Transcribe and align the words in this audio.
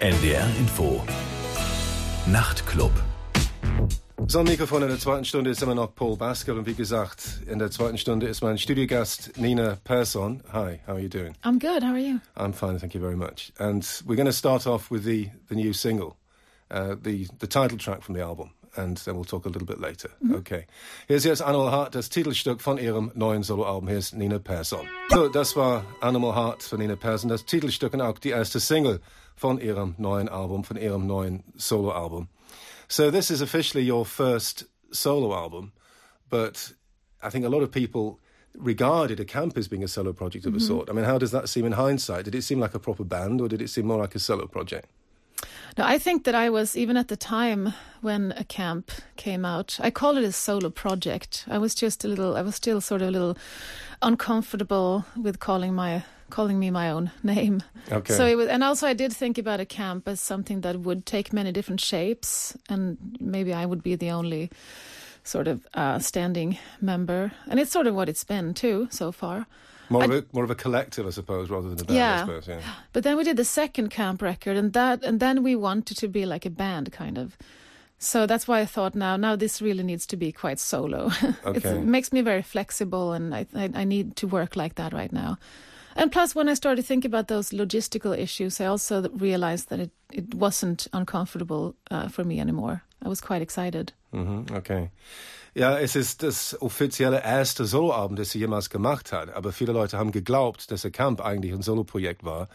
NDR 0.00 0.48
Info. 0.58 1.04
Nachtclub. 2.26 2.90
So, 4.26 4.42
Mikrofon 4.42 4.82
in 4.84 4.88
der 4.88 4.98
zweiten 4.98 5.26
Stunde 5.26 5.50
ist 5.50 5.62
immer 5.62 5.74
noch 5.74 5.94
Paul 5.94 6.16
Baskel 6.16 6.56
und 6.56 6.64
wie 6.64 6.72
gesagt, 6.72 7.42
in 7.46 7.58
der 7.58 7.70
zweiten 7.70 7.98
Stunde 7.98 8.26
ist 8.26 8.40
mein 8.40 8.56
Studiogast 8.56 9.36
Nina 9.36 9.76
Persson. 9.84 10.42
Hi, 10.54 10.80
how 10.86 10.94
are 10.94 11.00
you 11.00 11.10
doing? 11.10 11.34
I'm 11.44 11.58
good. 11.58 11.82
How 11.82 11.90
are 11.92 11.98
you? 11.98 12.18
I'm 12.34 12.54
fine, 12.54 12.78
thank 12.78 12.94
you 12.94 13.00
very 13.02 13.14
much. 13.14 13.52
And 13.58 13.84
we're 14.06 14.16
going 14.16 14.24
to 14.24 14.32
start 14.32 14.66
off 14.66 14.90
with 14.90 15.04
the, 15.04 15.28
the 15.50 15.54
new 15.54 15.74
single, 15.74 16.16
uh, 16.70 16.96
the, 16.98 17.28
the 17.38 17.46
title 17.46 17.76
track 17.76 18.00
from 18.00 18.14
the 18.14 18.22
album. 18.22 18.52
And 18.76 18.96
then 19.04 19.16
we'll 19.16 19.24
talk 19.24 19.44
a 19.44 19.50
little 19.50 19.66
bit 19.66 19.80
later. 19.80 20.08
Okay. 20.32 20.66
Hier 21.08 21.16
ist 21.16 21.24
jetzt 21.24 21.42
Animal 21.42 21.70
Heart, 21.70 21.94
das 21.94 22.08
Titelstück 22.08 22.62
von 22.62 22.78
ihrem 22.78 23.12
neuen 23.14 23.42
Soloalbum. 23.42 23.88
Hier 23.88 23.98
ist 23.98 24.14
Nina 24.14 24.38
Persson. 24.38 24.88
So, 25.10 25.28
das 25.28 25.56
war 25.56 25.84
Animal 26.00 26.34
Heart 26.34 26.62
von 26.62 26.78
Nina 26.78 26.96
Persson, 26.96 27.28
das 27.28 27.44
Titelstück 27.44 27.92
und 27.92 28.00
auch 28.00 28.18
die 28.18 28.30
erste 28.30 28.60
Single 28.60 29.00
von 29.40 29.58
ihrem 29.58 29.94
neuen 29.96 30.28
Album, 30.28 30.64
von 30.64 30.76
ihrem 30.76 31.06
neuen 31.06 31.42
Soloalbum. 31.56 32.28
So 32.88 33.10
this 33.10 33.30
is 33.30 33.40
officially 33.40 33.84
your 33.86 34.04
first 34.04 34.66
solo 34.92 35.34
album, 35.34 35.72
but 36.28 36.72
I 37.22 37.30
think 37.30 37.44
a 37.46 37.48
lot 37.48 37.62
of 37.62 37.70
people 37.70 38.18
regarded 38.54 39.20
a 39.20 39.24
camp 39.24 39.56
as 39.56 39.68
being 39.68 39.84
a 39.84 39.88
solo 39.88 40.12
project 40.12 40.44
of 40.44 40.54
a 40.54 40.58
mm-hmm. 40.58 40.66
sort. 40.66 40.90
I 40.90 40.92
mean, 40.92 41.04
how 41.04 41.16
does 41.16 41.30
that 41.30 41.48
seem 41.48 41.64
in 41.64 41.72
hindsight? 41.72 42.24
Did 42.24 42.34
it 42.34 42.42
seem 42.42 42.60
like 42.60 42.74
a 42.74 42.78
proper 42.78 43.04
band 43.04 43.40
or 43.40 43.48
did 43.48 43.62
it 43.62 43.70
seem 43.70 43.86
more 43.86 43.98
like 43.98 44.14
a 44.14 44.18
solo 44.18 44.46
project? 44.46 44.88
No, 45.78 45.84
I 45.86 45.98
think 45.98 46.24
that 46.24 46.34
I 46.34 46.50
was 46.50 46.76
even 46.76 46.96
at 46.96 47.08
the 47.08 47.16
time 47.16 47.72
when 48.02 48.34
a 48.36 48.44
camp 48.44 48.90
came 49.16 49.44
out. 49.44 49.78
I 49.80 49.90
call 49.90 50.18
it 50.18 50.24
a 50.24 50.32
solo 50.32 50.68
project. 50.68 51.46
I 51.48 51.58
was 51.58 51.74
just 51.74 52.04
a 52.04 52.08
little. 52.08 52.36
I 52.36 52.42
was 52.42 52.56
still 52.56 52.80
sort 52.80 53.02
of 53.02 53.08
a 53.08 53.10
little 53.10 53.38
uncomfortable 54.02 55.04
with 55.16 55.38
calling 55.38 55.72
my 55.74 56.02
calling 56.30 56.58
me 56.58 56.70
my 56.70 56.90
own 56.90 57.10
name. 57.22 57.62
Okay. 57.92 58.14
So 58.14 58.24
it 58.26 58.36
was, 58.36 58.48
and 58.48 58.62
also 58.64 58.86
I 58.86 58.94
did 58.94 59.12
think 59.12 59.38
about 59.38 59.60
a 59.60 59.66
camp 59.66 60.08
as 60.08 60.20
something 60.20 60.62
that 60.62 60.80
would 60.80 61.04
take 61.04 61.32
many 61.32 61.52
different 61.52 61.80
shapes, 61.80 62.56
and 62.68 62.96
maybe 63.20 63.52
I 63.52 63.66
would 63.66 63.82
be 63.82 63.96
the 63.96 64.10
only 64.10 64.50
sort 65.24 65.48
of 65.48 65.66
uh, 65.74 65.98
standing 65.98 66.56
member. 66.80 67.32
And 67.48 67.60
it's 67.60 67.72
sort 67.72 67.86
of 67.86 67.94
what 67.94 68.08
it's 68.08 68.24
been 68.24 68.54
too 68.54 68.88
so 68.90 69.12
far. 69.12 69.46
More 69.90 70.02
I- 70.02 70.04
of 70.06 70.10
a 70.12 70.24
more 70.32 70.44
of 70.44 70.50
a 70.50 70.54
collective, 70.54 71.06
I 71.06 71.10
suppose, 71.10 71.50
rather 71.50 71.68
than 71.68 71.80
a 71.80 71.84
band. 71.84 71.90
I 71.98 72.02
Yeah. 72.02 72.20
suppose. 72.24 72.48
Yeah. 72.48 72.60
But 72.92 73.02
then 73.02 73.16
we 73.16 73.24
did 73.24 73.36
the 73.36 73.44
second 73.44 73.90
camp 73.90 74.22
record, 74.22 74.56
and 74.56 74.72
that, 74.72 75.04
and 75.04 75.20
then 75.20 75.42
we 75.42 75.56
wanted 75.56 75.96
to 75.98 76.08
be 76.08 76.24
like 76.26 76.46
a 76.46 76.50
band, 76.50 76.92
kind 76.92 77.18
of. 77.18 77.36
So 78.02 78.24
that's 78.26 78.48
why 78.48 78.60
I 78.60 78.66
thought 78.66 78.94
now, 78.94 79.16
now 79.18 79.36
this 79.36 79.60
really 79.60 79.82
needs 79.82 80.06
to 80.06 80.16
be 80.16 80.32
quite 80.32 80.58
solo. 80.58 81.10
Okay. 81.44 81.68
it 81.76 81.84
makes 81.84 82.12
me 82.12 82.22
very 82.22 82.42
flexible, 82.42 83.12
and 83.12 83.34
I, 83.34 83.46
I, 83.54 83.70
I 83.74 83.84
need 83.84 84.16
to 84.16 84.26
work 84.26 84.56
like 84.56 84.76
that 84.76 84.92
right 84.94 85.12
now. 85.12 85.36
And 85.96 86.12
plus, 86.12 86.34
when 86.34 86.48
I 86.48 86.54
started 86.54 86.86
thinking 86.86 87.12
about 87.12 87.28
those 87.28 87.50
logistical 87.50 88.16
issues, 88.16 88.60
I 88.60 88.66
also 88.66 89.08
realized 89.10 89.68
that 89.70 89.80
it, 89.80 89.90
it 90.12 90.34
wasn't 90.34 90.86
uncomfortable 90.92 91.74
uh, 91.90 92.08
for 92.08 92.24
me 92.24 92.40
anymore. 92.40 92.82
I 93.04 93.08
was 93.08 93.20
quite 93.20 93.42
excited. 93.42 93.92
Mhm, 94.12 94.46
okay. 94.52 94.90
Ja, 95.54 95.78
es 95.78 95.96
ist 95.96 96.22
das 96.22 96.56
offizielle 96.60 97.22
erste 97.24 97.64
Soloalbum, 97.64 98.16
das 98.16 98.30
sie 98.30 98.38
jemals 98.38 98.70
gemacht 98.70 99.12
hat. 99.12 99.34
Aber 99.34 99.52
viele 99.52 99.72
Leute 99.72 99.98
haben 99.98 100.12
geglaubt, 100.12 100.70
dass 100.70 100.82
der 100.82 100.92
Camp 100.92 101.20
eigentlich 101.20 101.52
ein 101.52 101.62
Soloprojekt 101.62 102.24
war. 102.24 102.48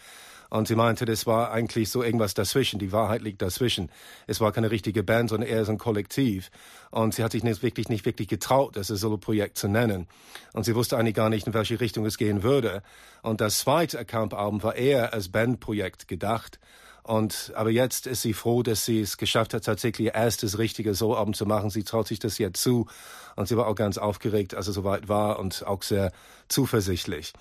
Und 0.56 0.70
sie 0.70 0.76
meinte, 0.76 1.04
das 1.04 1.26
war 1.26 1.52
eigentlich 1.52 1.90
so 1.90 2.02
irgendwas 2.02 2.34
dazwischen. 2.34 2.80
Die 2.80 2.94
Wahrheit 2.94 3.22
liegt 3.22 3.42
dazwischen. 3.42 3.92
Es 4.26 4.40
war 4.40 4.54
keine 4.54 4.72
richtige 4.72 5.04
Band, 5.04 5.30
sondern 5.30 5.50
eher 5.50 5.66
so 5.66 5.74
ein 5.74 5.78
Kollektiv. 5.78 6.50
Und 6.92 7.14
sie 7.14 7.26
hat 7.26 7.34
sich 7.34 7.44
nicht 7.44 7.62
wirklich, 7.62 7.90
nicht 7.90 8.06
wirklich 8.06 8.30
getraut, 8.30 8.78
das 8.78 8.88
Soloprojekt 8.88 9.58
zu 9.58 9.68
nennen. 9.68 10.08
Und 10.54 10.64
sie 10.64 10.74
wusste 10.74 10.98
eigentlich 10.98 11.16
gar 11.16 11.30
nicht, 11.30 11.46
in 11.46 11.54
welche 11.54 11.82
Richtung 11.82 12.06
es 12.06 12.18
gehen 12.18 12.42
würde. 12.42 12.84
Und 13.22 13.42
das 13.42 13.60
zweite 13.60 14.06
Camp-Album 14.06 14.64
war 14.64 14.78
eher 14.78 15.14
als 15.14 15.28
Bandprojekt 15.28 16.08
gedacht. 16.08 16.58
Und 17.06 17.54
aber 17.56 17.70
jetzt 17.70 18.08
ist 18.08 18.24
sie 18.24 18.34
froh, 18.34 18.64
dass 18.64 18.84
sie 18.84 19.00
es 19.02 19.18
geschafft 19.18 19.54
hat, 19.54 19.64
tatsächlich 19.64 20.08
ihr 20.08 20.16
erstes 20.16 20.58
richtige 20.58 20.96
Soloalbum 20.96 21.36
zu 21.36 21.46
machen. 21.46 21.70
Sie 21.70 21.84
traut 21.84 22.08
sich 22.08 22.18
das 22.18 22.40
jetzt 22.40 22.60
zu. 22.60 22.88
Und 23.36 23.48
sie 23.48 23.56
war 23.56 23.68
auch 23.68 23.76
ganz 23.76 24.00
aufgeregt, 24.00 24.56
als 24.56 24.68
es 24.68 24.74
soweit 24.74 25.08
war 25.08 25.38
und 25.38 25.68
auch 25.68 25.84
sehr 25.84 26.12
zuversichtlich. 26.48 27.34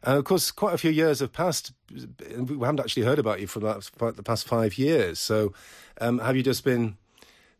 And 0.00 0.18
of 0.18 0.24
course, 0.24 0.54
quite 0.54 0.72
a 0.72 0.78
few 0.78 0.90
years 0.90 1.20
have 1.20 1.32
passed. 1.32 1.74
We 1.90 2.66
haven't 2.66 2.80
actually 2.80 3.06
heard 3.06 3.18
about 3.18 3.38
you 3.38 3.46
for 3.46 3.60
the 3.60 4.22
past 4.22 4.48
five 4.48 4.78
years. 4.78 5.18
So, 5.18 5.52
um, 6.00 6.18
have 6.18 6.34
you 6.34 6.42
just 6.42 6.64
been 6.64 6.96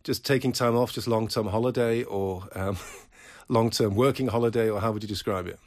just 0.03 0.25
taking 0.25 0.55
time 0.55 0.75
off, 0.75 0.95
just 0.95 1.07
long-term 1.07 1.49
holiday, 1.49 2.05
or 2.05 2.49
um, 2.55 2.79
long-term 3.51 3.95
working 3.95 4.29
holiday, 4.29 4.71
or 4.71 4.81
how 4.81 4.93
would 4.93 5.03
you 5.03 5.09
describe 5.09 5.47
it? 5.47 5.59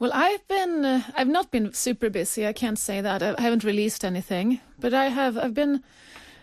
Well, 0.00 0.12
I've 0.14 0.46
been 0.48 0.84
uh, 0.84 1.02
I've 1.16 1.28
not 1.28 1.50
been 1.50 1.72
super 1.72 2.10
busy. 2.10 2.46
I 2.46 2.52
can't 2.52 2.78
say 2.78 3.00
that. 3.02 3.22
I 3.22 3.40
haven't 3.40 3.64
released 3.64 4.04
anything, 4.04 4.60
but 4.80 4.92
I 4.94 5.08
have 5.08 5.36
I've 5.36 5.54
been 5.54 5.82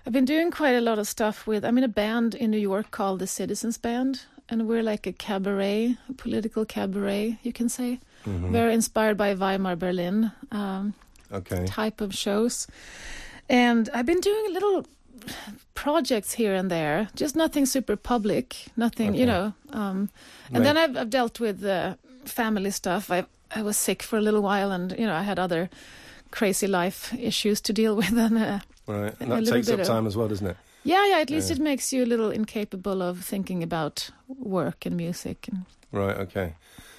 I've 0.05 0.13
been 0.13 0.25
doing 0.25 0.51
quite 0.51 0.75
a 0.75 0.81
lot 0.81 0.99
of 0.99 1.07
stuff 1.07 1.47
with 1.47 1.63
I'm 1.65 1.77
in 1.77 1.83
a 1.83 1.93
band 2.03 2.35
in 2.35 2.51
New 2.51 2.59
York 2.59 2.91
called 2.91 3.19
the 3.19 3.27
Citizens 3.27 3.77
Band 3.77 4.21
and 4.49 4.67
we're 4.67 4.83
like 4.83 5.07
a 5.07 5.13
cabaret, 5.13 5.97
a 6.09 6.13
political 6.13 6.65
cabaret, 6.65 7.39
you 7.43 7.51
can 7.53 7.69
say. 7.69 7.99
Very 8.25 8.73
inspired 8.73 9.17
by 9.17 9.33
Weimar 9.35 9.75
Berlin 9.75 10.31
um, 10.51 10.93
Okay. 11.31 11.65
type 11.65 12.01
of 12.01 12.13
shows. 12.13 12.67
And 13.49 13.89
I've 13.93 14.05
been 14.05 14.19
doing 14.21 14.45
a 14.47 14.53
little 14.53 14.85
projects 15.73 16.33
here 16.33 16.53
and 16.55 16.69
there, 16.71 17.07
just 17.15 17.35
nothing 17.35 17.65
super 17.65 17.95
public, 17.95 18.55
nothing, 18.77 19.13
you 19.15 19.25
know. 19.25 19.53
Um, 19.71 20.09
and 20.53 20.57
Right. 20.57 20.63
then 20.63 20.77
I've, 20.77 20.97
I've 20.97 21.09
dealt 21.09 21.39
with 21.39 21.63
uh, 21.63 21.95
family 22.25 22.71
stuff. 22.71 23.09
I 23.11 23.25
I 23.55 23.61
was 23.61 23.77
sick 23.77 24.03
for 24.03 24.17
a 24.17 24.21
little 24.21 24.41
while, 24.41 24.71
and 24.71 24.91
you 24.99 25.05
know 25.05 25.13
I 25.13 25.23
had 25.23 25.39
other 25.39 25.69
crazy 26.31 26.67
life 26.67 27.13
issues 27.19 27.61
to 27.61 27.73
deal 27.73 27.95
with. 28.01 28.17
And 28.17 28.37
uh, 28.37 28.59
Right. 28.87 29.13
And 29.19 29.31
that 29.31 29.45
takes 29.45 29.69
up 29.69 29.79
of- 29.79 29.87
time 29.87 30.07
as 30.07 30.15
well, 30.15 30.27
doesn't 30.27 30.47
it? 30.47 30.57
yeah, 30.83 31.05
yeah. 31.09 31.21
At 31.21 31.29
least 31.29 31.49
Yeah. 31.49 31.55
it 31.55 31.61
makes 31.61 31.93
you 31.93 32.03
a 32.03 32.09
little 32.09 32.31
incapable 32.31 33.01
of 33.01 33.19
thinking 33.25 33.63
about 33.63 34.11
work 34.27 34.85
and 34.85 34.95
music. 34.97 35.47
And 35.51 35.65
Right. 35.91 36.17
Okay. 36.27 36.53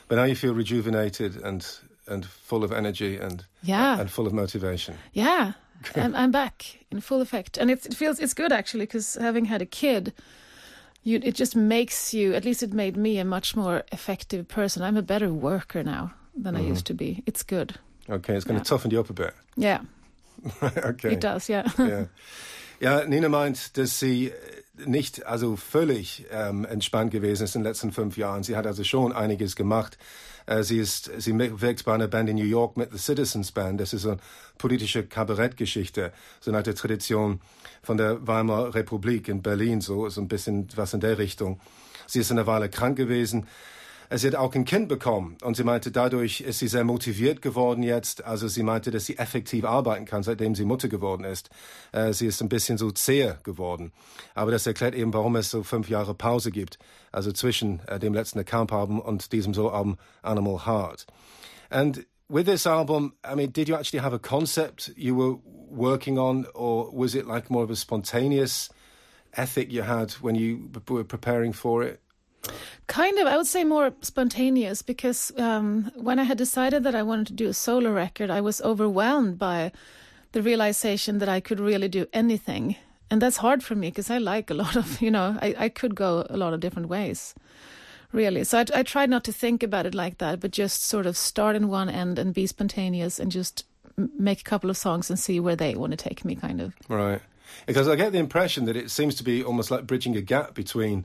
But 0.08 0.16
now 0.16 0.24
you 0.24 0.34
feel 0.36 0.54
rejuvenated 0.54 1.36
and 1.44 1.66
and 2.08 2.24
full 2.24 2.62
of 2.64 2.70
energy 2.72 3.18
and 3.20 3.44
yeah, 3.62 4.00
and 4.00 4.08
full 4.10 4.26
of 4.26 4.32
motivation. 4.32 4.94
Yeah, 5.12 5.52
I'm, 5.94 6.14
I'm 6.14 6.30
back 6.30 6.78
in 6.90 7.00
full 7.00 7.20
effect, 7.20 7.58
and 7.58 7.70
it, 7.70 7.86
it 7.86 7.94
feels 7.94 8.18
it's 8.18 8.34
good 8.34 8.52
actually 8.52 8.86
because 8.86 9.14
having 9.20 9.46
had 9.46 9.62
a 9.62 9.66
kid, 9.66 10.12
you 11.02 11.20
it 11.22 11.34
just 11.34 11.54
makes 11.56 12.12
you. 12.14 12.34
At 12.34 12.44
least 12.44 12.62
it 12.62 12.72
made 12.72 12.96
me 12.96 13.18
a 13.18 13.24
much 13.24 13.54
more 13.56 13.84
effective 13.92 14.48
person. 14.48 14.82
I'm 14.82 14.96
a 14.96 15.02
better 15.02 15.32
worker 15.32 15.82
now 15.84 16.12
than 16.34 16.56
I 16.56 16.60
used 16.60 16.86
mm-hmm. 16.86 16.96
to 16.96 17.16
be. 17.16 17.22
It's 17.26 17.42
good. 17.42 17.74
Okay, 18.08 18.34
it's 18.34 18.44
going 18.44 18.58
Yeah. 18.58 18.64
to 18.64 18.68
toughen 18.68 18.90
you 18.90 19.00
up 19.00 19.10
a 19.10 19.12
bit. 19.12 19.34
Yeah, 19.56 19.80
okay. 20.62 21.12
it 21.12 21.20
does. 21.20 21.48
Yeah. 21.48 21.68
Ja. 22.78 23.00
ja, 23.00 23.06
Nina 23.08 23.28
meint, 23.28 23.76
dass 23.78 23.98
sie 23.98 24.32
nicht 24.84 25.24
also 25.26 25.56
völlig 25.56 26.26
ähm, 26.30 26.64
entspannt 26.66 27.10
gewesen 27.10 27.44
ist 27.44 27.54
in 27.56 27.62
den 27.62 27.68
letzten 27.68 27.92
fünf 27.92 28.16
Jahren. 28.16 28.42
Sie 28.42 28.56
hat 28.56 28.66
also 28.66 28.84
schon 28.84 29.12
einiges 29.12 29.56
gemacht. 29.56 29.96
Äh, 30.46 30.62
sie 30.62 30.78
ist, 30.78 31.10
sie 31.18 31.36
wirkt 31.38 31.84
bei 31.84 31.94
einer 31.94 32.08
Band 32.08 32.28
in 32.28 32.36
New 32.36 32.44
York 32.44 32.76
mit 32.76 32.92
The 32.92 32.98
Citizens 32.98 33.52
Band. 33.52 33.80
Das 33.80 33.92
ist 33.92 34.06
eine 34.06 34.18
politische 34.58 35.04
Kabarettgeschichte, 35.04 36.12
so 36.40 36.50
eine 36.50 36.58
alte 36.58 36.74
Tradition 36.74 37.40
von 37.82 37.96
der 37.96 38.26
Weimarer 38.26 38.74
Republik 38.74 39.28
in 39.28 39.42
Berlin, 39.42 39.80
so, 39.80 40.08
so 40.08 40.20
ein 40.20 40.28
bisschen 40.28 40.68
was 40.76 40.94
in 40.94 41.00
der 41.00 41.18
Richtung. 41.18 41.60
Sie 42.06 42.20
ist 42.20 42.30
eine 42.30 42.46
Weile 42.46 42.68
krank 42.68 42.96
gewesen. 42.96 43.46
Sie 44.14 44.28
hat 44.28 44.36
auch 44.36 44.54
ein 44.54 44.64
Kind 44.64 44.88
bekommen 44.88 45.36
und 45.42 45.56
sie 45.56 45.64
meinte, 45.64 45.90
dadurch 45.90 46.40
ist 46.40 46.60
sie 46.60 46.68
sehr 46.68 46.84
motiviert 46.84 47.42
geworden 47.42 47.82
jetzt. 47.82 48.24
Also 48.24 48.46
sie 48.46 48.62
meinte, 48.62 48.90
dass 48.90 49.06
sie 49.06 49.18
effektiv 49.18 49.64
arbeiten 49.64 50.04
kann, 50.04 50.22
seitdem 50.22 50.54
sie 50.54 50.64
Mutter 50.64 50.88
geworden 50.88 51.24
ist. 51.24 51.50
Äh, 51.92 52.12
sie 52.12 52.26
ist 52.26 52.40
ein 52.40 52.48
bisschen 52.48 52.78
so 52.78 52.90
zäher 52.92 53.38
geworden. 53.42 53.92
Aber 54.34 54.52
das 54.52 54.66
erklärt 54.66 54.94
eben, 54.94 55.12
warum 55.12 55.34
es 55.36 55.50
so 55.50 55.64
fünf 55.64 55.88
Jahre 55.88 56.14
Pause 56.14 56.52
gibt. 56.52 56.78
Also 57.10 57.32
zwischen 57.32 57.80
äh, 57.88 57.98
dem 57.98 58.14
letzten 58.14 58.38
Account-Album 58.38 59.00
und 59.00 59.32
diesem 59.32 59.54
Solo-Album 59.54 59.98
Animal 60.22 60.66
Heart. 60.66 61.06
And 61.70 62.06
with 62.28 62.46
this 62.46 62.66
album, 62.66 63.14
I 63.24 63.34
mean, 63.34 63.52
did 63.52 63.68
you 63.68 63.74
actually 63.74 64.02
have 64.02 64.14
a 64.14 64.20
concept 64.20 64.92
you 64.96 65.16
were 65.16 65.38
working 65.68 66.18
on 66.18 66.46
or 66.54 66.92
was 66.92 67.14
it 67.16 67.26
like 67.26 67.50
more 67.50 67.64
of 67.64 67.70
a 67.70 67.76
spontaneous 67.76 68.70
ethic 69.32 69.72
you 69.72 69.82
had 69.82 70.12
when 70.22 70.36
you 70.36 70.70
were 70.88 71.04
preparing 71.04 71.52
for 71.52 71.82
it? 71.82 72.00
Kind 72.86 73.18
of, 73.18 73.26
I 73.26 73.36
would 73.36 73.46
say 73.46 73.64
more 73.64 73.92
spontaneous 74.02 74.82
because 74.82 75.32
um, 75.38 75.90
when 75.96 76.18
I 76.18 76.24
had 76.24 76.38
decided 76.38 76.84
that 76.84 76.94
I 76.94 77.02
wanted 77.02 77.26
to 77.28 77.32
do 77.32 77.48
a 77.48 77.54
solo 77.54 77.90
record, 77.90 78.30
I 78.30 78.40
was 78.40 78.60
overwhelmed 78.60 79.38
by 79.38 79.72
the 80.32 80.42
realization 80.42 81.18
that 81.18 81.28
I 81.28 81.40
could 81.40 81.60
really 81.60 81.88
do 81.88 82.06
anything. 82.12 82.76
And 83.10 83.22
that's 83.22 83.38
hard 83.38 83.62
for 83.62 83.74
me 83.74 83.88
because 83.88 84.10
I 84.10 84.18
like 84.18 84.50
a 84.50 84.54
lot 84.54 84.76
of, 84.76 85.00
you 85.00 85.10
know, 85.10 85.38
I, 85.40 85.54
I 85.58 85.68
could 85.68 85.94
go 85.94 86.26
a 86.28 86.36
lot 86.36 86.54
of 86.54 86.60
different 86.60 86.88
ways, 86.88 87.34
really. 88.12 88.44
So 88.44 88.58
I, 88.58 88.64
I 88.74 88.82
tried 88.82 89.10
not 89.10 89.24
to 89.24 89.32
think 89.32 89.62
about 89.62 89.86
it 89.86 89.94
like 89.94 90.18
that, 90.18 90.40
but 90.40 90.50
just 90.50 90.84
sort 90.84 91.06
of 91.06 91.16
start 91.16 91.56
in 91.56 91.68
one 91.68 91.88
end 91.88 92.18
and 92.18 92.34
be 92.34 92.46
spontaneous 92.46 93.18
and 93.18 93.32
just 93.32 93.64
make 93.96 94.40
a 94.40 94.44
couple 94.44 94.70
of 94.70 94.76
songs 94.76 95.08
and 95.08 95.18
see 95.18 95.40
where 95.40 95.56
they 95.56 95.74
want 95.74 95.92
to 95.92 95.96
take 95.96 96.24
me, 96.24 96.34
kind 96.34 96.60
of. 96.60 96.74
Right. 96.88 97.20
Because 97.64 97.88
I 97.88 97.96
get 97.96 98.12
the 98.12 98.18
impression 98.18 98.66
that 98.66 98.76
it 98.76 98.90
seems 98.90 99.14
to 99.16 99.24
be 99.24 99.42
almost 99.42 99.70
like 99.70 99.86
bridging 99.86 100.16
a 100.16 100.20
gap 100.20 100.54
between 100.54 101.04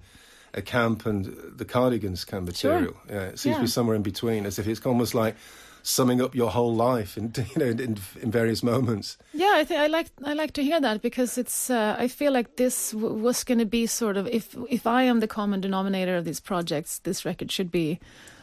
a 0.53 0.61
camp 0.61 1.05
and 1.05 1.25
the 1.57 1.65
Cardigans 1.65 2.25
kind 2.25 2.47
of 2.47 2.55
Sure. 2.55 2.71
material. 2.73 2.95
Yeah, 3.09 3.31
it 3.31 3.39
seems 3.39 3.55
to 3.57 3.61
be 3.61 3.67
somewhere 3.67 3.95
in 3.95 4.03
between, 4.03 4.45
as 4.45 4.59
if 4.59 4.67
it's 4.67 4.85
almost 4.85 5.13
like 5.13 5.35
summing 5.83 6.21
up 6.21 6.35
your 6.35 6.51
whole 6.51 6.75
life 6.75 7.17
in 7.17 7.33
you 7.55 7.57
know 7.57 7.65
in, 7.65 7.97
in 8.21 8.31
various 8.31 8.61
moments. 8.63 9.17
Yeah, 9.33 9.53
I 9.55 9.63
think 9.65 9.79
I 9.79 9.87
like 9.87 10.07
I 10.23 10.33
like 10.33 10.51
to 10.53 10.63
hear 10.63 10.79
that 10.81 11.01
because 11.01 11.37
it's 11.41 11.69
uh, 11.69 11.95
I 12.03 12.07
feel 12.07 12.31
like 12.33 12.55
this 12.55 12.91
w- 12.91 13.15
was 13.15 13.43
going 13.43 13.59
to 13.59 13.65
be 13.65 13.87
sort 13.87 14.17
of 14.17 14.27
if 14.27 14.55
if 14.69 14.85
I 14.85 15.03
am 15.09 15.19
the 15.21 15.27
common 15.27 15.61
denominator 15.61 16.17
of 16.17 16.25
these 16.25 16.39
projects, 16.41 16.99
this 16.99 17.25
record 17.25 17.51
should 17.51 17.71
be 17.71 17.99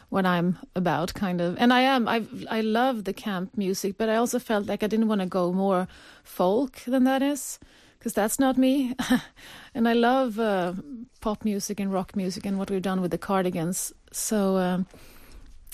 what 0.09 0.25
I'm 0.25 0.57
about, 0.75 1.13
kind 1.13 1.39
of. 1.41 1.55
And 1.59 1.71
I 1.71 1.81
am. 1.95 2.07
I 2.07 2.23
I 2.49 2.61
love 2.61 3.03
the 3.03 3.13
camp 3.13 3.55
music, 3.55 3.95
but 3.97 4.09
I 4.09 4.15
also 4.15 4.39
felt 4.39 4.65
like 4.67 4.83
I 4.83 4.87
didn't 4.87 5.07
want 5.07 5.21
to 5.21 5.27
go 5.27 5.53
more 5.53 5.87
folk 6.23 6.81
than 6.87 7.03
that 7.05 7.21
is, 7.21 7.59
because 7.99 8.13
that's 8.13 8.39
not 8.39 8.57
me. 8.57 8.95
and 9.75 9.87
I 9.87 9.93
love 9.93 10.39
uh, 10.39 10.73
pop 11.21 11.45
music 11.45 11.79
and 11.79 11.93
rock 11.93 12.15
music 12.15 12.45
and 12.45 12.57
what 12.57 12.71
we've 12.71 12.81
done 12.81 13.01
with 13.01 13.11
the 13.11 13.17
Cardigans. 13.17 13.93
So. 14.11 14.57
Um, 14.57 14.87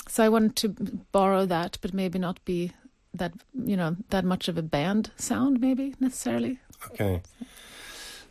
so 0.08 0.24
I 0.24 0.30
wanted 0.30 0.56
to 0.58 0.70
borrow 1.12 1.48
that, 1.48 1.80
but 1.82 1.94
maybe 1.94 2.20
not 2.20 2.44
be 2.46 2.72
that 3.14 3.34
you 3.54 3.76
know 3.76 3.96
that 4.10 4.24
much 4.24 4.48
of 4.48 4.58
a 4.58 4.62
band 4.62 5.12
sound, 5.18 5.60
maybe 5.60 5.96
necessarily. 6.00 6.60
Okay. 6.92 7.22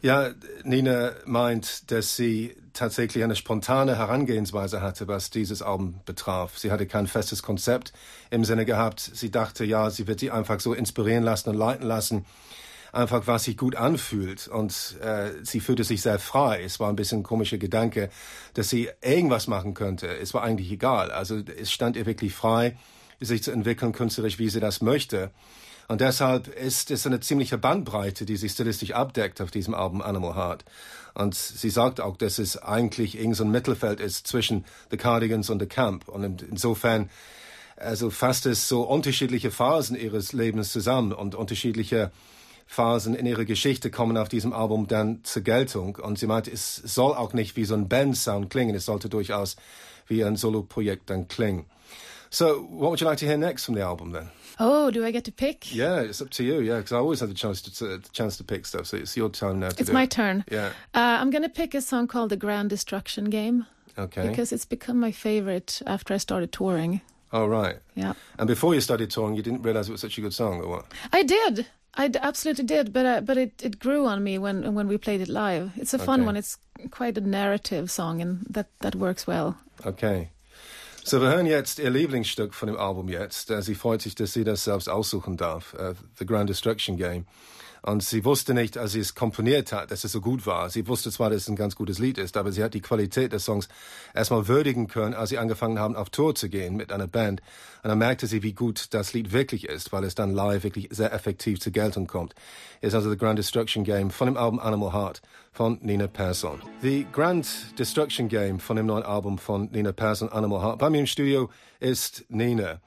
Ja, 0.03 0.33
Nina 0.65 1.13
meint, 1.25 1.91
dass 1.91 2.15
sie 2.15 2.55
tatsächlich 2.75 3.25
eine 3.25 3.37
spontane 3.37 3.97
Herangehensweise 3.97 4.83
hatte, 4.83 5.09
was 5.09 5.31
dieses 5.31 5.63
Album 5.63 6.01
betraf. 6.05 6.59
Sie 6.59 6.71
hatte 6.71 6.87
kein 6.87 7.07
festes 7.07 7.43
Konzept 7.43 7.95
im 8.31 8.45
Sinne 8.45 8.67
gehabt. 8.67 9.01
Sie 9.01 9.31
dachte, 9.31 9.65
ja, 9.65 9.89
sie 9.89 10.07
wird 10.07 10.21
sich 10.21 10.31
einfach 10.31 10.61
so 10.61 10.75
inspirieren 10.75 11.25
lassen 11.25 11.49
und 11.49 11.57
leiten 11.57 11.87
lassen 11.87 12.27
einfach 12.95 13.27
was 13.27 13.45
sich 13.45 13.57
gut 13.57 13.77
anfühlt. 13.77 14.49
Und 14.49 14.97
äh, 15.03 15.31
sie 15.43 15.61
fühlte 15.61 15.85
sich 15.85 16.03
sehr 16.03 16.19
frei. 16.19 16.63
Es 16.63 16.81
war 16.81 16.89
ein 16.89 16.97
bisschen 16.97 17.21
ein 17.21 17.25
komischer 17.25 17.59
Gedanke, 17.59 18.11
dass 18.55 18.71
sie 18.71 18.89
irgendwas 19.03 19.47
machen 19.47 19.75
könnte. 19.75 20.07
Es 20.07 20.35
war 20.35 20.43
eigentlich 20.43 20.71
egal. 20.71 21.11
Also 21.11 21.39
es 21.39 21.73
stand 21.73 21.97
ihr 21.97 22.07
wirklich 22.07 22.35
frei, 22.35 22.77
sich 23.21 23.43
zu 23.43 23.51
entwickeln 23.51 23.93
künstlerisch, 23.93 24.39
wie 24.39 24.49
sie 24.49 24.61
das 24.61 24.81
möchte. 24.81 25.31
Und 25.87 26.01
deshalb 26.01 26.49
ist 26.49 26.91
es 26.91 27.07
eine 27.07 27.21
ziemliche 27.21 27.59
Bandbreite, 27.59 28.25
die 28.25 28.37
sie 28.37 28.49
stilistisch 28.49 28.93
abdeckt 28.93 29.41
auf 29.41 29.51
diesem 29.51 29.75
Album 29.75 30.01
Animal 30.01 30.35
Heart. 30.35 30.65
Und 31.15 31.35
sie 31.35 31.71
sagt 31.71 32.01
auch, 32.01 32.17
dass 32.17 32.39
es 32.39 32.57
eigentlich 32.57 33.17
irgendein 33.17 33.35
so 33.35 33.45
Mittelfeld 33.45 34.01
ist 34.01 34.27
zwischen 34.27 34.65
The 34.91 34.97
Cardigans 34.97 35.51
und 35.51 35.61
The 35.61 35.67
Camp. 35.67 36.09
Und 36.09 36.43
insofern 36.43 37.11
also 37.77 38.11
fasst 38.11 38.47
es 38.47 38.69
so 38.69 38.83
unterschiedliche 38.83 39.51
Phasen 39.51 39.97
ihres 39.97 40.33
Lebens 40.33 40.73
zusammen 40.73 41.13
und 41.13 41.35
unterschiedliche 41.35 42.13
Phasen 42.67 43.15
in 43.15 43.27
ihrer 43.27 43.45
Geschichte 43.45 43.91
kommen 43.91 44.17
auf 44.17 44.29
diesem 44.29 44.53
Album 44.53 44.87
dann 44.87 45.21
zur 45.25 45.43
Geltung. 45.43 45.97
Und 45.97 46.19
sie 46.19 46.27
meint, 46.27 46.49
es 46.49 46.77
soll 46.77 47.15
auch 47.15 47.33
nicht 47.33 47.57
wie 47.57 47.65
so 47.65 47.75
ein 47.75 47.89
Band-Sound 47.89 48.51
klingen, 48.51 48.75
es 48.75 48.87
sollte 48.87 49.09
durchaus 49.09 49.57
wie 50.07 50.25
ein 50.25 50.37
Solo-Projekt 50.37 51.11
dann 51.11 51.29
klingen. 51.29 51.67
So, 52.31 52.67
what 52.69 52.91
would 52.91 53.01
you 53.01 53.07
like 53.07 53.19
to 53.19 53.27
hear 53.27 53.37
next 53.37 53.65
from 53.65 53.77
the 53.77 53.83
album 53.83 54.13
then? 54.13 54.29
Oh, 54.59 54.91
do 54.91 55.05
I 55.05 55.13
get 55.13 55.25
to 55.27 55.31
pick? 55.31 55.73
Yeah, 55.73 56.01
it's 56.01 56.21
up 56.21 56.31
to 56.31 56.43
you. 56.43 56.61
Yeah, 56.61 56.79
because 56.79 56.93
I 56.93 56.99
always 56.99 57.21
have 57.21 57.29
the 57.29 57.35
chance 57.35 57.63
to, 57.63 57.71
the 57.71 58.09
chance 58.13 58.37
to 58.39 58.45
pick 58.45 58.67
stuff. 58.67 58.87
So 58.87 58.97
it's 58.97 59.17
your 59.17 59.31
time 59.31 59.61
now. 59.61 59.69
To 59.69 59.81
it's 59.81 59.93
my 59.93 60.07
turn. 60.07 60.45
Yeah. 60.51 60.71
Uh, 60.93 61.21
I'm 61.21 61.31
to 61.31 61.49
pick 61.49 61.75
a 61.75 61.81
song 61.81 62.09
called 62.09 62.31
"The 62.31 62.37
Grand 62.37 62.71
Destruction 62.71 63.31
Game." 63.31 63.67
Okay. 63.97 64.29
Because 64.29 64.53
it's 64.53 64.65
become 64.65 64.99
my 64.99 65.13
favorite 65.13 65.81
after 65.87 66.13
I 66.15 66.19
started 66.19 66.51
touring. 66.51 67.03
Oh 67.33 67.47
right. 67.47 67.77
Yeah. 67.95 68.15
And 68.37 68.49
before 68.49 68.75
you 68.75 68.81
started 68.81 69.11
touring, 69.11 69.37
you 69.37 69.43
didn't 69.43 69.63
realize 69.63 69.89
it 69.89 69.93
was 69.93 70.01
such 70.01 70.19
a 70.19 70.21
good 70.21 70.35
song, 70.35 70.61
or 70.61 70.69
what? 70.69 70.87
I 71.13 71.23
did. 71.23 71.67
I 71.97 72.11
absolutely 72.21 72.65
did, 72.65 72.93
but 72.93 73.07
uh, 73.07 73.21
but 73.21 73.37
it, 73.37 73.63
it 73.63 73.79
grew 73.79 74.07
on 74.07 74.23
me 74.23 74.39
when 74.39 74.75
when 74.75 74.89
we 74.89 74.99
played 74.99 75.21
it 75.21 75.29
live. 75.29 75.71
It's 75.77 75.95
a 75.95 75.99
fun 75.99 76.21
okay. 76.21 76.27
one. 76.27 76.37
It's 76.37 76.59
quite 76.91 77.17
a 77.17 77.21
narrative 77.21 77.91
song, 77.91 78.21
and 78.21 78.45
that 78.51 78.67
that 78.81 78.97
works 78.97 79.27
well. 79.27 79.57
Okay. 79.87 80.31
So, 81.07 81.21
wir 81.21 81.29
hören 81.29 81.47
jetzt 81.47 81.79
ihr 81.79 81.91
Lieblingsstück 81.91 82.55
von 82.55 82.67
dem 82.67 82.79
Album 82.79 83.09
jetzt. 83.11 83.53
Sie 83.61 83.75
freut 83.75 84.01
sich, 84.01 84.15
dass 84.15 84.33
sie 84.33 84.43
das 84.43 84.65
selbst 84.65 84.89
aussuchen 84.89 85.37
darf. 85.37 85.75
Uh, 85.75 85.93
The 86.19 86.25
Grand 86.25 86.49
Destruction 86.49 86.97
Game. 86.97 87.27
Und 87.85 88.03
sie 88.03 88.25
wusste 88.25 88.55
nicht, 88.55 88.79
als 88.79 88.93
sie 88.93 89.01
es 89.01 89.15
komponiert 89.15 89.71
hat, 89.71 89.91
dass 89.91 90.05
es 90.05 90.13
so 90.13 90.23
gut 90.23 90.47
war. 90.47 90.71
Sie 90.71 90.89
wusste 90.89 91.11
zwar, 91.11 91.29
dass 91.29 91.43
es 91.43 91.49
ein 91.51 91.57
ganz 91.57 91.77
gutes 91.77 91.99
Lied 91.99 92.17
ist, 92.17 92.39
aber 92.39 92.51
sie 92.51 92.65
hat 92.65 92.73
die 92.73 92.81
Qualität 92.81 93.35
des 93.35 93.45
Songs 93.45 93.69
erstmal 94.15 94.49
würdigen 94.49 94.89
können, 94.89 95.13
als 95.13 95.29
sie 95.29 95.37
angefangen 95.37 95.79
haben, 95.79 95.95
auf 95.95 96.09
Tour 96.09 96.35
zu 96.35 96.49
gehen 96.49 96.77
mit 96.77 96.93
einer 96.93 97.07
Band. 97.07 97.43
Und 97.83 97.91
dann 97.91 97.99
merkte 97.99 98.27
sie, 98.27 98.43
wie 98.43 98.55
gut 98.55 98.95
das 98.95 99.13
Lied 99.13 99.33
wirklich 99.33 99.69
ist, 99.69 99.93
weil 99.93 100.05
es 100.05 100.15
dann 100.15 100.33
live 100.33 100.65
wirklich 100.65 100.89
sehr 100.93 101.13
effektiv 101.13 101.61
zur 101.61 101.73
Geltung 101.73 102.07
kommt. 102.07 102.35
Ist 102.81 102.95
also 102.95 103.11
The 103.11 103.19
Grand 103.19 103.39
Destruction 103.39 103.85
Game 103.85 104.11
von 104.11 104.29
dem 104.29 104.39
Album 104.39 104.61
Animal 104.61 104.95
Heart 104.95 105.21
von 105.53 105.79
Nina 105.83 106.07
Persson. 106.07 106.63
The 106.81 107.07
Grand 107.13 107.79
Destruction 107.79 108.29
Game 108.31 108.61
von 108.61 108.77
dem 108.77 108.87
neuen 108.87 109.03
Album 109.03 109.37
von 109.37 109.69
Nina 109.73 109.93
Persson, 109.93 110.31
Animal 110.31 110.63
Heart. 110.63 110.79
Bei 110.79 110.89
mir 110.89 111.01
im 111.01 111.07
Studio 111.07 111.51
ist 111.81 112.25
Nina. 112.31 112.81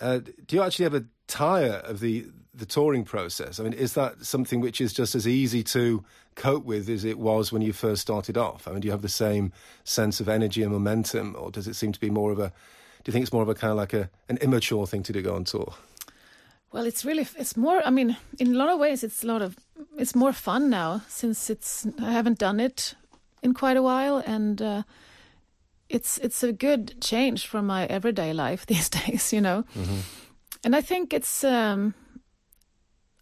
Uh, 0.00 0.20
do 0.46 0.56
you 0.56 0.62
actually 0.62 0.86
ever 0.86 1.02
tire 1.26 1.82
of 1.86 2.00
the 2.00 2.24
the 2.60 2.66
touring 2.66 3.04
process? 3.04 3.58
I 3.58 3.64
mean, 3.64 3.72
is 3.72 3.94
that 3.94 4.24
something 4.24 4.60
which 4.60 4.80
is 4.80 4.92
just 4.92 5.14
as 5.14 5.26
easy 5.26 5.62
to 5.64 6.04
cope 6.36 6.64
with 6.64 6.88
as 6.88 7.04
it 7.04 7.18
was 7.18 7.52
when 7.52 7.62
you 7.62 7.72
first 7.72 8.02
started 8.02 8.38
off? 8.38 8.68
I 8.68 8.70
mean, 8.70 8.80
do 8.80 8.86
you 8.86 8.92
have 8.92 9.02
the 9.02 9.08
same 9.08 9.52
sense 9.84 10.20
of 10.20 10.28
energy 10.28 10.62
and 10.62 10.72
momentum, 10.72 11.34
or 11.38 11.50
does 11.50 11.66
it 11.66 11.74
seem 11.74 11.92
to 11.92 12.00
be 12.00 12.10
more 12.10 12.30
of 12.30 12.38
a? 12.38 12.52
Do 13.02 13.08
you 13.08 13.12
think 13.12 13.24
it's 13.24 13.32
more 13.32 13.42
of 13.42 13.48
a 13.48 13.54
kind 13.54 13.70
of 13.70 13.76
like 13.76 13.92
a 13.92 14.08
an 14.28 14.36
immature 14.38 14.86
thing 14.86 15.02
to 15.04 15.12
do 15.12 15.22
go 15.22 15.34
on 15.34 15.44
tour? 15.44 15.74
Well, 16.72 16.86
it's 16.86 17.04
really 17.04 17.26
it's 17.36 17.56
more. 17.56 17.82
I 17.84 17.90
mean, 17.90 18.16
in 18.38 18.54
a 18.54 18.58
lot 18.58 18.68
of 18.68 18.78
ways, 18.78 19.02
it's 19.02 19.24
a 19.24 19.26
lot 19.26 19.42
of 19.42 19.56
it's 19.98 20.14
more 20.14 20.32
fun 20.32 20.70
now 20.70 21.02
since 21.08 21.50
it's 21.50 21.86
I 22.00 22.12
haven't 22.12 22.38
done 22.38 22.60
it 22.60 22.94
in 23.42 23.54
quite 23.54 23.76
a 23.76 23.82
while, 23.82 24.18
and 24.18 24.62
uh, 24.62 24.82
it's 25.88 26.18
it's 26.18 26.42
a 26.42 26.52
good 26.52 27.00
change 27.00 27.46
from 27.46 27.66
my 27.66 27.86
everyday 27.86 28.32
life 28.32 28.66
these 28.72 28.88
days, 28.88 29.32
you 29.32 29.40
know. 29.40 29.64
Mm-hmm. 29.74 30.00
And 30.62 30.76
I 30.76 30.82
think 30.82 31.12
it's 31.12 31.42
um, 31.42 31.94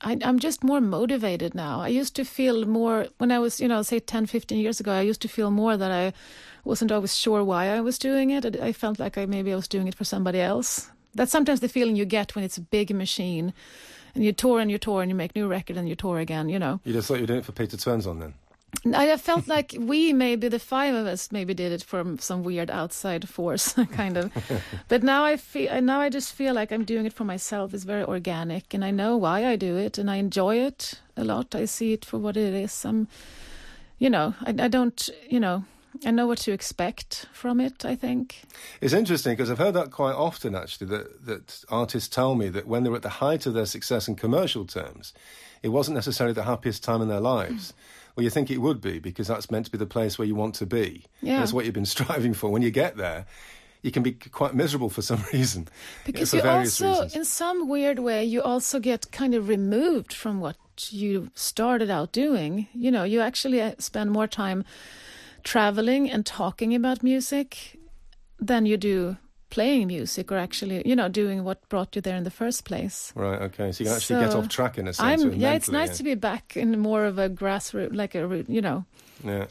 I, 0.01 0.19
am 0.23 0.39
just 0.39 0.63
more 0.63 0.81
motivated 0.81 1.55
now. 1.55 1.81
I 1.81 1.89
used 1.89 2.15
to 2.17 2.25
feel 2.25 2.65
more 2.67 3.09
when 3.19 3.33
I 3.33 3.39
was, 3.39 3.61
you 3.61 3.69
know, 3.69 3.83
say 3.83 3.99
10, 3.99 4.27
15 4.27 4.59
years 4.59 4.81
ago. 4.81 4.93
I 4.93 5.01
used 5.01 5.23
to 5.23 5.29
feel 5.29 5.51
more 5.51 5.77
that 5.77 5.91
I 5.91 6.13
wasn't 6.65 6.93
always 6.93 7.17
sure 7.17 7.43
why 7.43 7.69
I 7.69 7.81
was 7.81 7.99
doing 7.99 8.31
it. 8.31 8.61
I 8.61 8.73
felt 8.73 8.99
like 8.99 9.19
I 9.19 9.27
maybe 9.27 9.53
I 9.53 9.57
was 9.57 9.69
doing 9.69 9.89
it 9.89 9.95
for 9.95 10.05
somebody 10.05 10.41
else. 10.41 10.91
That's 11.15 11.33
sometimes 11.33 11.61
the 11.61 11.69
feeling 11.69 11.97
you 11.97 12.05
get 12.05 12.35
when 12.35 12.45
it's 12.45 12.59
a 12.59 12.61
big 12.61 12.95
machine, 12.95 13.53
and 14.15 14.25
you 14.25 14.33
tour 14.33 14.61
and 14.61 14.71
you 14.71 14.79
tour 14.79 15.03
and 15.03 15.11
you 15.11 15.17
make 15.17 15.35
new 15.35 15.49
record 15.49 15.77
and 15.77 15.89
you 15.89 15.97
tour 15.97 16.19
again. 16.19 16.49
You 16.49 16.59
know. 16.59 16.81
You 16.85 16.93
just 16.93 17.09
thought 17.09 17.15
you 17.15 17.23
were 17.23 17.27
doing 17.27 17.41
it 17.41 17.45
for 17.45 17.53
Peter 17.53 17.77
Svensson 17.77 18.21
then. 18.21 18.35
I 18.95 19.17
felt 19.17 19.49
like 19.57 19.75
we 19.79 20.13
maybe 20.13 20.49
the 20.49 20.59
five 20.59 20.95
of 20.95 21.07
us 21.07 21.33
maybe 21.33 21.55
did 21.55 21.73
it 21.73 21.83
from 21.83 22.19
some 22.19 22.43
weird 22.43 22.71
outside 22.71 23.29
force 23.29 23.73
kind 23.93 24.17
of, 24.17 24.33
but 24.89 25.03
now 25.03 25.25
I 25.25 25.37
feel 25.37 25.81
now 25.81 26.01
I 26.01 26.09
just 26.09 26.33
feel 26.35 26.55
like 26.55 26.73
I'm 26.73 26.85
doing 26.85 27.07
it 27.07 27.13
for 27.13 27.25
myself. 27.25 27.75
It's 27.75 27.85
very 27.85 28.05
organic, 28.05 28.75
and 28.75 28.85
I 28.85 28.91
know 28.91 29.17
why 29.17 29.47
I 29.47 29.57
do 29.57 29.77
it, 29.77 29.99
and 29.99 30.11
I 30.11 30.17
enjoy 30.17 30.57
it 30.57 31.01
a 31.17 31.25
lot. 31.25 31.55
I 31.55 31.65
see 31.65 31.93
it 31.93 32.05
for 32.05 32.19
what 32.19 32.37
it 32.37 32.55
is. 32.55 32.85
I'm, 32.85 33.09
you 33.99 34.11
know, 34.11 34.35
I, 34.43 34.51
I 34.51 34.69
don't, 34.69 35.09
you 35.29 35.41
know, 35.41 35.65
I 36.07 36.11
know 36.11 36.27
what 36.27 36.39
to 36.39 36.53
expect 36.53 37.27
from 37.33 37.61
it. 37.61 37.85
I 37.85 37.97
think 37.97 38.43
it's 38.81 38.93
interesting 38.93 39.33
because 39.33 39.51
I've 39.51 39.59
heard 39.59 39.75
that 39.75 39.91
quite 39.91 40.15
often. 40.15 40.55
Actually, 40.55 40.89
that 40.89 41.27
that 41.27 41.65
artists 41.69 42.09
tell 42.09 42.35
me 42.35 42.49
that 42.51 42.67
when 42.67 42.85
they're 42.85 42.95
at 42.95 43.03
the 43.03 43.09
height 43.09 43.47
of 43.47 43.55
their 43.55 43.67
success 43.67 44.09
in 44.09 44.15
commercial 44.15 44.65
terms, 44.65 45.13
it 45.63 45.71
wasn't 45.71 45.97
necessarily 45.97 46.35
the 46.35 46.45
happiest 46.45 46.85
time 46.85 47.03
in 47.03 47.09
their 47.09 47.21
lives. 47.21 47.73
Hmm. 47.73 47.77
Well, 48.19 48.25
you 48.25 48.31
think 48.31 48.51
it 48.51 48.59
would 48.59 48.81
be 48.81 48.99
because 48.99 49.29
that's 49.29 49.49
meant 49.49 49.67
to 49.67 49.71
be 49.71 49.79
the 49.79 49.87
place 49.87 50.19
where 50.19 50.27
you 50.27 50.35
want 50.35 50.57
to 50.57 50.67
be. 50.67 51.05
Yeah. 51.23 51.39
That's 51.39 51.53
what 51.53 51.65
you've 51.67 51.75
been 51.75 51.87
striving 51.97 52.35
for. 52.35 52.51
When 52.51 52.63
you 52.63 52.73
get 52.73 52.97
there, 52.97 53.27
you 53.81 53.93
can 53.93 54.03
be 54.03 54.11
quite 54.11 54.55
miserable 54.55 54.91
for 54.91 55.03
some 55.03 55.23
reason. 55.33 55.69
Because 56.05 56.31
for 56.31 56.39
you 56.39 56.43
various 56.43 56.83
also, 56.83 57.05
reasons. 57.05 57.15
in 57.15 57.25
some 57.25 57.69
weird 57.69 58.01
way, 58.01 58.25
you 58.25 58.43
also 58.43 58.81
get 58.81 59.13
kind 59.13 59.37
of 59.37 59.47
removed 59.47 60.13
from 60.13 60.41
what 60.41 60.57
you 60.91 61.31
started 61.37 61.91
out 61.91 62.11
doing. 62.11 62.67
You 62.75 62.91
know, 62.91 63.05
you 63.05 63.21
actually 63.21 63.63
uh, 63.63 63.75
spend 63.79 64.11
more 64.11 64.27
time 64.27 64.65
traveling 65.45 66.11
and 66.11 66.27
talking 66.27 66.75
about 66.75 67.05
music 67.05 67.79
than 68.41 68.67
you 68.67 68.77
do 68.77 69.17
playing 69.51 69.87
music 69.89 70.31
or 70.33 70.37
actually, 70.39 70.83
you 70.87 70.95
know, 70.97 71.09
doing 71.09 71.45
what 71.45 71.67
brought 71.69 71.95
you 71.97 72.03
there 72.03 72.17
in 72.17 72.25
the 72.25 72.31
first 72.31 72.65
place. 72.65 73.13
Right. 73.15 73.41
Okay. 73.43 73.73
So 73.73 73.85
you 73.85 73.89
can 73.91 73.97
actually 73.97 74.21
get 74.25 74.35
off 74.35 74.49
track 74.49 74.79
in 74.79 74.89
a 74.89 74.93
sense. 74.93 75.23
I'm 75.23 75.33
yeah, 75.35 75.55
it's 75.55 75.71
nice 75.71 75.97
to 75.99 76.03
be 76.05 76.15
back 76.15 76.57
in 76.57 76.79
more 76.79 77.05
of 77.05 77.19
a 77.19 77.29
grassroots, 77.29 77.95
like 77.95 78.15
a 78.15 78.45
you 78.49 78.61
know, 78.61 78.85
Yeah. 79.25 79.47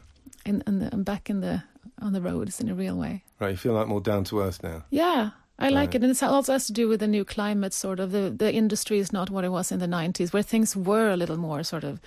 the, 0.45 0.89
I'm 0.91 1.03
back 1.03 1.29
in 1.29 1.41
the 1.41 1.63
on 2.01 2.13
the 2.13 2.21
roads 2.21 2.59
in 2.61 2.69
a 2.69 2.75
real 2.75 2.95
way. 2.95 3.23
Right. 3.39 3.51
You 3.51 3.57
feel 3.57 3.73
like 3.73 3.87
more 3.87 4.01
down 4.01 4.23
to 4.25 4.39
earth 4.41 4.61
now. 4.63 4.83
Yeah, 4.91 5.31
I 5.59 5.69
like 5.69 5.87
Right. 5.89 5.95
it, 5.95 6.03
and 6.03 6.11
it 6.11 6.23
also 6.23 6.53
has 6.53 6.67
to 6.67 6.73
do 6.73 6.87
with 6.87 6.99
the 6.99 7.07
new 7.07 7.25
climate. 7.25 7.73
Sort 7.73 7.99
of 7.99 8.11
the 8.11 8.29
the 8.29 8.53
industry 8.53 8.99
is 8.99 9.11
not 9.11 9.29
what 9.29 9.43
it 9.43 9.49
was 9.51 9.71
in 9.71 9.79
the 9.79 9.87
'90s, 9.87 10.31
where 10.33 10.43
things 10.43 10.75
were 10.75 11.09
a 11.09 11.17
little 11.17 11.37
more 11.37 11.63
sort 11.63 11.83
of, 11.83 11.99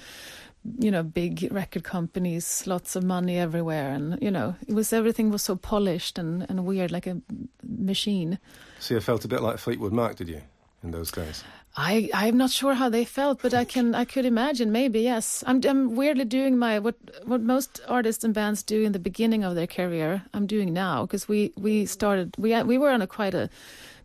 you 0.78 0.90
know, 0.90 1.02
big 1.02 1.48
record 1.50 1.84
companies, 1.84 2.66
lots 2.66 2.96
of 2.96 3.04
money 3.04 3.38
everywhere, 3.38 3.92
and 3.92 4.18
you 4.22 4.30
know, 4.30 4.54
it 4.66 4.74
was 4.74 4.92
everything 4.92 5.30
was 5.30 5.42
so 5.42 5.56
polished 5.56 6.18
and 6.18 6.46
and 6.48 6.64
weird, 6.66 6.90
like 6.90 7.06
a 7.06 7.20
machine. 7.62 8.38
So 8.78 8.94
you 8.94 9.00
felt 9.00 9.24
a 9.24 9.28
bit 9.28 9.40
like 9.40 9.58
Fleetwood 9.58 9.92
Mac, 9.92 10.16
did 10.16 10.28
you, 10.28 10.42
in 10.82 10.90
those 10.90 11.10
days? 11.10 11.44
I 11.76 12.10
I'm 12.12 12.36
not 12.36 12.50
sure 12.50 12.74
how 12.74 12.88
they 12.88 13.04
felt, 13.04 13.42
but 13.42 13.54
I 13.54 13.64
can 13.64 13.94
I 13.94 14.04
could 14.04 14.26
imagine 14.26 14.72
maybe 14.72 15.00
yes. 15.00 15.44
I'm 15.46 15.60
I'm 15.64 15.94
weirdly 15.96 16.24
doing 16.24 16.58
my 16.58 16.78
what 16.78 16.96
what 17.24 17.40
most 17.40 17.80
artists 17.88 18.24
and 18.24 18.34
bands 18.34 18.62
do 18.62 18.82
in 18.82 18.92
the 18.92 18.98
beginning 18.98 19.44
of 19.44 19.54
their 19.54 19.68
career. 19.68 20.22
I'm 20.34 20.46
doing 20.46 20.72
now 20.72 21.06
because 21.06 21.28
we 21.28 21.52
we 21.56 21.86
started 21.86 22.34
we 22.38 22.60
we 22.64 22.76
were 22.76 22.90
on 22.90 23.02
a 23.02 23.06
quite 23.06 23.34
a 23.34 23.48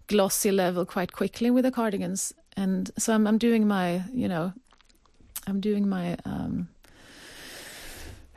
glossy 0.07 0.51
level 0.51 0.85
quite 0.85 1.11
quickly 1.11 1.49
with 1.49 1.65
the 1.65 1.71
cardigans, 1.71 2.33
and 2.55 2.91
so 2.97 3.13
I'm, 3.13 3.27
I'm 3.27 3.37
doing 3.37 3.67
my, 3.67 4.03
you 4.13 4.27
know, 4.27 4.53
I'm 5.47 5.59
doing 5.59 5.87
my. 5.87 6.17
Um, 6.25 6.69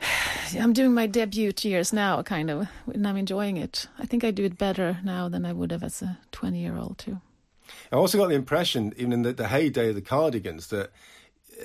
I'm 0.59 0.73
doing 0.73 0.93
my 0.93 1.05
debut 1.05 1.51
years 1.61 1.93
now, 1.93 2.23
kind 2.23 2.49
of, 2.49 2.67
and 2.91 3.07
I'm 3.07 3.17
enjoying 3.17 3.57
it. 3.57 3.87
I 3.99 4.05
think 4.05 4.23
I 4.23 4.31
do 4.31 4.45
it 4.45 4.57
better 4.57 4.97
now 5.03 5.29
than 5.29 5.45
I 5.45 5.53
would 5.53 5.71
have 5.71 5.83
as 5.83 6.01
a 6.01 6.17
20 6.31 6.59
year 6.59 6.75
old, 6.75 6.97
too. 6.97 7.21
I 7.91 7.95
also 7.95 8.17
got 8.17 8.29
the 8.29 8.35
impression, 8.35 8.93
even 8.97 9.13
in 9.13 9.21
the, 9.21 9.33
the, 9.33 9.47
heyday 9.47 9.89
of 9.89 9.95
the 9.95 10.01
Cardigans, 10.01 10.67
that 10.67 10.91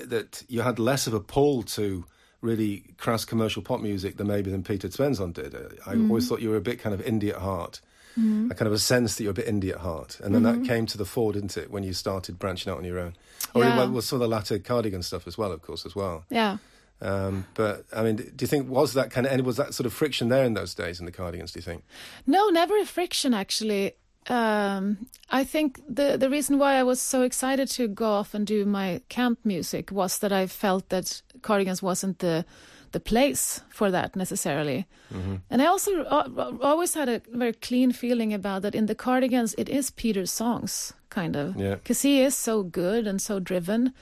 that 0.05 0.43
you 0.49 0.61
had 0.63 0.79
less 0.79 1.07
of 1.07 1.15
a 1.15 1.21
pull 1.21 1.63
to 1.63 2.05
really 2.41 2.85
crass 2.99 3.25
commercial 3.25 3.63
pop 3.63 3.81
music 3.81 4.17
than 4.17 4.27
maybe 4.27 4.51
than 4.51 4.63
Peter 4.63 4.89
Svensson 4.89 5.33
did. 5.33 5.55
I 5.87 5.95
mm. 5.95 6.09
always 6.09 6.29
thought 6.29 6.43
you 6.43 6.51
were 6.51 6.57
a 6.57 6.61
bit 6.61 6.81
kind 6.81 6.95
of 6.95 7.01
indie 7.01 7.31
at 7.31 7.37
heart. 7.37 7.81
Mm. 8.19 8.51
I 8.51 8.55
kind 8.55 8.67
of 8.67 8.73
a 8.73 8.79
sense 8.79 9.17
that 9.17 9.23
you're 9.25 9.33
a 9.33 9.35
bit 9.35 9.47
indie 9.47 9.71
at 9.71 9.79
heart, 9.79 10.21
and 10.23 10.35
then 10.35 10.43
mm-hmm. 10.43 10.63
that 10.63 10.69
came 10.69 10.87
to 10.87 10.99
the 10.99 11.05
fore, 11.05 11.33
didn't 11.33 11.57
it, 11.57 11.71
when 11.71 11.83
you 11.83 11.93
started 11.93 12.39
branching 12.39 12.71
out 12.71 12.79
on 12.79 12.85
your 12.85 12.99
own? 12.99 13.15
Or 13.55 13.63
yeah. 13.63 13.77
well, 13.77 13.91
well, 13.91 14.03
some 14.03 14.17
of 14.17 14.21
the 14.21 14.29
latter 14.29 14.59
cardigan 14.59 15.03
stuff 15.03 15.27
as 15.27 15.37
well, 15.37 15.53
of 15.53 15.63
course, 15.63 15.85
as 15.85 15.95
well. 15.97 16.25
Yeah. 16.31 16.59
Um, 17.01 17.47
but 17.55 17.85
I 17.93 18.03
mean, 18.03 18.17
do 18.17 18.33
you 18.41 18.47
think 18.47 18.69
was 18.69 18.95
that 18.95 19.11
kind 19.11 19.27
of 19.27 19.33
and 19.33 19.45
was 19.45 19.57
that 19.57 19.75
sort 19.75 19.87
of 19.87 19.93
friction 19.93 20.29
there 20.29 20.45
in 20.45 20.55
those 20.55 20.75
days 20.75 21.01
in 21.01 21.07
the 21.07 21.13
cardigans? 21.13 21.53
Do 21.53 21.59
you 21.59 21.63
think? 21.63 21.85
No, 22.27 22.49
never 22.49 22.79
a 22.79 22.87
friction 22.87 23.35
actually. 23.35 23.93
Um, 24.27 25.07
I 25.31 25.45
think 25.45 25.83
the 25.87 26.17
the 26.17 26.31
reason 26.31 26.59
why 26.59 26.77
I 26.77 26.83
was 26.83 27.03
so 27.03 27.23
excited 27.23 27.69
to 27.71 27.89
go 27.89 28.11
off 28.11 28.33
and 28.33 28.47
do 28.47 28.65
my 28.65 29.03
camp 29.09 29.39
music 29.45 29.91
was 29.91 30.19
that 30.21 30.33
I 30.33 30.47
felt 30.47 30.89
that 30.89 31.21
cardigans 31.43 31.83
wasn't 31.83 32.21
the 32.21 32.47
the 32.95 33.01
place 33.01 33.61
for 33.69 33.91
that 33.91 34.17
necessarily. 34.17 34.87
Mm-hmm. 35.13 35.37
And 35.51 35.61
I 35.61 35.67
also 35.67 36.05
uh, 36.05 36.53
always 36.63 36.95
had 36.95 37.09
a 37.09 37.21
very 37.29 37.53
clean 37.53 37.93
feeling 37.93 38.33
about 38.33 38.63
that 38.63 38.75
in 38.75 38.87
the 38.87 38.95
Cardigans, 38.95 39.55
it 39.59 39.69
is 39.69 39.91
Peter's 39.91 40.31
songs, 40.31 40.95
kind 41.11 41.37
of. 41.37 41.57
Because 41.57 42.05
yeah. 42.05 42.11
he 42.11 42.23
is 42.23 42.35
so 42.35 42.63
good 42.63 43.07
and 43.07 43.21
so 43.21 43.41
driven 43.41 43.93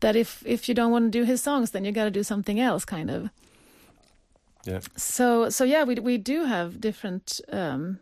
that 0.00 0.16
if, 0.16 0.42
if 0.44 0.68
you 0.68 0.74
don't 0.74 0.92
want 0.92 1.12
to 1.12 1.18
do 1.18 1.24
his 1.24 1.40
songs, 1.40 1.70
then 1.70 1.84
you 1.84 1.92
got 1.92 2.04
to 2.04 2.10
do 2.10 2.22
something 2.22 2.60
else, 2.60 2.84
kind 2.84 3.10
of. 3.10 3.30
Yeah. 4.64 4.80
So, 4.96 5.48
so 5.48 5.64
yeah, 5.64 5.84
we, 5.84 5.94
we 5.94 6.18
do 6.18 6.44
have 6.44 6.80
different 6.80 7.40
um, 7.52 8.00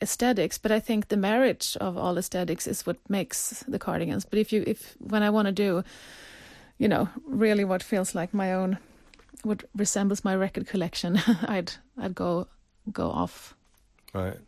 aesthetics, 0.00 0.58
but 0.58 0.70
I 0.70 0.80
think 0.80 1.08
the 1.08 1.16
marriage 1.16 1.76
of 1.80 1.96
all 1.96 2.18
aesthetics 2.18 2.66
is 2.66 2.86
what 2.86 2.98
makes 3.08 3.64
the 3.66 3.78
Cardigans. 3.78 4.24
But 4.26 4.38
if 4.38 4.52
you, 4.52 4.62
if 4.66 4.94
when 5.00 5.22
I 5.22 5.30
want 5.30 5.46
to 5.46 5.52
do, 5.52 5.82
you 6.78 6.88
know, 6.88 7.08
really 7.26 7.64
what 7.64 7.82
feels 7.82 8.14
like 8.14 8.34
my 8.34 8.52
own 8.52 8.78
what 9.42 9.64
resembles 9.74 10.24
my 10.24 10.34
record 10.34 10.66
collection, 10.66 11.16
I'd 11.48 11.72
I'd 11.98 12.14
go 12.14 12.46
go 12.92 13.10
off. 13.10 13.54
Right. 14.12 14.40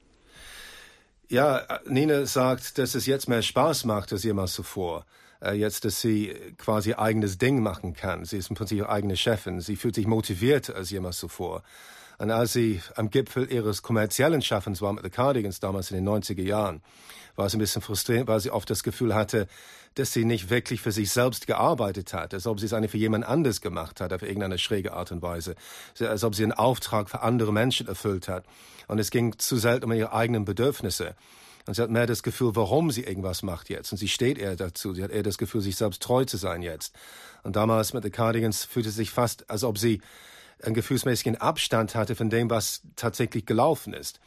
Ja, 1.29 1.81
Nina 1.87 2.25
sagt, 2.27 2.79
dass 2.79 2.95
es 2.95 3.07
jetzt 3.07 3.29
mehr 3.29 3.43
Spaß 3.43 3.85
macht 3.85 4.13
als 4.13 4.23
jemals 4.23 4.53
zuvor. 4.53 5.05
Äh, 5.43 5.55
jetzt, 5.55 5.85
dass 5.85 6.01
sie 6.01 6.35
quasi 6.57 6.95
eigenes 6.95 7.37
Ding 7.37 7.63
machen 7.63 7.95
kann. 7.95 8.25
Sie 8.25 8.37
ist 8.39 8.49
im 8.49 8.57
Prinzip 8.57 8.89
eigene 8.89 9.17
Chefin. 9.17 9.61
Sie 9.61 9.77
fühlt 9.77 9.97
sich 9.97 10.07
motivierter 10.07 10.77
als 10.77 10.91
jemals 10.91 11.19
zuvor. 11.19 11.63
Und 12.19 12.31
als 12.31 12.53
sie 12.53 12.81
am 12.95 13.11
Gipfel 13.11 13.51
ihres 13.53 13.83
kommerziellen 13.83 14.43
Schaffens 14.43 14.81
war 14.81 14.93
mit 14.93 15.05
The 15.05 15.11
Cardigans 15.11 15.61
damals 15.61 15.91
in 15.91 15.97
den 15.97 16.09
90er 16.09 16.43
Jahren, 16.43 16.83
war 17.35 17.47
es 17.47 17.55
ein 17.55 17.59
bisschen 17.59 17.83
frustrierend, 17.83 18.29
weil 18.29 18.41
sie 18.41 18.51
oft 18.51 18.71
das 18.71 18.83
Gefühl 18.83 19.15
hatte, 19.15 19.47
dass 19.95 20.13
sie 20.13 20.25
nicht 20.25 20.51
wirklich 20.51 20.81
für 20.81 20.93
sich 20.93 21.11
selbst 21.11 21.47
gearbeitet 21.47 22.13
hat, 22.13 22.35
als 22.35 22.47
ob 22.47 22.61
sie 22.61 22.67
es 22.67 22.73
eigentlich 22.73 22.91
für 22.91 22.99
jemand 22.99 23.27
anderes 23.27 23.61
gemacht 23.61 24.01
hat, 24.01 24.13
auf 24.13 24.23
irgendeine 24.23 24.59
schräge 24.59 24.93
Art 24.93 25.13
und 25.13 25.23
Weise, 25.23 25.55
als 26.01 26.25
ob 26.25 26.35
sie 26.35 26.43
einen 26.43 26.53
Auftrag 26.53 27.09
für 27.11 27.23
andere 27.23 27.53
Menschen 27.53 27.89
erfüllt 27.89 28.29
hat. 28.29 28.45
Und 28.89 28.99
es 28.99 29.11
ging 29.11 29.39
zu 29.39 29.57
selten 29.57 29.87
um 29.87 29.93
ihre 29.93 30.13
eigenen 30.13 30.45
Bedürfnisse. 30.45 31.15
Und 31.67 31.75
sie 31.75 31.83
hat 31.83 31.91
mehr 31.91 32.07
das 32.07 32.23
Gefühl, 32.23 32.55
warum 32.55 32.91
sie 32.91 33.03
irgendwas 33.03 33.43
macht 33.43 33.71
jetzt. 33.71 33.91
Und 33.91 33.99
sie 33.99 34.09
steht 34.09 34.39
eher 34.39 34.55
dazu. 34.55 34.95
Sie 34.95 35.03
hat 35.03 35.11
eher 35.11 35.25
das 35.25 35.37
Gefühl, 35.37 35.61
sich 35.61 35.77
selbst 35.77 36.01
treu 36.01 36.25
zu 36.25 36.37
sein 36.37 36.63
jetzt. 36.63 36.95
Und 37.43 37.57
damals 37.57 37.93
mit 37.93 38.05
The 38.05 38.11
Cardigans 38.11 38.65
fühlte 38.65 38.91
sie 38.91 38.97
sich 38.97 39.11
fast, 39.11 39.51
als 39.51 39.65
ob 39.65 39.77
sie 39.79 40.01
einen 40.63 40.75
gefühlsmäßigen 40.75 41.37
Abstand 41.37 41.95
hatte 41.95 42.17
von 42.17 42.31
dem, 42.31 42.51
was 42.51 42.83
tatsächlich 42.97 43.47
gelaufen 43.47 43.93
ist. 43.93 44.21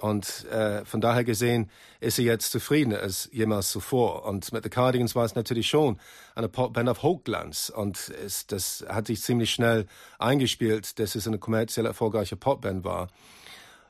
Und 0.00 0.46
äh, 0.46 0.84
von 0.86 1.02
daher 1.02 1.22
gesehen 1.22 1.70
ist 2.00 2.16
sie 2.16 2.24
jetzt 2.24 2.50
zufriedener 2.50 3.00
als 3.00 3.28
jemals 3.30 3.70
zuvor. 3.70 4.24
Und 4.24 4.50
mit 4.52 4.64
The 4.64 4.70
Cardigans 4.70 5.14
war 5.14 5.24
es 5.24 5.34
natürlich 5.34 5.68
schon 5.68 5.98
eine 6.34 6.48
Popband 6.48 6.88
auf 6.88 7.02
Hochglanz. 7.02 7.68
Und 7.68 8.10
es, 8.24 8.46
das 8.46 8.84
hat 8.88 9.06
sich 9.06 9.20
ziemlich 9.20 9.50
schnell 9.50 9.86
eingespielt, 10.18 10.98
dass 10.98 11.14
es 11.14 11.26
eine 11.26 11.38
kommerziell 11.38 11.84
erfolgreiche 11.84 12.36
Popband 12.36 12.84
war. 12.84 13.08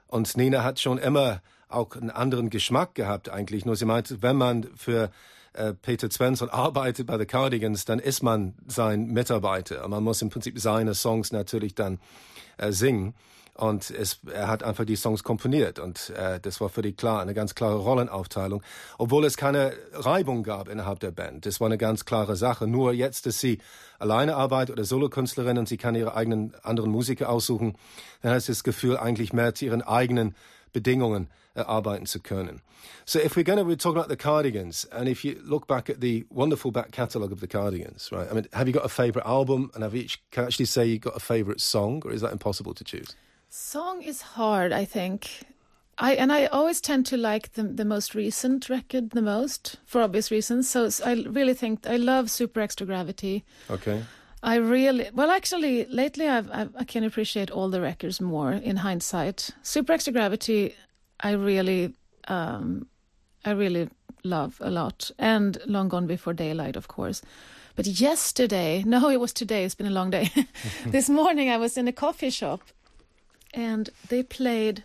Und 0.08 0.36
Nina 0.36 0.64
hat 0.64 0.80
schon 0.80 0.98
immer 0.98 1.40
auch 1.68 1.94
einen 1.94 2.10
anderen 2.10 2.50
Geschmack 2.50 2.94
gehabt 2.94 3.28
eigentlich. 3.28 3.64
Nur 3.64 3.76
sie 3.76 3.84
meinte, 3.86 4.22
wenn 4.22 4.36
man 4.36 4.68
für 4.76 5.10
äh, 5.54 5.74
Peter 5.74 6.10
Svensson 6.10 6.48
arbeitet 6.48 7.06
bei 7.06 7.18
The 7.18 7.26
Cardigans, 7.26 7.84
dann 7.84 7.98
ist 7.98 8.22
man 8.22 8.54
sein 8.66 9.06
Mitarbeiter. 9.06 9.86
Man 9.88 10.02
muss 10.02 10.22
im 10.22 10.30
Prinzip 10.30 10.58
seine 10.58 10.94
Songs 10.94 11.32
natürlich 11.32 11.74
dann 11.74 12.00
äh, 12.58 12.72
singen. 12.72 13.14
Und 13.54 13.90
es, 13.90 14.20
er 14.32 14.48
hat 14.48 14.62
einfach 14.62 14.86
die 14.86 14.96
Songs 14.96 15.24
komponiert 15.24 15.78
und 15.78 16.08
äh, 16.16 16.40
das 16.40 16.62
war 16.62 16.70
für 16.70 16.80
die 16.80 16.94
klar 16.94 17.20
eine 17.20 17.34
ganz 17.34 17.54
klare 17.54 17.76
Rollenaufteilung, 17.76 18.62
obwohl 18.96 19.26
es 19.26 19.36
keine 19.36 19.74
Reibung 19.92 20.42
gab 20.42 20.68
innerhalb 20.68 21.00
der 21.00 21.10
Band. 21.10 21.44
Das 21.44 21.60
war 21.60 21.66
eine 21.66 21.76
ganz 21.76 22.06
klare 22.06 22.34
Sache. 22.34 22.66
Nur 22.66 22.94
jetzt, 22.94 23.26
dass 23.26 23.40
sie 23.40 23.58
alleine 23.98 24.36
arbeitet 24.36 24.72
oder 24.72 24.84
Solokünstlerin 24.84 25.58
und 25.58 25.68
sie 25.68 25.76
kann 25.76 25.94
ihre 25.94 26.16
eigenen 26.16 26.54
anderen 26.62 26.90
Musiker 26.90 27.28
aussuchen, 27.28 27.76
dann 28.22 28.32
hat 28.32 28.40
sie 28.40 28.52
das 28.52 28.64
Gefühl, 28.64 28.96
eigentlich 28.96 29.34
mehr 29.34 29.54
zu 29.54 29.66
ihren 29.66 29.82
eigenen 29.82 30.34
Bedingungen 30.72 31.28
eh, 31.54 31.60
erarbeiten 31.60 32.06
zu 32.06 32.20
können. 32.20 32.60
So 33.04 33.18
if 33.18 33.36
we're 33.36 33.44
going 33.44 33.58
to, 33.58 33.64
we're 33.64 33.76
talking 33.76 33.98
about 33.98 34.08
the 34.08 34.16
Cardigans, 34.16 34.86
and 34.92 35.08
if 35.08 35.24
you 35.24 35.40
look 35.44 35.66
back 35.66 35.88
at 35.90 36.00
the 36.00 36.24
wonderful 36.30 36.70
back 36.70 36.90
catalogue 36.90 37.32
of 37.32 37.40
the 37.40 37.46
Cardigans, 37.46 38.10
right? 38.10 38.28
I 38.30 38.34
mean, 38.34 38.46
have 38.52 38.66
you 38.66 38.74
got 38.74 38.84
a 38.84 38.88
favourite 38.88 39.26
album, 39.26 39.70
and 39.74 39.82
have 39.82 39.94
you 39.94 40.06
can 40.30 40.44
actually 40.44 40.66
say 40.66 40.86
you 40.86 40.98
got 40.98 41.16
a 41.16 41.20
favourite 41.20 41.60
song, 41.60 42.02
or 42.04 42.12
is 42.12 42.20
that 42.20 42.32
impossible 42.32 42.74
to 42.74 42.84
choose? 42.84 43.14
Song 43.48 44.02
is 44.02 44.22
hard, 44.22 44.72
I 44.72 44.84
think. 44.84 45.44
I 45.98 46.14
and 46.14 46.32
I 46.32 46.46
always 46.46 46.80
tend 46.80 47.06
to 47.06 47.16
like 47.16 47.52
the 47.52 47.62
the 47.64 47.84
most 47.84 48.14
recent 48.14 48.68
record 48.68 49.10
the 49.10 49.22
most 49.22 49.76
for 49.84 50.00
obvious 50.00 50.30
reasons. 50.30 50.68
So 50.68 50.88
I 51.04 51.12
really 51.28 51.54
think 51.54 51.86
I 51.86 51.96
love 51.96 52.30
Super 52.30 52.60
Extra 52.60 52.86
Gravity. 52.86 53.44
Okay. 53.70 54.02
I 54.42 54.56
really 54.56 55.08
well 55.14 55.30
actually 55.30 55.86
lately 55.86 56.28
I've, 56.28 56.50
I've, 56.50 56.74
i 56.76 56.84
can 56.84 57.04
appreciate 57.04 57.50
all 57.50 57.68
the 57.68 57.80
records 57.80 58.20
more 58.20 58.52
in 58.52 58.76
hindsight. 58.76 59.50
Super 59.62 59.92
Extra 59.92 60.12
Gravity, 60.12 60.74
I 61.20 61.32
really 61.32 61.94
um, 62.28 62.86
I 63.44 63.52
really 63.52 63.88
love 64.24 64.58
a 64.60 64.70
lot, 64.70 65.10
and 65.18 65.58
Long 65.66 65.88
Gone 65.88 66.06
Before 66.06 66.32
Daylight, 66.32 66.76
of 66.76 66.88
course. 66.88 67.22
But 67.74 67.86
yesterday, 67.86 68.82
no, 68.86 69.08
it 69.08 69.20
was 69.20 69.32
today. 69.32 69.64
It's 69.64 69.74
been 69.74 69.86
a 69.86 69.90
long 69.90 70.10
day. 70.10 70.30
this 70.86 71.08
morning, 71.08 71.48
I 71.48 71.56
was 71.56 71.76
in 71.76 71.88
a 71.88 71.92
coffee 71.92 72.30
shop 72.30 72.62
and 73.54 73.90
they 74.08 74.22
played 74.22 74.84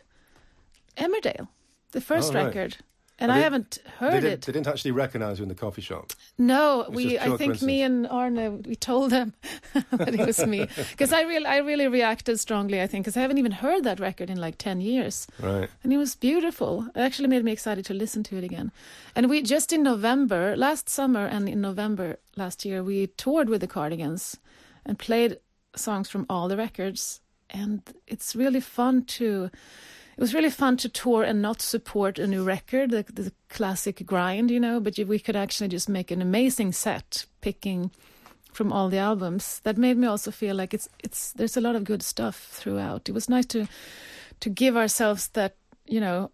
Emmerdale, 0.97 1.47
the 1.91 2.01
first 2.01 2.33
oh, 2.33 2.43
right. 2.43 2.77
And 3.19 3.31
I 3.31 3.39
haven't 3.39 3.79
heard 3.97 4.21
they 4.21 4.33
it. 4.33 4.41
They 4.43 4.53
didn't 4.53 4.67
actually 4.67 4.91
recognize 4.91 5.39
you 5.39 5.43
in 5.43 5.49
the 5.49 5.55
coffee 5.55 5.81
shop. 5.81 6.13
No, 6.37 6.85
we. 6.89 7.17
I 7.17 7.35
think 7.35 7.61
me 7.63 7.81
and 7.81 8.05
Arne 8.07 8.61
we 8.61 8.75
told 8.75 9.11
them 9.11 9.33
that 9.91 10.13
it 10.13 10.25
was 10.25 10.45
me 10.45 10.67
because 10.91 11.11
I 11.11 11.21
really, 11.21 11.45
I 11.47 11.57
really 11.57 11.87
reacted 11.87 12.39
strongly. 12.39 12.79
I 12.79 12.85
think 12.85 13.05
because 13.05 13.17
I 13.17 13.21
haven't 13.21 13.39
even 13.39 13.53
heard 13.53 13.83
that 13.85 13.99
record 13.99 14.29
in 14.29 14.39
like 14.39 14.59
ten 14.59 14.81
years. 14.81 15.25
Right. 15.39 15.67
And 15.83 15.91
it 15.91 15.97
was 15.97 16.15
beautiful. 16.15 16.87
It 16.95 16.99
actually 16.99 17.27
made 17.27 17.43
me 17.43 17.51
excited 17.51 17.85
to 17.85 17.93
listen 17.95 18.21
to 18.23 18.37
it 18.37 18.43
again. 18.43 18.71
And 19.15 19.29
we 19.29 19.41
just 19.41 19.73
in 19.73 19.81
November, 19.81 20.55
last 20.55 20.87
summer, 20.87 21.25
and 21.25 21.49
in 21.49 21.59
November 21.59 22.17
last 22.35 22.65
year, 22.65 22.83
we 22.83 23.07
toured 23.07 23.49
with 23.49 23.61
the 23.61 23.67
Cardigans 23.67 24.37
and 24.85 24.99
played 24.99 25.39
songs 25.75 26.07
from 26.07 26.27
all 26.29 26.47
the 26.47 26.57
records 26.57 27.21
and 27.49 27.81
it's 28.07 28.35
really 28.35 28.59
fun 28.59 29.03
to 29.05 29.49
it 30.17 30.21
was 30.21 30.33
really 30.33 30.49
fun 30.49 30.77
to 30.77 30.89
tour 30.89 31.21
and 31.21 31.43
not 31.43 31.61
support 31.61 32.17
a 32.17 32.25
new 32.25 32.43
record, 32.43 32.89
the, 32.89 33.05
the 33.13 33.31
classic 33.49 34.03
grind, 34.03 34.49
you 34.49 34.59
know, 34.59 34.79
but 34.79 34.97
we 34.97 35.19
could 35.19 35.35
actually 35.35 35.67
just 35.67 35.87
make 35.87 36.09
an 36.09 36.23
amazing 36.23 36.71
set 36.71 37.27
picking 37.41 37.91
from 38.51 38.73
all 38.73 38.89
the 38.89 38.97
albums. 38.97 39.61
That 39.63 39.77
made 39.77 39.95
me 39.95 40.07
also 40.07 40.31
feel 40.31 40.55
like 40.55 40.73
it's 40.73 40.89
it's 41.03 41.33
there's 41.33 41.55
a 41.55 41.61
lot 41.61 41.75
of 41.75 41.83
good 41.83 42.01
stuff 42.01 42.47
throughout. 42.49 43.07
It 43.07 43.11
was 43.11 43.29
nice 43.29 43.45
to 43.47 43.67
to 44.39 44.49
give 44.49 44.75
ourselves 44.75 45.27
that, 45.29 45.55
you 45.85 45.99
know, 45.99 46.31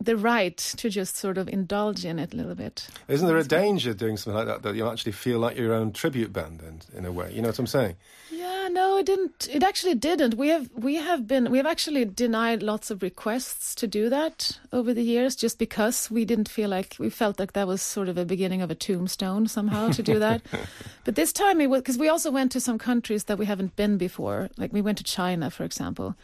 the 0.00 0.16
right 0.16 0.56
to 0.56 0.90
just 0.90 1.16
sort 1.16 1.38
of 1.38 1.48
indulge 1.48 2.04
in 2.04 2.18
it 2.18 2.34
a 2.34 2.36
little 2.36 2.54
bit. 2.54 2.88
Isn't 3.08 3.26
there 3.26 3.38
a 3.38 3.44
danger 3.44 3.94
doing 3.94 4.16
something 4.16 4.36
like 4.36 4.46
that 4.46 4.62
that 4.62 4.74
you 4.74 4.88
actually 4.88 5.12
feel 5.12 5.38
like 5.38 5.56
your 5.56 5.72
own 5.72 5.92
tribute 5.92 6.32
band 6.32 6.62
in, 6.62 6.98
in 6.98 7.04
a 7.04 7.12
way? 7.12 7.32
You 7.32 7.42
know 7.42 7.48
what 7.48 7.58
I'm 7.58 7.66
saying? 7.66 7.96
Yeah, 8.30 8.68
no, 8.68 8.96
it 8.98 9.06
didn't. 9.06 9.48
It 9.50 9.62
actually 9.62 9.94
didn't. 9.94 10.34
We 10.34 10.48
have 10.48 10.68
we 10.74 10.96
have 10.96 11.26
been 11.28 11.50
we 11.50 11.58
have 11.58 11.66
actually 11.66 12.04
denied 12.04 12.62
lots 12.62 12.90
of 12.90 13.02
requests 13.02 13.74
to 13.76 13.86
do 13.86 14.08
that 14.08 14.58
over 14.72 14.92
the 14.92 15.02
years, 15.02 15.36
just 15.36 15.58
because 15.58 16.10
we 16.10 16.24
didn't 16.24 16.48
feel 16.48 16.68
like 16.68 16.96
we 16.98 17.10
felt 17.10 17.38
like 17.38 17.52
that 17.52 17.68
was 17.68 17.82
sort 17.82 18.08
of 18.08 18.18
a 18.18 18.24
beginning 18.24 18.62
of 18.62 18.70
a 18.70 18.74
tombstone 18.74 19.46
somehow 19.46 19.90
to 19.90 20.02
do 20.02 20.18
that. 20.18 20.42
but 21.04 21.14
this 21.14 21.32
time 21.32 21.60
it 21.60 21.70
was 21.70 21.82
because 21.82 21.98
we 21.98 22.08
also 22.08 22.30
went 22.30 22.50
to 22.52 22.60
some 22.60 22.78
countries 22.78 23.24
that 23.24 23.38
we 23.38 23.46
haven't 23.46 23.76
been 23.76 23.98
before. 23.98 24.48
Like 24.56 24.72
we 24.72 24.82
went 24.82 24.98
to 24.98 25.04
China, 25.04 25.50
for 25.50 25.64
example 25.64 26.16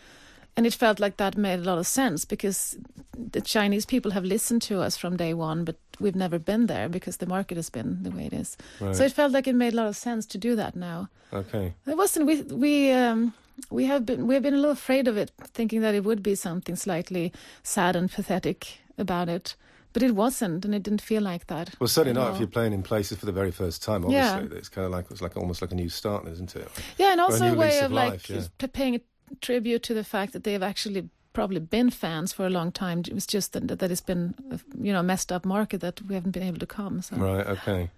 and 0.58 0.66
it 0.66 0.74
felt 0.74 0.98
like 0.98 1.18
that 1.18 1.36
made 1.36 1.60
a 1.60 1.62
lot 1.62 1.78
of 1.78 1.86
sense 1.86 2.24
because 2.24 2.76
the 3.16 3.40
Chinese 3.40 3.86
people 3.86 4.10
have 4.10 4.24
listened 4.24 4.60
to 4.62 4.80
us 4.80 4.96
from 4.96 5.16
day 5.16 5.32
one, 5.32 5.64
but 5.64 5.76
we've 6.00 6.16
never 6.16 6.36
been 6.36 6.66
there 6.66 6.88
because 6.88 7.18
the 7.18 7.26
market 7.26 7.56
has 7.56 7.70
been 7.70 8.02
the 8.02 8.10
way 8.10 8.26
it 8.26 8.32
is. 8.32 8.56
Right. 8.80 8.96
So 8.96 9.04
it 9.04 9.12
felt 9.12 9.30
like 9.30 9.46
it 9.46 9.54
made 9.54 9.72
a 9.72 9.76
lot 9.76 9.86
of 9.86 9.96
sense 9.96 10.26
to 10.26 10.36
do 10.36 10.56
that 10.56 10.74
now. 10.74 11.10
Okay. 11.32 11.74
It 11.86 11.96
wasn't. 11.96 12.26
We 12.26 12.42
we 12.42 12.90
um, 12.90 13.34
we 13.70 13.84
have 13.84 14.04
been 14.04 14.26
we 14.26 14.34
have 14.34 14.42
been 14.42 14.54
a 14.54 14.56
little 14.56 14.72
afraid 14.72 15.06
of 15.06 15.16
it, 15.16 15.30
thinking 15.54 15.80
that 15.82 15.94
it 15.94 16.02
would 16.02 16.24
be 16.24 16.34
something 16.34 16.74
slightly 16.74 17.32
sad 17.62 17.94
and 17.94 18.10
pathetic 18.10 18.80
about 18.98 19.28
it. 19.28 19.54
But 19.92 20.02
it 20.02 20.16
wasn't, 20.16 20.64
and 20.64 20.74
it 20.74 20.82
didn't 20.82 21.02
feel 21.02 21.22
like 21.22 21.46
that. 21.46 21.70
Well, 21.78 21.88
certainly 21.88 22.20
not 22.20 22.32
if 22.34 22.40
you're 22.40 22.48
playing 22.48 22.72
in 22.72 22.82
places 22.82 23.18
for 23.18 23.26
the 23.26 23.32
very 23.32 23.52
first 23.52 23.82
time. 23.82 24.02
Yeah. 24.10 24.32
Obviously, 24.32 24.58
it's 24.58 24.68
kind 24.68 24.84
of 24.86 24.90
like 24.90 25.06
it's 25.10 25.22
like 25.22 25.36
almost 25.36 25.62
like 25.62 25.70
a 25.70 25.76
new 25.76 25.88
start, 25.88 26.26
isn't 26.26 26.56
it? 26.56 26.68
Yeah, 26.98 27.12
and 27.12 27.20
Or 27.20 27.24
a 27.24 27.32
also 27.32 27.52
a 27.52 27.54
way 27.54 27.78
of, 27.78 27.92
like 27.92 28.28
life, 28.28 28.30
yeah. 28.30 28.66
paying 28.72 29.00
tribute 29.40 29.82
to 29.84 29.94
the 29.94 30.04
fact 30.04 30.32
that 30.32 30.44
they've 30.44 30.62
actually 30.62 31.08
probably 31.32 31.60
been 31.60 31.90
fans 31.90 32.32
for 32.32 32.46
a 32.46 32.50
long 32.50 32.72
time. 32.72 33.00
It 33.00 33.12
was 33.12 33.26
just 33.26 33.52
that, 33.52 33.68
that 33.68 33.90
it's 33.90 34.00
been, 34.00 34.34
you 34.80 34.92
know, 34.92 35.00
a 35.00 35.02
messed 35.02 35.30
up 35.30 35.44
market 35.44 35.80
that 35.80 36.02
we 36.02 36.14
haven't 36.14 36.32
been 36.32 36.42
able 36.42 36.58
to 36.58 36.66
come. 36.66 37.00
So. 37.02 37.16
Right. 37.16 37.46
Okay. 37.46 37.90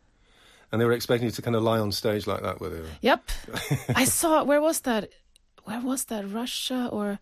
And 0.72 0.80
they 0.80 0.84
were 0.84 0.92
expecting 0.92 1.26
you 1.26 1.32
to 1.32 1.42
kind 1.42 1.56
of 1.56 1.62
lie 1.62 1.78
on 1.78 1.90
stage 1.90 2.26
like 2.26 2.42
that, 2.42 2.60
were 2.60 2.68
they? 2.68 2.82
Yep, 3.00 3.30
I 3.94 4.04
saw. 4.04 4.44
Where 4.44 4.60
was 4.60 4.80
that? 4.80 5.10
Where 5.64 5.80
was 5.80 6.04
that? 6.04 6.30
Russia 6.30 6.88
or 6.92 7.18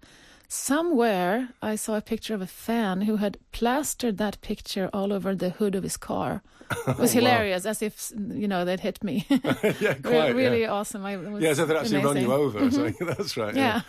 somewhere? 0.48 1.50
I 1.62 1.76
saw 1.76 1.96
a 1.96 2.02
picture 2.02 2.34
of 2.34 2.42
a 2.42 2.46
fan 2.46 3.02
who 3.02 3.16
had 3.16 3.38
plastered 3.52 4.18
that 4.18 4.40
picture 4.42 4.90
all 4.92 5.12
over 5.12 5.34
the 5.34 5.50
hood 5.50 5.74
of 5.74 5.82
his 5.82 5.96
car. 5.96 6.42
It 6.86 6.98
was 6.98 7.14
Oh, 7.14 7.18
wow. 7.20 7.20
hilarious, 7.20 7.64
as 7.66 7.80
if 7.82 8.12
you 8.16 8.46
know 8.46 8.64
they'd 8.64 8.80
hit 8.80 9.02
me. 9.02 9.26
yeah, 9.80 9.94
Re- 10.04 10.32
really 10.32 10.60
Yeah. 10.62 10.72
awesome. 10.72 11.04
I, 11.04 11.16
Yeah, 11.38 11.54
so 11.54 11.64
they'd 11.66 11.76
actually 11.76 12.04
run 12.04 12.16
you 12.16 12.30
amazing. 12.32 12.32
over. 12.32 12.58
or 12.66 12.70
something. 12.70 13.06
That's 13.06 13.36
right. 13.36 13.54
Yeah. 13.54 13.80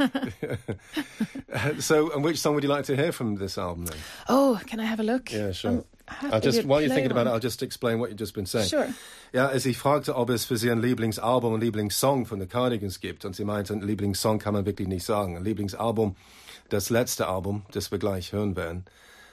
so, 1.80 2.12
and 2.14 2.24
which 2.24 2.40
song 2.40 2.56
would 2.56 2.64
you 2.64 2.70
like 2.70 2.86
to 2.86 2.96
hear 2.96 3.12
from 3.12 3.36
this 3.38 3.58
album 3.58 3.86
then? 3.86 3.98
oh, 4.28 4.60
can 4.66 4.80
I 4.80 4.86
have 4.86 5.00
a 5.00 5.04
look? 5.04 5.32
Yeah, 5.32 5.52
sure. 5.52 5.72
Um, 5.72 5.84
I 6.08 6.14
have 6.14 6.34
I'll 6.34 6.42
just 6.42 6.64
while 6.66 6.82
you're 6.82 6.94
thinking 6.94 7.12
about 7.12 7.28
it. 7.28 7.32
I'll 7.32 7.40
just 7.40 7.62
explain 7.62 8.00
what 8.00 8.10
you've 8.10 8.18
just 8.20 8.34
been 8.34 8.48
saying. 8.48 8.68
Sure. 8.70 8.88
Ja, 9.32 9.48
als 9.50 9.66
ich 9.66 9.78
fragte, 9.78 10.16
ob 10.16 10.30
es 10.32 10.46
für 10.46 10.58
Sie 10.58 10.72
ein 10.72 10.82
Lieblingsalbum 10.82 11.54
und 11.54 11.62
Lieblingssong 11.62 12.26
von 12.26 12.40
The 12.40 12.48
Cardigans 12.48 13.00
gibt, 13.00 13.26
und 13.26 13.36
sie 13.36 13.46
meinte, 13.46 13.74
ein 13.74 13.82
Lieblingssong 13.82 14.40
kann 14.40 14.54
man 14.54 14.66
wirklich 14.66 14.88
nicht 14.88 15.06
sagen. 15.06 15.38
Ein 15.38 15.44
Lieblingsalbum, 15.44 16.16
das 16.70 16.90
letzte 16.90 17.28
Album, 17.28 17.64
das 17.72 17.92
wir 17.92 18.00
gleich 18.00 18.32
hören 18.34 18.56
werden. 18.56 18.86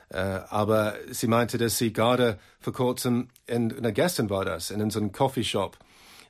Äh, 0.09 0.19
aber 0.19 0.95
sie 1.11 1.27
meinte, 1.27 1.59
dass 1.59 1.79
sie 1.79 1.93
gerade 1.93 2.39
vor 2.61 2.73
kurzem, 2.73 3.29
in, 3.47 3.75
na, 3.81 3.91
gestern 3.91 4.31
war 4.31 4.45
das, 4.45 4.71
in 4.71 4.91
so 4.91 5.01
einem 5.01 5.13
Coffeeshop, 5.13 5.77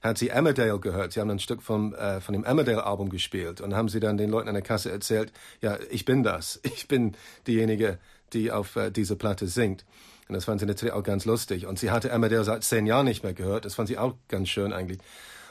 hat 0.02 0.18
sie 0.18 0.28
Emmerdale 0.28 0.78
gehört. 0.78 1.12
Sie 1.12 1.21
haben 1.21 1.30
ein 1.30 1.38
Stück 1.38 1.62
vom, 1.62 1.95
äh, 1.95 2.21
von 2.21 2.33
dem 2.33 2.45
Emmerdale-Album 2.45 3.11
gespielt 3.11 3.61
und 3.61 3.75
haben 3.75 3.88
sie 3.88 4.00
dann 4.00 4.16
den 4.16 4.30
Leuten 4.30 4.49
an 4.49 4.54
der 4.54 4.62
Kasse 4.62 4.90
erzählt, 4.90 5.33
ja, 5.61 5.78
ich 5.90 6.04
bin 6.04 6.23
das. 6.23 6.61
Ich 6.76 6.88
bin 6.88 7.16
diejenige, 7.47 7.99
die 8.33 8.52
auf 8.52 8.76
äh, 8.76 8.90
dieser 8.90 9.16
Platte 9.16 9.47
singt. 9.47 9.85
Und 10.28 10.35
das 10.35 10.45
fand 10.45 10.61
sie 10.61 10.66
natürlich 10.66 10.95
auch 10.95 11.02
ganz 11.02 11.25
lustig. 11.25 11.66
Und 11.66 11.78
sie 11.78 11.90
hatte 11.90 12.11
Emmerdale 12.11 12.45
seit 12.45 12.64
zehn 12.64 12.87
Jahren 12.87 13.06
nicht 13.06 13.23
mehr 13.23 13.35
gehört. 13.35 13.64
Das 13.64 13.75
fand 13.75 13.88
sie 13.88 13.99
auch 13.99 14.14
ganz 14.28 14.49
schön 14.49 14.73
eigentlich. 14.73 14.99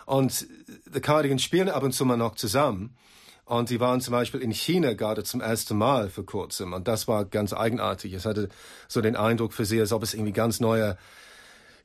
Und 0.06 0.48
The 0.94 1.00
Cardigans 1.00 1.42
spielen 1.42 1.70
ab 1.70 1.84
und 1.84 1.94
zu 1.94 2.06
mal 2.06 2.18
noch 2.18 2.36
zusammen. 2.36 2.96
Und 3.46 3.70
sie 3.70 3.80
waren 3.80 4.02
zum 4.02 4.12
Beispiel 4.12 4.42
in 4.42 4.52
China 4.52 4.94
gerade 4.94 5.24
zum 5.24 5.40
ersten 5.40 5.78
Mal 5.78 6.10
vor 6.10 6.26
kurzem. 6.26 6.74
Und 6.74 6.88
das 6.88 7.08
war 7.08 7.26
ganz 7.26 7.54
eigenartig. 7.54 8.14
Es 8.14 8.26
hatte 8.26 8.50
so 8.88 9.02
den 9.02 9.16
Eindruck 9.16 9.54
für 9.54 9.66
sie, 9.66 9.80
als 9.80 9.92
ob 9.92 10.02
es 10.02 10.14
irgendwie 10.14 10.34
ganz 10.34 10.60
neuer 10.60 10.98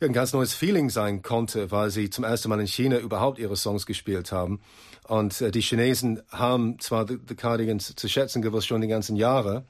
ja, 0.00 0.06
ein 0.06 0.14
ganz 0.14 0.32
neues 0.32 0.54
Feeling 0.54 0.88
sein 0.88 1.20
konnte, 1.20 1.70
weil 1.70 1.90
sie 1.90 2.08
zum 2.08 2.24
ersten 2.24 2.48
Mal 2.48 2.60
in 2.60 2.66
China 2.66 2.96
überhaupt 2.98 3.38
ihre 3.38 3.56
Songs 3.56 3.84
gespielt 3.84 4.32
haben. 4.32 4.60
Und 5.06 5.42
äh, 5.42 5.50
die 5.50 5.60
Chinesen 5.60 6.22
haben 6.30 6.78
zwar 6.80 7.06
The, 7.06 7.18
The 7.28 7.34
Cardigans 7.34 7.94
zu 7.94 8.08
schätzen 8.08 8.40
gewusst 8.40 8.66
schon 8.66 8.80
die 8.80 8.88
ganzen 8.88 9.16
Jahre, 9.16 9.64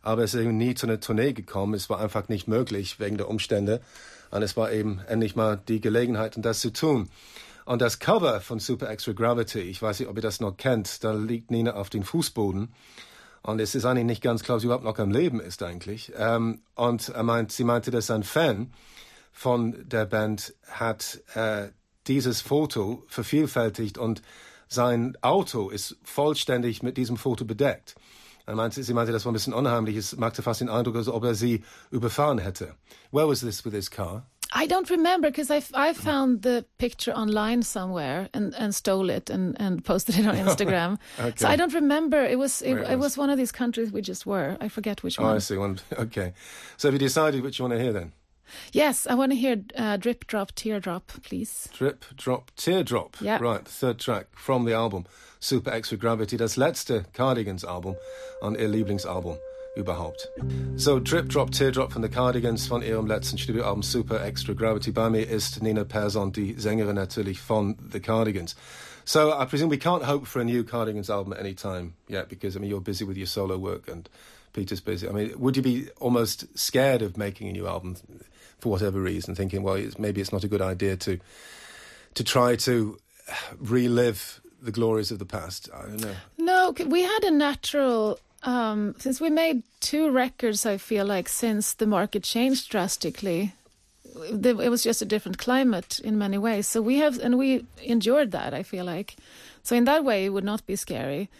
aber 0.00 0.22
es 0.22 0.34
ist 0.34 0.40
eben 0.40 0.56
nie 0.56 0.74
zu 0.74 0.86
einer 0.86 1.00
Tournee 1.00 1.32
gekommen. 1.32 1.74
Es 1.74 1.90
war 1.90 1.98
einfach 1.98 2.28
nicht 2.28 2.46
möglich 2.46 3.00
wegen 3.00 3.16
der 3.16 3.28
Umstände. 3.28 3.80
Und 4.30 4.42
es 4.42 4.56
war 4.56 4.70
eben 4.70 5.00
endlich 5.08 5.34
mal 5.34 5.60
die 5.66 5.80
Gelegenheit, 5.80 6.34
das 6.36 6.60
zu 6.60 6.72
tun. 6.72 7.08
Und 7.64 7.80
das 7.80 7.98
Cover 7.98 8.40
von 8.40 8.58
Super 8.58 8.90
Extra 8.90 9.12
Gravity, 9.12 9.60
ich 9.60 9.80
weiß 9.80 10.00
nicht, 10.00 10.08
ob 10.08 10.16
ihr 10.16 10.22
das 10.22 10.40
noch 10.40 10.56
kennt, 10.56 11.02
da 11.02 11.12
liegt 11.12 11.50
Nina 11.50 11.74
auf 11.74 11.90
dem 11.90 12.02
Fußboden. 12.02 12.74
Und 13.42 13.60
es 13.60 13.74
ist 13.74 13.84
eigentlich 13.84 14.06
nicht 14.06 14.22
ganz 14.22 14.42
klar, 14.42 14.56
ob 14.56 14.60
sie 14.60 14.66
überhaupt 14.66 14.84
noch 14.84 14.98
am 14.98 15.10
Leben 15.10 15.40
ist 15.40 15.62
eigentlich. 15.62 16.12
Ähm, 16.16 16.62
und 16.74 17.08
er 17.10 17.22
meint, 17.22 17.52
sie 17.52 17.64
meinte, 17.64 17.90
dass 17.90 18.10
ein 18.10 18.22
Fan 18.22 18.72
von 19.32 19.76
der 19.88 20.06
Band 20.06 20.54
hat 20.70 21.20
äh, 21.34 21.68
dieses 22.06 22.40
Foto 22.40 23.04
vervielfältigt 23.08 23.98
und 23.98 24.22
sein 24.68 25.16
Auto 25.20 25.70
ist 25.70 25.96
vollständig 26.02 26.82
mit 26.82 26.96
diesem 26.96 27.16
Foto 27.16 27.44
bedeckt. 27.44 27.96
Er 28.46 28.56
meinte, 28.56 28.82
sie 28.82 28.92
meinte, 28.94 29.12
das 29.12 29.24
war 29.24 29.32
ein 29.32 29.34
bisschen 29.34 29.54
unheimlich. 29.54 29.96
Es 29.96 30.16
machte 30.16 30.42
fast 30.42 30.60
den 30.60 30.68
Eindruck, 30.68 30.96
als 30.96 31.08
ob 31.08 31.24
er 31.24 31.34
sie 31.34 31.64
überfahren 31.90 32.38
hätte. 32.38 32.74
Where 33.10 33.28
was 33.28 33.40
this 33.40 33.64
with 33.64 33.72
his 33.72 33.90
car? 33.90 34.26
I 34.56 34.66
don't 34.66 34.88
remember 34.88 35.28
because 35.30 35.50
I, 35.50 35.62
I 35.88 35.92
found 35.94 36.42
the 36.42 36.64
picture 36.78 37.12
online 37.12 37.62
somewhere 37.62 38.28
and, 38.32 38.54
and 38.54 38.72
stole 38.74 39.10
it 39.10 39.28
and, 39.30 39.56
and 39.60 39.84
posted 39.84 40.16
it 40.18 40.26
on 40.26 40.36
Instagram. 40.46 40.98
okay. 41.18 41.32
So 41.36 41.48
I 41.48 41.56
don't 41.56 41.74
remember. 41.74 42.24
It 42.24 42.38
was 42.38 42.62
it, 42.62 42.74
it 42.76 42.90
it 42.92 42.98
was. 42.98 43.18
one 43.18 43.30
of 43.30 43.36
these 43.36 43.52
countries 43.52 43.90
we 43.92 44.00
just 44.00 44.24
were. 44.26 44.56
I 44.60 44.68
forget 44.68 45.02
which 45.02 45.18
Oh, 45.18 45.24
one. 45.24 45.36
I 45.36 45.40
see. 45.40 45.58
One. 45.58 45.78
Okay. 45.98 46.32
So 46.76 46.88
have 46.88 46.94
you 46.94 46.98
decided 47.08 47.42
which 47.42 47.58
you 47.58 47.64
want 47.68 47.74
to 47.78 47.82
hear 47.82 47.92
then? 47.92 48.12
Yes, 48.72 49.06
I 49.06 49.14
want 49.14 49.32
to 49.32 49.36
hear 49.36 49.56
uh, 49.76 49.96
"Drip 49.96 50.26
Drop 50.26 50.52
Teardrop," 50.54 51.10
please. 51.22 51.68
Drip, 51.72 52.04
Drop, 52.16 52.50
Teardrop. 52.56 53.16
Yeah. 53.20 53.38
Right, 53.40 53.64
the 53.64 53.70
third 53.70 53.98
track 53.98 54.26
from 54.36 54.66
the 54.66 54.74
album 54.74 55.04
Super 55.40 55.70
Extra 55.72 55.96
Gravity, 55.98 56.36
das 56.36 56.56
letzte 56.56 57.04
Cardigans 57.14 57.64
Album 57.64 57.96
und 58.42 58.56
ihr 58.60 58.68
Lieblingsalbum 58.68 59.36
überhaupt. 59.76 60.28
So, 60.76 61.00
Drip, 61.00 61.28
Drop, 61.28 61.50
Teardrop 61.50 61.92
von 61.92 62.02
The 62.02 62.08
Cardigans 62.08 62.66
von 62.66 62.82
ihrem 62.82 63.06
letzten 63.06 63.38
Studioalbum 63.38 63.82
Super 63.82 64.24
Extra 64.24 64.54
Gravity. 64.54 64.92
Bei 64.92 65.10
mir 65.10 65.28
ist 65.28 65.62
Nina 65.62 65.84
Persson, 65.84 66.32
die 66.32 66.54
Sängerin 66.58 66.94
natürlich 66.94 67.40
von 67.40 67.76
The 67.92 68.00
Cardigans. 68.00 68.54
So, 69.04 69.32
I 69.32 69.44
presume 69.44 69.70
we 69.70 69.78
can't 69.78 70.04
hope 70.04 70.26
for 70.26 70.40
a 70.40 70.44
new 70.44 70.64
Cardigans 70.64 71.10
album 71.10 71.32
at 71.32 71.40
any 71.40 71.54
time 71.54 71.94
yet 72.08 72.28
because, 72.28 72.56
I 72.56 72.60
mean, 72.60 72.70
you're 72.70 72.80
busy 72.80 73.04
with 73.04 73.16
your 73.16 73.26
solo 73.26 73.58
work 73.58 73.88
and 73.88 74.08
Peter's 74.52 74.80
busy. 74.80 75.08
I 75.08 75.12
mean, 75.12 75.32
would 75.36 75.56
you 75.56 75.62
be 75.62 75.88
almost 76.00 76.46
scared 76.56 77.02
of 77.02 77.16
making 77.16 77.48
a 77.48 77.52
new 77.52 77.66
album 77.66 77.96
for 78.60 78.70
whatever 78.70 79.00
reason, 79.00 79.34
thinking, 79.34 79.62
well, 79.62 79.74
it's, 79.74 79.98
maybe 79.98 80.20
it's 80.20 80.32
not 80.32 80.44
a 80.44 80.48
good 80.48 80.62
idea 80.62 80.96
to 80.96 81.18
to 82.14 82.22
try 82.22 82.54
to 82.54 82.96
relive 83.58 84.40
the 84.62 84.72
glories 84.72 85.10
of 85.10 85.18
the 85.18 85.26
past. 85.26 85.68
I 85.74 85.82
don't 85.82 86.00
know. 86.00 86.14
No, 86.38 86.74
we 86.86 87.02
had 87.02 87.24
a 87.24 87.30
natural. 87.30 88.18
Um, 88.44 88.94
since 88.98 89.20
we 89.20 89.30
made 89.30 89.62
two 89.80 90.10
records, 90.10 90.66
I 90.66 90.76
feel 90.76 91.06
like 91.06 91.28
since 91.28 91.74
the 91.74 91.86
market 91.86 92.22
changed 92.22 92.70
drastically, 92.70 93.54
it 94.14 94.70
was 94.70 94.82
just 94.82 95.02
a 95.02 95.06
different 95.06 95.38
climate 95.38 95.98
in 96.04 96.18
many 96.18 96.38
ways. 96.38 96.68
So 96.68 96.80
we 96.82 96.98
have, 96.98 97.18
and 97.18 97.38
we 97.38 97.64
endured 97.82 98.30
that. 98.32 98.54
I 98.54 98.62
feel 98.62 98.84
like, 98.84 99.16
so 99.62 99.74
in 99.74 99.84
that 99.84 100.04
way, 100.04 100.26
it 100.26 100.30
would 100.30 100.44
not 100.44 100.66
be 100.66 100.76
scary. 100.76 101.30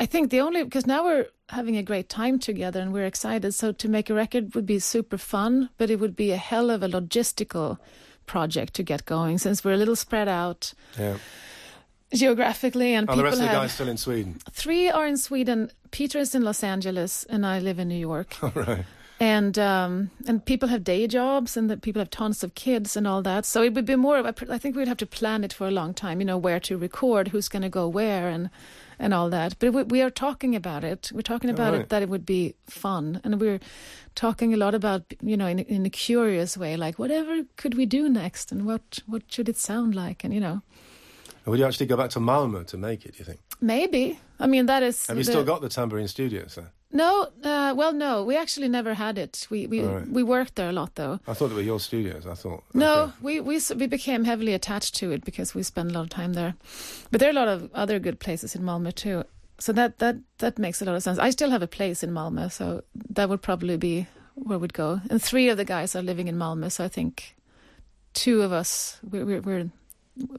I 0.00 0.06
think 0.06 0.30
the 0.30 0.40
only 0.40 0.64
because 0.64 0.86
now 0.86 1.04
we're 1.04 1.26
having 1.50 1.76
a 1.76 1.82
great 1.82 2.08
time 2.08 2.38
together 2.38 2.80
and 2.80 2.92
we're 2.92 3.04
excited. 3.04 3.52
So 3.52 3.72
to 3.72 3.88
make 3.88 4.08
a 4.08 4.14
record 4.14 4.54
would 4.54 4.66
be 4.66 4.78
super 4.78 5.18
fun, 5.18 5.68
but 5.78 5.90
it 5.90 6.00
would 6.00 6.16
be 6.16 6.30
a 6.30 6.36
hell 6.36 6.70
of 6.70 6.82
a 6.82 6.88
logistical 6.88 7.78
project 8.26 8.74
to 8.74 8.82
get 8.82 9.04
going 9.04 9.36
since 9.38 9.64
we're 9.64 9.74
a 9.74 9.76
little 9.76 9.96
spread 9.96 10.28
out 10.28 10.72
Yeah. 10.98 11.18
Geographically 12.14 12.94
and 12.94 13.08
Are 13.08 13.16
the 13.16 13.22
people 13.22 13.30
rest 13.30 13.42
of 13.42 13.48
the 13.48 13.52
guys 13.54 13.72
still 13.72 13.88
in 13.88 13.96
Sweden? 13.96 14.38
three 14.50 14.90
are 14.90 15.06
in 15.06 15.16
Sweden. 15.16 15.70
Peter 15.90 16.18
is 16.18 16.34
in 16.34 16.42
Los 16.42 16.62
Angeles, 16.62 17.24
and 17.28 17.44
I 17.46 17.58
live 17.58 17.78
in 17.78 17.88
New 17.88 17.98
York. 17.98 18.36
All 18.42 18.52
right. 18.54 18.84
And 19.20 19.56
um, 19.56 20.10
and 20.26 20.44
people 20.44 20.68
have 20.68 20.82
day 20.82 21.06
jobs, 21.06 21.56
and 21.56 21.70
the 21.70 21.76
people 21.76 22.00
have 22.00 22.10
tons 22.10 22.42
of 22.42 22.56
kids 22.56 22.96
and 22.96 23.06
all 23.06 23.22
that. 23.22 23.46
So 23.46 23.62
it 23.62 23.72
would 23.74 23.84
be 23.84 23.94
more. 23.94 24.18
of 24.18 24.26
a- 24.26 24.52
I 24.52 24.58
think 24.58 24.74
we'd 24.74 24.88
have 24.88 24.96
to 24.96 25.06
plan 25.06 25.44
it 25.44 25.52
for 25.52 25.68
a 25.68 25.70
long 25.70 25.94
time. 25.94 26.18
You 26.20 26.24
know, 26.26 26.36
where 26.38 26.58
to 26.60 26.76
record, 26.76 27.28
who's 27.28 27.48
going 27.48 27.62
to 27.62 27.68
go 27.68 27.86
where, 27.86 28.28
and 28.28 28.50
and 28.98 29.14
all 29.14 29.30
that. 29.30 29.56
But 29.60 29.74
we, 29.74 29.82
we 29.84 30.02
are 30.02 30.10
talking 30.10 30.56
about 30.56 30.82
it. 30.82 31.12
We're 31.14 31.22
talking 31.22 31.50
about 31.50 31.72
right. 31.72 31.82
it 31.82 31.88
that 31.90 32.02
it 32.02 32.08
would 32.08 32.26
be 32.26 32.54
fun, 32.66 33.20
and 33.22 33.40
we're 33.40 33.60
talking 34.16 34.54
a 34.54 34.56
lot 34.56 34.74
about 34.74 35.02
you 35.22 35.36
know 35.36 35.46
in 35.46 35.60
a- 35.60 35.68
in 35.68 35.86
a 35.86 35.90
curious 35.90 36.56
way, 36.56 36.76
like 36.76 36.98
whatever 36.98 37.44
could 37.56 37.74
we 37.76 37.86
do 37.86 38.08
next, 38.08 38.50
and 38.50 38.66
what 38.66 38.98
what 39.06 39.22
should 39.28 39.48
it 39.48 39.56
sound 39.56 39.94
like, 39.94 40.24
and 40.24 40.34
you 40.34 40.40
know 40.40 40.62
Would 41.46 41.58
you 41.58 41.66
actually 41.66 41.86
go 41.86 41.96
back 41.96 42.10
to 42.10 42.20
Malmo 42.20 42.62
to 42.64 42.76
make 42.76 43.04
it, 43.06 43.12
do 43.12 43.18
you 43.18 43.24
think? 43.24 43.40
maybe. 43.60 44.18
I 44.40 44.46
mean 44.46 44.66
that 44.66 44.82
is. 44.82 45.06
Have 45.06 45.16
you 45.18 45.24
the- 45.24 45.32
still 45.32 45.44
got 45.44 45.60
the 45.60 45.68
tambourine 45.68 46.08
studio, 46.08 46.46
sir? 46.48 46.66
No, 46.94 47.28
uh, 47.42 47.72
well, 47.74 47.94
no, 47.94 48.22
we 48.22 48.36
actually 48.36 48.68
never 48.68 48.92
had 48.94 49.16
it. 49.16 49.46
We 49.50 49.66
we 49.66 49.80
right. 49.80 50.06
we 50.08 50.22
worked 50.22 50.54
there 50.56 50.68
a 50.68 50.72
lot, 50.72 50.94
though. 50.94 51.20
I 51.26 51.32
thought 51.34 51.48
they 51.48 51.54
were 51.54 51.62
your 51.72 51.80
studios. 51.80 52.26
I 52.26 52.34
thought. 52.34 52.62
No, 52.74 52.94
Okay. 53.02 53.12
we 53.22 53.40
we 53.40 53.60
we 53.76 53.86
became 53.86 54.24
heavily 54.24 54.52
attached 54.52 54.94
to 55.00 55.10
it 55.12 55.24
because 55.24 55.54
we 55.54 55.62
spent 55.62 55.90
a 55.90 55.94
lot 55.94 56.02
of 56.02 56.10
time 56.10 56.34
there. 56.34 56.54
But 57.10 57.20
there 57.20 57.28
are 57.30 57.36
a 57.38 57.40
lot 57.46 57.48
of 57.48 57.70
other 57.74 57.98
good 57.98 58.18
places 58.18 58.54
in 58.54 58.62
Malmö 58.62 58.92
too. 58.94 59.24
So 59.58 59.72
that 59.72 59.98
that 59.98 60.16
that 60.38 60.58
makes 60.58 60.82
a 60.82 60.84
lot 60.84 60.96
of 60.96 61.02
sense. 61.02 61.18
I 61.18 61.30
still 61.30 61.50
have 61.50 61.62
a 61.62 61.66
place 61.76 62.02
in 62.06 62.10
Malmö, 62.12 62.50
so 62.52 62.82
that 63.14 63.28
would 63.28 63.40
probably 63.40 63.76
be 63.78 64.06
where 64.34 64.58
we'd 64.58 64.74
go. 64.74 65.00
And 65.10 65.22
three 65.22 65.48
of 65.52 65.56
the 65.56 65.64
guys 65.64 65.96
are 65.96 66.02
living 66.04 66.28
in 66.28 66.36
Malmö, 66.36 66.70
so 66.70 66.84
I 66.84 66.88
think 66.88 67.36
two 68.12 68.42
of 68.42 68.52
us 68.52 68.98
we're 69.10 69.24
we're, 69.24 69.40
we're 69.40 69.70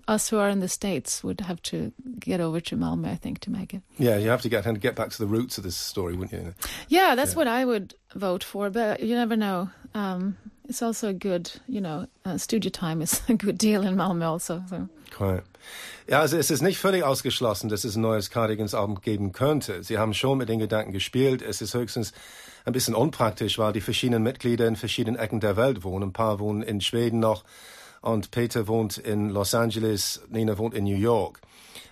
us 0.07 0.29
who 0.29 0.37
are 0.37 0.49
in 0.49 0.59
the 0.59 0.67
states 0.67 1.23
would 1.23 1.41
have 1.41 1.61
to 1.63 1.91
get 2.19 2.39
over 2.39 2.59
to 2.61 2.77
Malmö, 2.77 3.07
I 3.07 3.15
think, 3.15 3.39
to 3.39 3.51
make 3.51 3.73
it. 3.73 3.81
Yeah, 3.97 4.17
you 4.17 4.29
have 4.29 4.41
to 4.41 4.49
get 4.49 4.65
and 4.65 4.79
get 4.79 4.95
back 4.95 5.09
to 5.09 5.17
the 5.17 5.27
roots 5.27 5.57
of 5.57 5.63
this 5.63 5.75
story, 5.75 6.15
wouldn't 6.15 6.33
you? 6.33 6.53
Yeah, 6.89 7.15
that's 7.15 7.31
yeah. 7.31 7.37
what 7.37 7.47
I 7.47 7.65
would 7.65 7.95
vote 8.15 8.43
for, 8.43 8.69
but 8.69 9.01
you 9.01 9.15
never 9.15 9.35
know. 9.35 9.69
Um, 9.93 10.37
it's 10.67 10.81
also 10.81 11.09
a 11.09 11.13
good, 11.13 11.51
you 11.67 11.81
know, 11.81 12.07
uh, 12.25 12.37
studio 12.37 12.69
time 12.69 13.01
is 13.01 13.21
a 13.29 13.33
good 13.33 13.57
deal 13.57 13.83
in 13.83 13.95
Malmö 13.95 14.25
also. 14.25 14.63
So. 14.69 14.87
Quite. 15.11 15.43
Ja, 16.07 16.19
also 16.19 16.37
es 16.37 16.51
ist 16.51 16.61
nicht 16.61 16.77
völlig 16.77 17.03
ausgeschlossen, 17.03 17.69
dass 17.69 17.83
es 17.83 17.95
ein 17.95 18.01
neues 18.01 18.29
Cardigans-Album 18.29 19.01
geben 19.01 19.31
könnte. 19.31 19.83
Sie 19.83 19.97
haben 19.97 20.13
schon 20.13 20.37
mit 20.37 20.49
den 20.49 20.59
Gedanken 20.59 20.91
gespielt. 20.91 21.41
Es 21.41 21.61
ist 21.61 21.73
höchstens 21.73 22.13
ein 22.65 22.73
bisschen 22.73 22.95
unpraktisch, 22.95 23.57
weil 23.57 23.73
die 23.73 23.81
verschiedenen 23.81 24.23
Mitglieder 24.23 24.67
in 24.67 24.75
verschiedenen 24.75 25.17
Ecken 25.19 25.39
der 25.39 25.55
Welt 25.55 25.83
wohnen. 25.83 26.09
Ein 26.09 26.13
paar 26.13 26.39
wohnen 26.39 26.61
in 26.61 26.81
Schweden 26.81 27.19
noch 27.19 27.43
und 28.03 28.31
Peter 28.31 28.67
wohnt 28.67 28.97
in 28.97 29.29
Los 29.29 29.55
Angeles, 29.55 30.21
Nina 30.29 30.57
wohnt 30.57 30.73
in 30.73 30.83
New 30.83 30.97
York. 30.97 31.39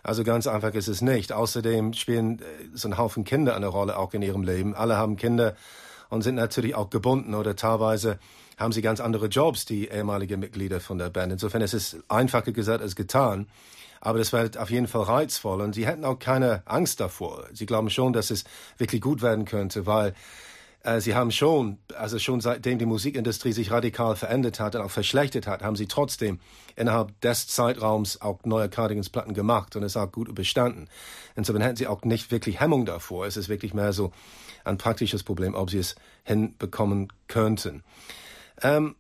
Also 0.04 0.26
ganz 0.26 0.46
einfach 0.46 0.74
ist 0.74 0.90
es 0.90 1.02
nicht. 1.02 1.32
Außerdem 1.32 1.94
spielen 1.94 2.40
äh, 2.40 2.44
so 2.74 2.90
ein 2.90 2.98
Haufen 2.98 3.24
Kinder 3.24 3.56
eine 3.56 3.68
Rolle 3.68 3.98
auch 3.98 4.14
in 4.14 4.22
ihrem 4.22 4.44
Leben. 4.44 4.76
Alle 4.76 4.98
haben 4.98 5.16
Kinder 5.16 5.56
und 6.10 6.22
sind 6.22 6.36
natürlich 6.36 6.76
auch 6.76 6.90
gebunden 6.90 7.34
oder 7.34 7.56
teilweise 7.56 8.20
haben 8.58 8.74
sie 8.74 8.82
ganz 8.82 9.00
andere 9.00 9.28
Jobs, 9.28 9.66
die 9.66 9.88
ehemaligen 9.88 10.40
Mitglieder 10.40 10.82
von 10.82 10.98
der 10.98 11.10
Band. 11.10 11.32
Insofern 11.32 11.62
ist 11.62 11.74
es 11.74 11.98
einfacher 12.10 12.52
gesagt 12.52 12.84
als 12.84 12.98
getan. 12.98 13.48
Aber 14.02 14.18
das 14.20 14.34
wird 14.34 14.58
auf 14.58 14.70
jeden 14.70 14.88
Fall 14.88 15.04
reizvoll 15.04 15.62
und 15.62 15.74
sie 15.74 15.86
hätten 15.86 16.04
auch 16.04 16.20
keine 16.20 16.64
Angst 16.66 17.00
davor. 17.00 17.46
Sie 17.54 17.66
glauben 17.66 17.90
schon, 17.90 18.12
dass 18.12 18.32
es 18.32 18.44
wirklich 18.78 19.00
gut 19.00 19.22
werden 19.22 19.46
könnte, 19.46 19.86
weil 19.86 20.14
äh, 20.84 21.00
sie 21.00 21.16
haben 21.16 21.32
schon, 21.32 21.78
also 21.96 22.18
schon 22.20 22.42
seitdem 22.42 22.80
die 22.80 22.86
Musikindustrie 22.86 23.52
sich 23.52 23.72
radikal 23.72 24.16
verändert 24.16 24.60
hat 24.60 24.76
und 24.76 24.82
auch 24.82 24.92
verschlechtert 24.92 25.48
hat, 25.48 25.62
haben 25.62 25.76
sie 25.76 25.88
trotzdem 25.88 26.40
innerhalb 26.76 27.20
des 27.22 27.48
Zeitraums 27.48 28.22
auch 28.22 28.40
neue 28.46 28.70
Cardigans-Platten 28.70 29.34
gemacht 29.34 29.76
und 29.76 29.84
es 29.84 29.98
auch 29.98 30.12
gut 30.12 30.28
überstanden. 30.28 30.88
Insofern 31.36 31.62
hätten 31.62 31.76
sie 31.76 31.88
auch 31.88 32.02
nicht 32.04 32.32
wirklich 32.32 32.60
Hemmung 32.60 32.86
davor. 32.86 33.26
Es 33.26 33.38
ist 33.38 33.50
wirklich 33.50 33.74
mehr 33.74 33.94
so 33.94 34.12
ein 34.64 34.78
praktisches 34.78 35.24
Problem, 35.24 35.54
ob 35.54 35.70
sie 35.70 35.80
es 35.80 35.96
hinbekommen 36.24 37.12
könnten. 37.28 37.84
Um, 38.64 38.96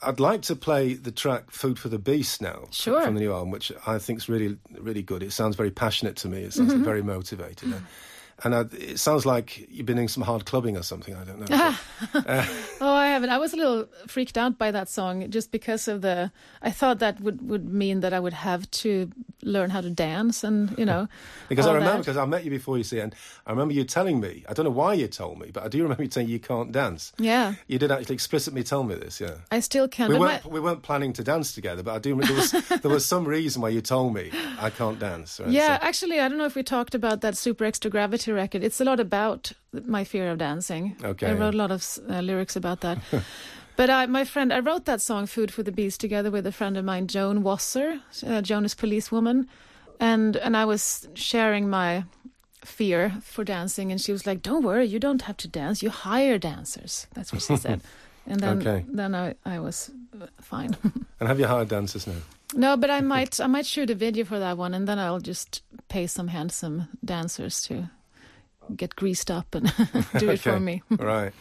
I'd 0.00 0.20
like 0.20 0.42
to 0.42 0.54
play 0.54 0.94
the 0.94 1.10
track 1.10 1.50
"Food 1.50 1.78
for 1.78 1.88
the 1.88 1.98
Beast" 1.98 2.42
now 2.42 2.68
sure. 2.70 3.02
from 3.02 3.14
the 3.14 3.20
new 3.20 3.32
album, 3.32 3.50
which 3.50 3.72
I 3.86 3.98
think 3.98 4.18
is 4.18 4.28
really, 4.28 4.58
really 4.78 5.02
good. 5.02 5.22
It 5.22 5.32
sounds 5.32 5.56
very 5.56 5.70
passionate 5.70 6.16
to 6.22 6.28
me. 6.28 6.44
It 6.44 6.52
sounds 6.52 6.74
mm-hmm. 6.74 6.84
very 6.84 7.02
motivated. 7.02 7.74
And 8.44 8.54
I, 8.54 8.64
it 8.72 8.98
sounds 8.98 9.24
like 9.24 9.66
you've 9.70 9.86
been 9.86 9.96
doing 9.96 10.08
some 10.08 10.22
hard 10.22 10.44
clubbing 10.44 10.76
or 10.76 10.82
something. 10.82 11.14
I 11.14 11.24
don't 11.24 11.48
know. 11.48 11.74
But, 12.12 12.28
uh, 12.28 12.44
oh, 12.82 12.92
I 12.92 13.06
haven't. 13.08 13.30
I 13.30 13.38
was 13.38 13.54
a 13.54 13.56
little 13.56 13.86
freaked 14.06 14.36
out 14.36 14.58
by 14.58 14.70
that 14.70 14.88
song 14.90 15.30
just 15.30 15.50
because 15.50 15.88
of 15.88 16.02
the. 16.02 16.30
I 16.60 16.70
thought 16.70 16.98
that 16.98 17.20
would, 17.20 17.48
would 17.48 17.66
mean 17.66 18.00
that 18.00 18.12
I 18.12 18.20
would 18.20 18.34
have 18.34 18.70
to 18.82 19.10
learn 19.42 19.70
how 19.70 19.80
to 19.80 19.88
dance 19.88 20.44
and, 20.44 20.76
you 20.78 20.84
know. 20.84 21.08
because 21.48 21.66
I 21.66 21.74
remember, 21.74 21.98
because 21.98 22.16
I 22.16 22.26
met 22.26 22.44
you 22.44 22.50
before, 22.50 22.76
you 22.76 22.84
see, 22.84 22.98
and 22.98 23.14
I 23.46 23.50
remember 23.50 23.72
you 23.72 23.84
telling 23.84 24.20
me, 24.20 24.44
I 24.48 24.52
don't 24.52 24.64
know 24.64 24.70
why 24.70 24.94
you 24.94 25.06
told 25.08 25.38
me, 25.38 25.50
but 25.52 25.62
I 25.62 25.68
do 25.68 25.82
remember 25.82 26.02
you 26.02 26.10
saying 26.10 26.28
you 26.28 26.40
can't 26.40 26.72
dance. 26.72 27.12
Yeah. 27.18 27.54
You 27.66 27.78
did 27.78 27.90
actually 27.90 28.14
explicitly 28.14 28.62
tell 28.62 28.82
me 28.82 28.96
this, 28.96 29.20
yeah. 29.20 29.36
I 29.50 29.60
still 29.60 29.88
can't. 29.88 30.12
We, 30.12 30.18
weren't, 30.18 30.44
my... 30.44 30.50
we 30.50 30.60
weren't 30.60 30.82
planning 30.82 31.12
to 31.14 31.24
dance 31.24 31.54
together, 31.54 31.82
but 31.82 31.94
I 31.94 31.98
do 31.98 32.16
there 32.20 32.36
was, 32.36 32.50
there 32.50 32.90
was 32.90 33.06
some 33.06 33.24
reason 33.24 33.62
why 33.62 33.68
you 33.70 33.80
told 33.80 34.14
me 34.14 34.30
I 34.58 34.70
can't 34.70 34.98
dance. 34.98 35.40
Right? 35.40 35.50
Yeah, 35.50 35.78
so. 35.78 35.86
actually, 35.86 36.20
I 36.20 36.28
don't 36.28 36.38
know 36.38 36.44
if 36.44 36.54
we 36.54 36.62
talked 36.62 36.94
about 36.94 37.20
that 37.20 37.36
Super 37.36 37.64
Extra 37.64 37.90
Gravity 37.90 38.25
record. 38.34 38.62
It's 38.62 38.80
a 38.80 38.84
lot 38.84 39.00
about 39.00 39.52
my 39.72 40.04
fear 40.04 40.30
of 40.30 40.38
dancing. 40.38 40.96
Okay. 41.02 41.26
I 41.26 41.34
wrote 41.34 41.54
a 41.54 41.56
lot 41.56 41.70
of 41.70 41.98
uh, 42.08 42.20
lyrics 42.20 42.56
about 42.56 42.80
that. 42.80 42.98
but 43.76 43.90
I, 43.90 44.06
my 44.06 44.24
friend, 44.24 44.52
I 44.52 44.60
wrote 44.60 44.84
that 44.84 45.00
song 45.00 45.26
"Food 45.26 45.52
for 45.52 45.62
the 45.62 45.72
Beast" 45.72 46.00
together 46.00 46.30
with 46.30 46.46
a 46.46 46.52
friend 46.52 46.76
of 46.76 46.84
mine, 46.84 47.06
Joan 47.06 47.42
Wasser. 47.42 48.00
Uh, 48.26 48.42
Joan 48.42 48.64
As 48.64 48.74
Police 48.74 49.12
Woman, 49.12 49.48
and 50.00 50.36
and 50.36 50.56
I 50.56 50.64
was 50.64 51.08
sharing 51.14 51.68
my 51.68 52.04
fear 52.64 53.12
for 53.22 53.44
dancing, 53.44 53.90
and 53.92 54.00
she 54.00 54.12
was 54.12 54.26
like, 54.26 54.42
"Don't 54.42 54.64
worry, 54.64 54.86
you 54.86 54.98
don't 54.98 55.22
have 55.22 55.36
to 55.38 55.48
dance. 55.48 55.82
You 55.82 55.90
hire 55.90 56.38
dancers." 56.38 57.06
That's 57.14 57.32
what 57.32 57.42
she 57.42 57.56
said. 57.66 57.82
And 58.26 58.40
then 58.40 58.58
okay. 58.58 58.84
then 58.88 59.14
I 59.14 59.34
I 59.44 59.60
was 59.60 59.90
uh, 60.20 60.26
fine. 60.40 60.76
and 61.20 61.28
have 61.28 61.38
you 61.38 61.46
hired 61.46 61.68
dancers 61.68 62.06
now? 62.06 62.20
No, 62.54 62.76
but 62.76 62.90
I 62.90 63.00
might 63.00 63.40
I 63.40 63.46
might 63.46 63.66
shoot 63.66 63.90
a 63.90 63.94
video 63.94 64.24
for 64.24 64.38
that 64.38 64.58
one, 64.58 64.74
and 64.74 64.86
then 64.86 64.98
I'll 64.98 65.20
just 65.20 65.62
pay 65.88 66.06
some 66.06 66.28
handsome 66.28 66.88
dancers 67.04 67.60
to 67.62 67.88
get 68.74 68.96
greased 68.96 69.30
up 69.30 69.54
and 69.54 69.72
do 70.18 70.30
it 70.30 70.40
for 70.40 70.60
me. 70.60 70.82
right. 70.90 71.32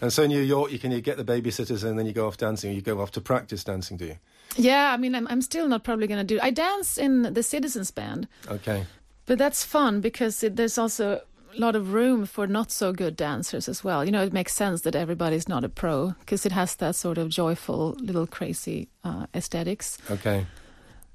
And 0.00 0.12
so 0.12 0.24
in 0.24 0.30
New 0.30 0.40
York, 0.40 0.72
you 0.72 0.78
can 0.78 0.90
you 0.90 1.00
get 1.00 1.16
the 1.16 1.24
babysitters 1.24 1.84
and 1.84 1.98
then 1.98 2.06
you 2.06 2.12
go 2.12 2.26
off 2.26 2.36
dancing. 2.36 2.70
Or 2.70 2.74
you 2.74 2.82
go 2.82 3.00
off 3.00 3.12
to 3.12 3.20
practice 3.20 3.62
dancing, 3.62 3.96
do 3.96 4.06
you? 4.06 4.16
Yeah, 4.56 4.92
I 4.92 4.96
mean, 4.96 5.14
I'm, 5.14 5.28
I'm 5.28 5.40
still 5.40 5.68
not 5.68 5.84
probably 5.84 6.06
going 6.06 6.26
to 6.26 6.34
do. 6.34 6.40
I 6.42 6.50
dance 6.50 6.98
in 6.98 7.22
the 7.22 7.42
Citizens 7.42 7.90
Band. 7.90 8.26
Okay. 8.48 8.84
But 9.26 9.38
that's 9.38 9.64
fun 9.64 10.00
because 10.00 10.42
it, 10.42 10.56
there's 10.56 10.76
also 10.76 11.22
a 11.56 11.60
lot 11.60 11.76
of 11.76 11.92
room 11.92 12.26
for 12.26 12.46
not 12.46 12.70
so 12.70 12.92
good 12.92 13.16
dancers 13.16 13.68
as 13.68 13.84
well. 13.84 14.04
You 14.04 14.10
know, 14.10 14.24
it 14.24 14.32
makes 14.32 14.52
sense 14.52 14.82
that 14.82 14.96
everybody's 14.96 15.48
not 15.48 15.64
a 15.64 15.68
pro 15.68 16.14
because 16.20 16.44
it 16.44 16.52
has 16.52 16.74
that 16.76 16.96
sort 16.96 17.18
of 17.18 17.28
joyful, 17.28 17.96
little 18.00 18.26
crazy 18.26 18.88
uh, 19.04 19.26
aesthetics. 19.34 19.98
Okay. 20.10 20.46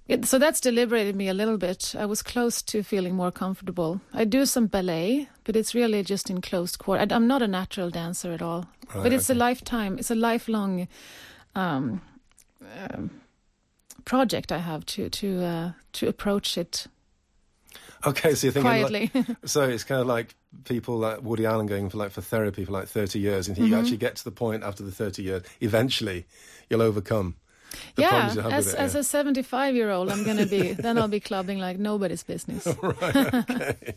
It, 0.07 0.25
so 0.25 0.39
that's 0.39 0.61
deliberated 0.61 1.15
me 1.15 1.27
a 1.27 1.33
little 1.33 1.57
bit. 1.57 1.93
I 1.97 2.05
was 2.05 2.21
close 2.23 2.61
to 2.63 2.81
feeling 2.81 3.15
more 3.15 3.31
comfortable. 3.31 3.99
I 4.13 4.23
do 4.23 4.45
some 4.45 4.67
ballet, 4.67 5.27
but 5.43 5.55
it's 5.55 5.75
really 5.75 6.01
just 6.01 6.29
in 6.29 6.41
closed 6.41 6.79
quarter. 6.79 7.05
I, 7.09 7.15
am 7.15 7.27
not 7.27 7.41
a 7.41 7.47
natural 7.47 7.89
dancer 7.89 8.31
at 8.31 8.41
all. 8.41 8.67
Right, 8.93 9.03
but 9.03 9.13
it's 9.13 9.29
okay. 9.29 9.37
a 9.37 9.39
lifetime, 9.39 9.99
it's 9.99 10.11
a 10.11 10.15
lifelong 10.15 10.87
um, 11.55 12.01
uh, 12.63 13.01
project 14.05 14.51
I 14.51 14.59
have 14.59 14.85
to 14.85 15.09
to 15.09 15.43
uh, 15.43 15.71
to 15.93 16.07
approach 16.07 16.57
it. 16.57 16.87
Okay, 18.05 18.35
so 18.35 18.47
you're 18.47 18.53
thinking 18.53 18.61
quietly. 18.61 19.11
Like, 19.13 19.25
so 19.45 19.63
it's 19.63 19.83
kind 19.83 19.99
of 19.99 20.07
like 20.07 20.35
people 20.63 20.97
like 20.97 21.21
Woody 21.21 21.45
Allen 21.45 21.65
going 21.65 21.89
for 21.89 21.97
like 21.97 22.11
for 22.11 22.21
therapy 22.21 22.63
for 22.63 22.71
like 22.71 22.87
30 22.87 23.19
years, 23.19 23.47
and 23.49 23.57
mm-hmm. 23.57 23.67
you 23.67 23.75
actually 23.75 23.97
get 23.97 24.15
to 24.15 24.23
the 24.23 24.31
point 24.31 24.63
after 24.63 24.83
the 24.83 24.91
30 24.91 25.23
years, 25.23 25.43
eventually 25.59 26.25
you'll 26.69 26.81
overcome 26.81 27.35
yeah, 27.97 28.33
as, 28.51 28.73
as 28.73 28.95
a 28.95 29.03
75 29.03 29.75
year 29.75 29.91
old, 29.91 30.09
I'm 30.09 30.23
going 30.23 30.37
to 30.37 30.45
be, 30.45 30.73
then 30.73 30.97
I'll 30.97 31.07
be 31.07 31.19
clubbing 31.19 31.59
like 31.59 31.77
nobody's 31.79 32.23
business. 32.23 32.67
right, 32.81 33.33
okay. 33.33 33.95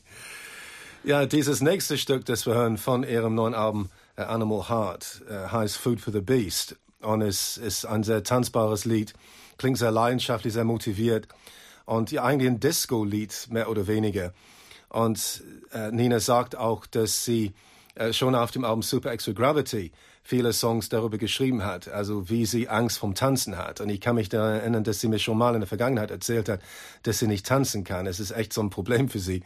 ja, 1.05 1.27
dieses 1.27 1.61
nächste 1.61 1.97
Stück, 1.97 2.25
das 2.25 2.47
wir 2.47 2.55
hören 2.55 2.77
von 2.77 3.03
ihrem 3.03 3.35
neuen 3.35 3.55
Album 3.55 3.91
uh, 4.19 4.23
Animal 4.23 4.69
Heart, 4.69 5.23
uh, 5.31 5.53
heißt 5.53 5.77
Food 5.77 6.01
for 6.01 6.13
the 6.13 6.21
Beast. 6.21 6.77
Und 7.01 7.23
es 7.23 7.57
ist 7.57 7.87
ein 7.87 8.03
sehr 8.03 8.23
tanzbares 8.23 8.85
Lied, 8.85 9.15
klingt 9.57 9.79
sehr 9.79 9.91
leidenschaftlich, 9.91 10.53
sehr 10.53 10.65
motiviert. 10.65 11.29
Und 11.87 12.13
ja, 12.13 12.25
eigentlich 12.25 12.51
ein 12.51 12.61
Disco-Lied, 12.61 13.49
mehr 13.51 13.71
oder 13.71 13.87
weniger. 13.87 14.33
Und 14.91 15.43
äh, 15.73 15.91
Nina 15.91 16.21
sagt 16.21 16.57
auch, 16.57 16.87
dass 16.87 17.25
sie 17.25 17.53
äh, 17.95 18.13
schon 18.13 18.35
auf 18.35 18.51
dem 18.51 18.65
Album 18.65 18.83
Super 18.83 19.13
Extra 19.13 19.33
Gravity 19.33 19.93
viele 20.31 20.53
Songs 20.53 20.89
darüber 20.89 21.19
geschrieben 21.19 21.65
hat, 21.65 21.89
also 21.89 22.31
wie 22.31 22.47
sie 22.47 22.69
Angst 22.69 23.01
vom 23.01 23.17
Tanzen 23.17 23.59
hat. 23.59 23.81
Und 23.81 23.89
ich 23.89 24.01
kann 24.01 24.15
mich 24.15 24.29
daran 24.29 24.61
erinnern, 24.61 24.85
dass 24.85 25.01
sie 25.01 25.09
mir 25.09 25.19
schon 25.19 25.37
mal 25.37 25.55
in 25.55 25.61
der 25.61 25.67
Vergangenheit 25.67 26.13
erzählt 26.13 26.49
hat, 26.49 26.61
dass 27.03 27.19
sie 27.19 27.27
nicht 27.27 27.45
tanzen 27.45 27.83
kann. 27.83 28.07
Es 28.07 28.21
ist 28.21 28.31
echt 28.31 28.53
so 28.53 28.61
ein 28.63 28.71
Problem 28.71 29.09
für 29.09 29.19
sie. 29.19 29.43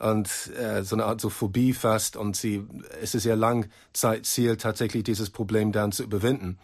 Und 0.00 0.28
äh, 0.60 0.82
so 0.82 0.96
eine 0.96 1.04
Art 1.04 1.20
so 1.20 1.30
Phobie 1.30 1.72
fast. 1.72 2.16
Und 2.16 2.34
sie, 2.34 2.66
es 3.00 3.14
ist 3.14 3.26
ihr 3.26 3.36
Langzeitziel, 3.36 4.56
tatsächlich 4.56 5.04
dieses 5.04 5.30
Problem 5.30 5.70
dann 5.70 5.92
zu 5.92 6.02
überwinden. 6.02 6.58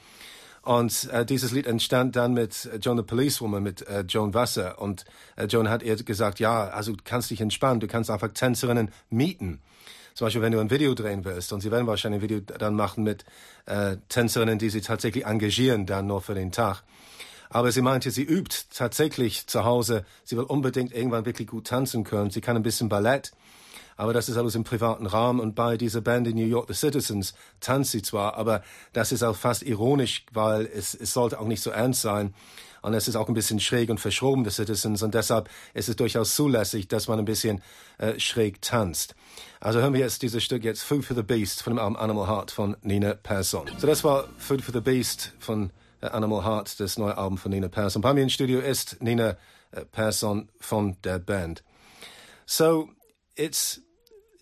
Und 0.63 1.09
äh, 1.13 1.25
dieses 1.25 1.53
Lied 1.53 1.69
entstand 1.69 2.17
dann 2.17 2.35
mit 2.35 2.69
Joan 2.83 2.99
the 2.99 3.05
Policewoman, 3.05 3.63
mit 3.63 3.87
äh, 3.87 4.01
Joan 4.01 4.35
Wasser. 4.35 4.81
Und 4.81 5.05
äh, 5.37 5.45
Joan 5.45 5.69
hat 5.69 5.85
ihr 5.85 5.95
gesagt, 5.95 6.41
ja, 6.41 6.67
also 6.71 6.91
du 6.91 7.05
kannst 7.05 7.31
dich 7.31 7.41
entspannen, 7.41 7.79
du 7.79 7.87
kannst 7.87 8.11
einfach 8.11 8.33
Tänzerinnen 8.33 8.91
mieten. 9.11 9.61
Zum 10.21 10.27
Beispiel, 10.27 10.43
wenn 10.43 10.53
du 10.53 10.61
ein 10.61 10.69
Video 10.69 10.93
drehen 10.93 11.25
willst, 11.25 11.51
und 11.55 11.63
sie 11.63 11.71
werden 11.71 11.87
wahrscheinlich 11.87 12.19
ein 12.19 12.23
Video 12.23 12.41
dann 12.41 12.75
machen 12.75 13.05
mit 13.05 13.25
äh, 13.65 13.97
Tänzerinnen, 14.11 14.59
die 14.59 14.69
sie 14.69 14.83
tatsächlich 14.83 15.25
engagieren, 15.25 15.87
dann 15.87 16.09
nur 16.09 16.21
für 16.21 16.35
den 16.35 16.53
Tag. 16.53 16.83
Aber 17.49 17.73
sie 17.73 17.81
meinte, 17.81 18.11
sie 18.11 18.25
übt 18.25 18.55
tatsächlich 18.71 19.47
zu 19.47 19.65
Hause. 19.65 20.05
Sie 20.25 20.37
will 20.37 20.45
unbedingt 20.45 20.93
irgendwann 20.93 21.25
wirklich 21.25 21.49
gut 21.49 21.69
tanzen 21.69 22.05
können. 22.05 22.29
Sie 22.29 22.43
kann 22.43 22.55
ein 22.55 22.63
bisschen 22.63 22.91
Ballett. 22.91 23.33
Aber 23.97 24.13
das 24.13 24.29
ist 24.29 24.37
alles 24.37 24.55
im 24.57 24.63
privaten 24.63 25.07
Rahmen. 25.07 25.41
Und 25.41 25.55
bei 25.55 25.79
dieser 25.79 26.03
Band 26.03 26.27
in 26.29 26.37
New 26.37 26.45
York, 26.45 26.69
The 26.69 26.75
Citizens, 26.75 27.33
tanzt 27.61 27.93
sie 27.93 28.03
zwar, 28.03 28.35
aber 28.35 28.63
das 28.93 29.13
ist 29.13 29.23
auch 29.23 29.37
fast 29.37 29.63
ironisch, 29.63 30.27
weil 30.35 30.67
es, 30.67 30.93
es 30.93 31.15
sollte 31.15 31.41
auch 31.41 31.47
nicht 31.47 31.63
so 31.63 31.71
ernst 31.71 32.03
sein. 32.03 32.35
Und 32.83 32.95
es 32.95 33.09
ist 33.09 33.17
auch 33.17 33.29
ein 33.29 33.35
bisschen 33.35 33.61
schräg 33.61 33.91
und 33.91 34.01
verschroben, 34.01 34.45
The 34.45 34.51
Citizens. 34.51 35.03
Und 35.03 35.15
deshalb 35.15 35.49
ist 35.75 35.89
es 35.89 35.97
durchaus 35.97 36.35
zulässig, 36.35 36.89
dass 36.89 37.09
man 37.09 37.19
ein 37.19 37.25
bisschen 37.25 37.63
äh, 37.99 38.19
schräg 38.19 38.63
tanzt. 38.63 39.15
Also 39.61 39.81
hören 39.81 39.93
wir 39.93 40.01
jetzt 40.01 40.23
dieses 40.23 40.43
Stück 40.43 40.65
jetzt 40.65 40.83
Food 40.83 41.05
for 41.05 41.17
the 41.17 41.23
Beast 41.23 41.63
von 41.63 41.77
dem 41.77 41.97
Animal 41.97 42.27
Heart 42.27 42.51
von 42.51 42.77
Nina 42.83 43.15
Persson. 43.15 43.71
So 43.79 43.87
das 43.87 44.05
war 44.05 44.29
Food 44.39 44.63
for 44.63 44.73
the 44.73 44.81
Beast 44.81 45.33
von 45.39 45.71
äh, 46.01 46.07
Animal 46.07 46.45
Heart, 46.45 46.81
das 46.81 46.99
neue 46.99 47.17
Album 47.17 47.39
von 47.39 47.51
Nina 47.51 47.69
Persson. 47.69 48.03
Bei 48.03 48.15
mir 48.15 48.23
im 48.23 48.31
Studio 48.31 48.61
ist 48.61 49.03
Nina 49.03 49.37
äh, 49.73 49.85
Persson 49.93 50.49
von 50.59 50.97
der 51.05 51.19
Band. 51.19 51.63
So 52.47 52.89
it's 53.37 53.81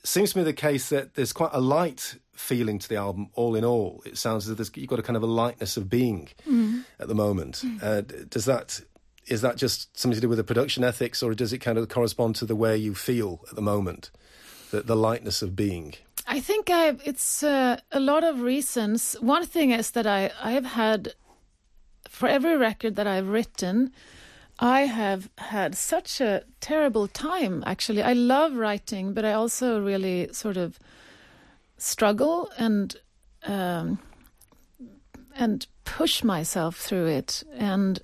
seems 0.03 0.33
to 0.33 0.39
me 0.39 0.45
the 0.45 0.55
case 0.55 0.89
that 0.89 1.15
there's 1.15 1.35
quite 1.35 1.53
a 1.53 1.61
light 1.61 2.19
feeling 2.39 2.79
to 2.79 2.89
the 2.89 2.97
album, 2.97 3.29
all 3.35 3.55
in 3.55 3.65
all. 3.65 4.03
It 4.07 4.17
sounds 4.17 4.49
as 4.49 4.59
if 4.61 4.77
you've 4.77 4.89
got 4.89 4.99
a 4.99 5.03
kind 5.03 5.17
of 5.17 5.23
a 5.23 5.27
lightness 5.27 5.77
of 5.77 5.91
being 5.91 6.29
mm. 6.49 6.85
at 6.99 7.09
the 7.09 7.15
moment. 7.15 7.63
Mm. 7.65 7.83
Uh, 7.83 8.01
does 8.29 8.45
that 8.45 8.81
is 9.27 9.43
that 9.43 9.57
just 9.57 9.99
something 9.99 10.15
to 10.15 10.21
do 10.21 10.29
with 10.29 10.39
the 10.39 10.45
production 10.45 10.83
ethics, 10.85 11.23
or 11.23 11.35
does 11.35 11.53
it 11.53 11.59
kind 11.59 11.79
of 11.79 11.89
correspond 11.89 12.35
to 12.37 12.47
the 12.47 12.57
way 12.57 12.77
you 12.77 12.95
feel 12.95 13.45
at 13.51 13.57
the 13.57 13.63
moment, 13.63 14.11
the, 14.71 14.81
the 14.81 14.97
lightness 14.97 15.43
of 15.43 15.55
being? 15.55 15.95
I 16.27 16.41
think 16.41 16.71
I, 16.71 16.97
it's 17.05 17.43
uh, 17.43 17.79
a 17.93 18.01
lot 18.01 18.25
of 18.25 18.41
reasons. 18.41 19.17
One 19.21 19.45
thing 19.45 19.71
is 19.71 19.91
that 19.93 20.07
I, 20.07 20.31
I 20.43 20.53
have 20.53 20.65
had, 20.65 21.15
for 22.09 22.29
every 22.29 22.57
record 22.57 22.97
that 22.97 23.07
I've 23.07 23.29
written, 23.29 23.93
I 24.59 24.83
have 24.83 25.31
had 25.39 25.77
such 25.77 26.21
a 26.21 26.43
terrible 26.61 27.07
time, 27.07 27.63
actually. 27.67 28.03
I 28.03 28.13
love 28.13 28.55
writing, 28.57 29.13
but 29.13 29.25
I 29.25 29.33
also 29.33 29.81
really 29.81 30.29
sort 30.33 30.57
of 30.57 30.79
struggle 31.79 32.51
and 32.59 32.97
um, 33.45 33.99
and 35.35 35.67
push 35.85 36.23
myself 36.23 36.77
through 36.77 37.07
it 37.07 37.45
and 37.55 38.01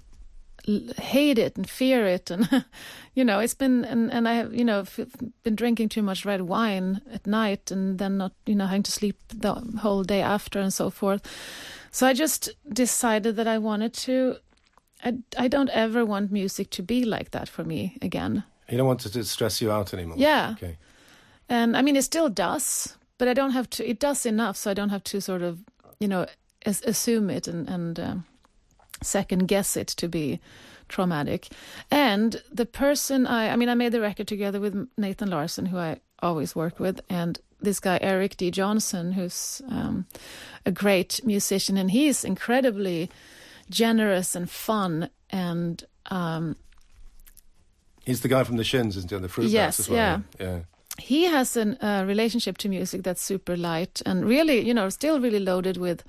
hate 0.97 1.39
it 1.39 1.57
and 1.57 1.69
fear 1.69 2.07
it 2.07 2.31
and 2.31 2.65
you 3.15 3.23
know 3.23 3.39
it's 3.39 3.55
been 3.55 3.85
and, 3.85 4.11
and 4.11 4.27
i 4.27 4.33
have 4.33 4.55
you 4.55 4.65
know 4.65 4.85
been 5.43 5.55
drinking 5.55 5.91
too 5.91 6.03
much 6.03 6.25
red 6.25 6.41
wine 6.41 7.03
at 7.13 7.27
night 7.27 7.71
and 7.71 7.99
then 7.99 8.17
not 8.17 8.33
you 8.47 8.55
know 8.55 8.65
having 8.65 8.83
to 8.83 8.91
sleep 8.91 9.19
the 9.29 9.53
whole 9.81 10.03
day 10.03 10.23
after 10.23 10.59
and 10.59 10.73
so 10.73 10.89
forth. 10.89 11.21
So 11.91 12.07
i 12.07 12.15
just 12.15 12.51
decided 12.73 13.37
that 13.37 13.47
i 13.47 13.59
wanted 13.59 13.93
to 13.95 14.37
i, 15.05 15.13
I 15.37 15.49
don't 15.49 15.71
ever 15.71 16.05
want 16.05 16.33
music 16.33 16.71
to 16.71 16.83
be 16.83 17.05
like 17.05 17.33
that 17.33 17.49
for 17.49 17.65
me 17.65 17.99
again. 18.01 18.45
You 18.71 18.79
don't 18.79 18.87
want 18.87 19.05
it 19.05 19.13
to 19.13 19.25
stress 19.25 19.61
you 19.61 19.71
out 19.71 19.93
anymore? 19.93 20.17
Yeah. 20.19 20.55
Okay. 20.57 20.79
And 21.49 21.77
i 21.77 21.83
mean 21.83 21.97
it 21.97 22.05
still 22.05 22.31
does 22.31 22.97
but 23.19 23.29
i 23.29 23.35
don't 23.35 23.53
have 23.53 23.69
to 23.71 23.89
it 23.89 23.99
does 23.99 24.27
enough 24.27 24.57
so 24.57 24.71
i 24.71 24.75
don't 24.75 24.91
have 24.91 25.05
to 25.05 25.21
sort 25.21 25.43
of 25.43 25.65
you 25.99 26.09
know 26.09 26.27
assume 26.67 27.31
it 27.31 27.47
and 27.47 27.69
and 27.69 28.01
um, 28.01 28.25
second 29.03 29.47
guess 29.47 29.77
it 29.77 29.89
to 29.89 30.09
be 30.09 30.41
traumatic. 30.89 31.49
And 31.91 32.43
the 32.53 32.67
person 32.67 33.27
I, 33.27 33.51
I 33.51 33.57
mean, 33.57 33.69
I 33.69 33.75
made 33.75 33.93
the 33.93 34.01
record 34.01 34.29
together 34.29 34.61
with 34.61 34.89
Nathan 34.97 35.31
Larson, 35.31 35.67
who 35.67 35.79
I 35.79 36.01
always 36.21 36.55
work 36.55 36.79
with, 36.79 37.01
and 37.09 37.39
this 37.61 37.81
guy 37.81 37.99
Eric 38.01 38.37
D. 38.37 38.51
Johnson, 38.51 39.13
who's 39.13 39.63
um, 39.69 40.07
a 40.67 40.71
great 40.71 41.21
musician, 41.25 41.77
and 41.77 41.91
he's 41.91 42.25
incredibly 42.25 43.11
generous 43.71 44.35
and 44.35 44.51
fun 44.51 45.11
and. 45.31 45.85
Um, 46.11 46.57
he's 48.05 48.21
the 48.21 48.29
guy 48.29 48.45
from 48.45 48.59
the 48.59 48.65
Shins, 48.65 48.97
isn't 48.97 49.11
he? 49.11 49.19
The 49.19 49.29
Fruit 49.29 49.49
yes, 49.49 49.81
as 49.81 49.89
well. 49.89 49.99
yeah. 49.99 50.19
yeah. 50.39 50.59
He 50.99 51.25
has 51.25 51.57
a 51.57 51.85
uh, 51.85 52.05
relationship 52.05 52.57
to 52.59 52.69
music 52.69 53.03
that's 53.03 53.23
super 53.23 53.57
light 53.57 54.01
and 54.07 54.25
really, 54.25 54.61
you 54.61 54.75
know, 54.75 54.89
still 54.91 55.21
really 55.21 55.41
loaded 55.41 55.77
with 55.77 56.05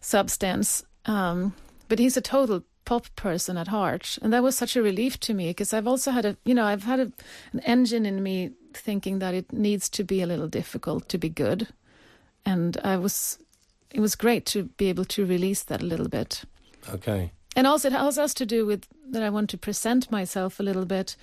substance. 0.00 0.84
Um, 1.06 1.54
but 1.88 1.98
he's 1.98 2.16
a 2.16 2.20
total 2.20 2.62
pop 2.84 3.06
person 3.16 3.56
at 3.56 3.68
heart. 3.68 4.18
And 4.22 4.32
that 4.32 4.42
was 4.42 4.56
such 4.56 4.76
a 4.76 4.82
relief 4.82 5.18
to 5.20 5.34
me 5.34 5.50
because 5.50 5.72
i've 5.72 5.86
also 5.86 6.10
had 6.10 6.24
a 6.24 6.36
you 6.44 6.54
know 6.54 6.64
i've 6.64 6.84
had 6.84 7.00
a, 7.00 7.12
an 7.52 7.60
engine 7.60 8.06
in 8.06 8.22
me 8.22 8.50
thinking 8.74 9.18
that 9.20 9.34
it 9.34 9.52
needs 9.52 9.88
to 9.90 10.04
be 10.04 10.22
a 10.22 10.26
little 10.26 10.48
difficult 10.48 11.08
to 11.08 11.18
be 11.18 11.28
good. 11.28 11.68
And 12.44 12.76
i 12.84 12.96
was 12.96 13.38
it 13.90 14.00
was 14.00 14.16
great 14.16 14.46
to 14.46 14.64
be 14.64 14.88
able 14.88 15.04
to 15.04 15.26
release 15.26 15.62
that 15.64 15.82
a 15.82 15.86
little 15.86 16.08
bit. 16.08 16.44
Okay. 16.92 17.30
And 17.54 17.66
also 17.66 17.88
it 17.88 17.94
also 17.94 18.22
has 18.22 18.34
to 18.34 18.46
do 18.46 18.66
with 18.66 18.86
that 19.10 19.22
i 19.22 19.30
want 19.30 19.50
to 19.50 19.58
present 19.58 20.10
myself 20.10 20.58
a 20.58 20.62
little 20.62 20.86
bit 20.86 21.16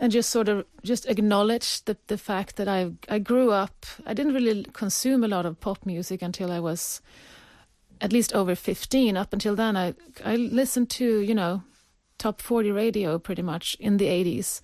and 0.00 0.10
just 0.10 0.30
sort 0.30 0.48
of 0.48 0.64
just 0.82 1.06
acknowledge 1.06 1.84
the 1.84 1.96
the 2.08 2.18
fact 2.18 2.56
that 2.56 2.66
i 2.66 2.90
i 3.08 3.18
grew 3.18 3.50
up 3.50 3.86
i 4.06 4.14
didn't 4.14 4.34
really 4.34 4.64
consume 4.72 5.22
a 5.22 5.28
lot 5.28 5.46
of 5.46 5.60
pop 5.60 5.86
music 5.86 6.22
until 6.22 6.50
i 6.50 6.58
was 6.58 7.02
at 8.00 8.12
least 8.12 8.34
over 8.34 8.54
15 8.54 9.16
up 9.16 9.32
until 9.32 9.54
then 9.54 9.76
i 9.76 9.94
i 10.24 10.34
listened 10.36 10.90
to 10.90 11.20
you 11.20 11.34
know 11.34 11.62
top 12.18 12.40
40 12.40 12.70
radio 12.70 13.18
pretty 13.18 13.42
much 13.42 13.76
in 13.78 13.98
the 13.98 14.06
80s 14.06 14.60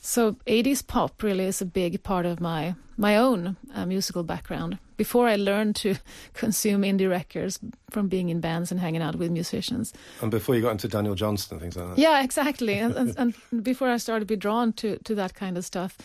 so 0.00 0.32
80s 0.46 0.86
pop 0.86 1.22
really 1.22 1.44
is 1.44 1.60
a 1.60 1.66
big 1.66 2.02
part 2.02 2.26
of 2.26 2.40
my 2.40 2.74
my 2.96 3.16
own 3.16 3.56
uh, 3.74 3.86
musical 3.86 4.22
background. 4.22 4.78
Before 4.96 5.28
i 5.28 5.36
learned 5.36 5.76
to 5.76 5.94
consume 6.32 6.82
indie 6.82 7.08
records 7.08 7.58
from 7.90 8.08
being 8.08 8.30
in 8.30 8.40
bands 8.40 8.70
and 8.72 8.80
hanging 8.80 9.02
out 9.02 9.16
with 9.16 9.30
musicians. 9.30 9.92
And 10.22 10.30
before 10.30 10.54
you 10.54 10.62
got 10.62 10.72
into 10.72 10.88
daniel 10.88 11.14
johnston 11.14 11.56
and 11.56 11.62
things 11.62 11.76
like 11.76 11.96
that. 11.96 12.02
Yeah 12.02 12.24
exactly. 12.24 12.78
And, 12.78 12.94
and, 12.96 13.14
and 13.18 13.64
before 13.64 13.88
i 13.90 13.98
started 13.98 14.28
to 14.28 14.34
be 14.34 14.36
drawn 14.36 14.72
to 14.74 14.98
to 15.04 15.14
that 15.14 15.34
kind 15.34 15.58
of 15.58 15.64
stuff. 15.64 15.96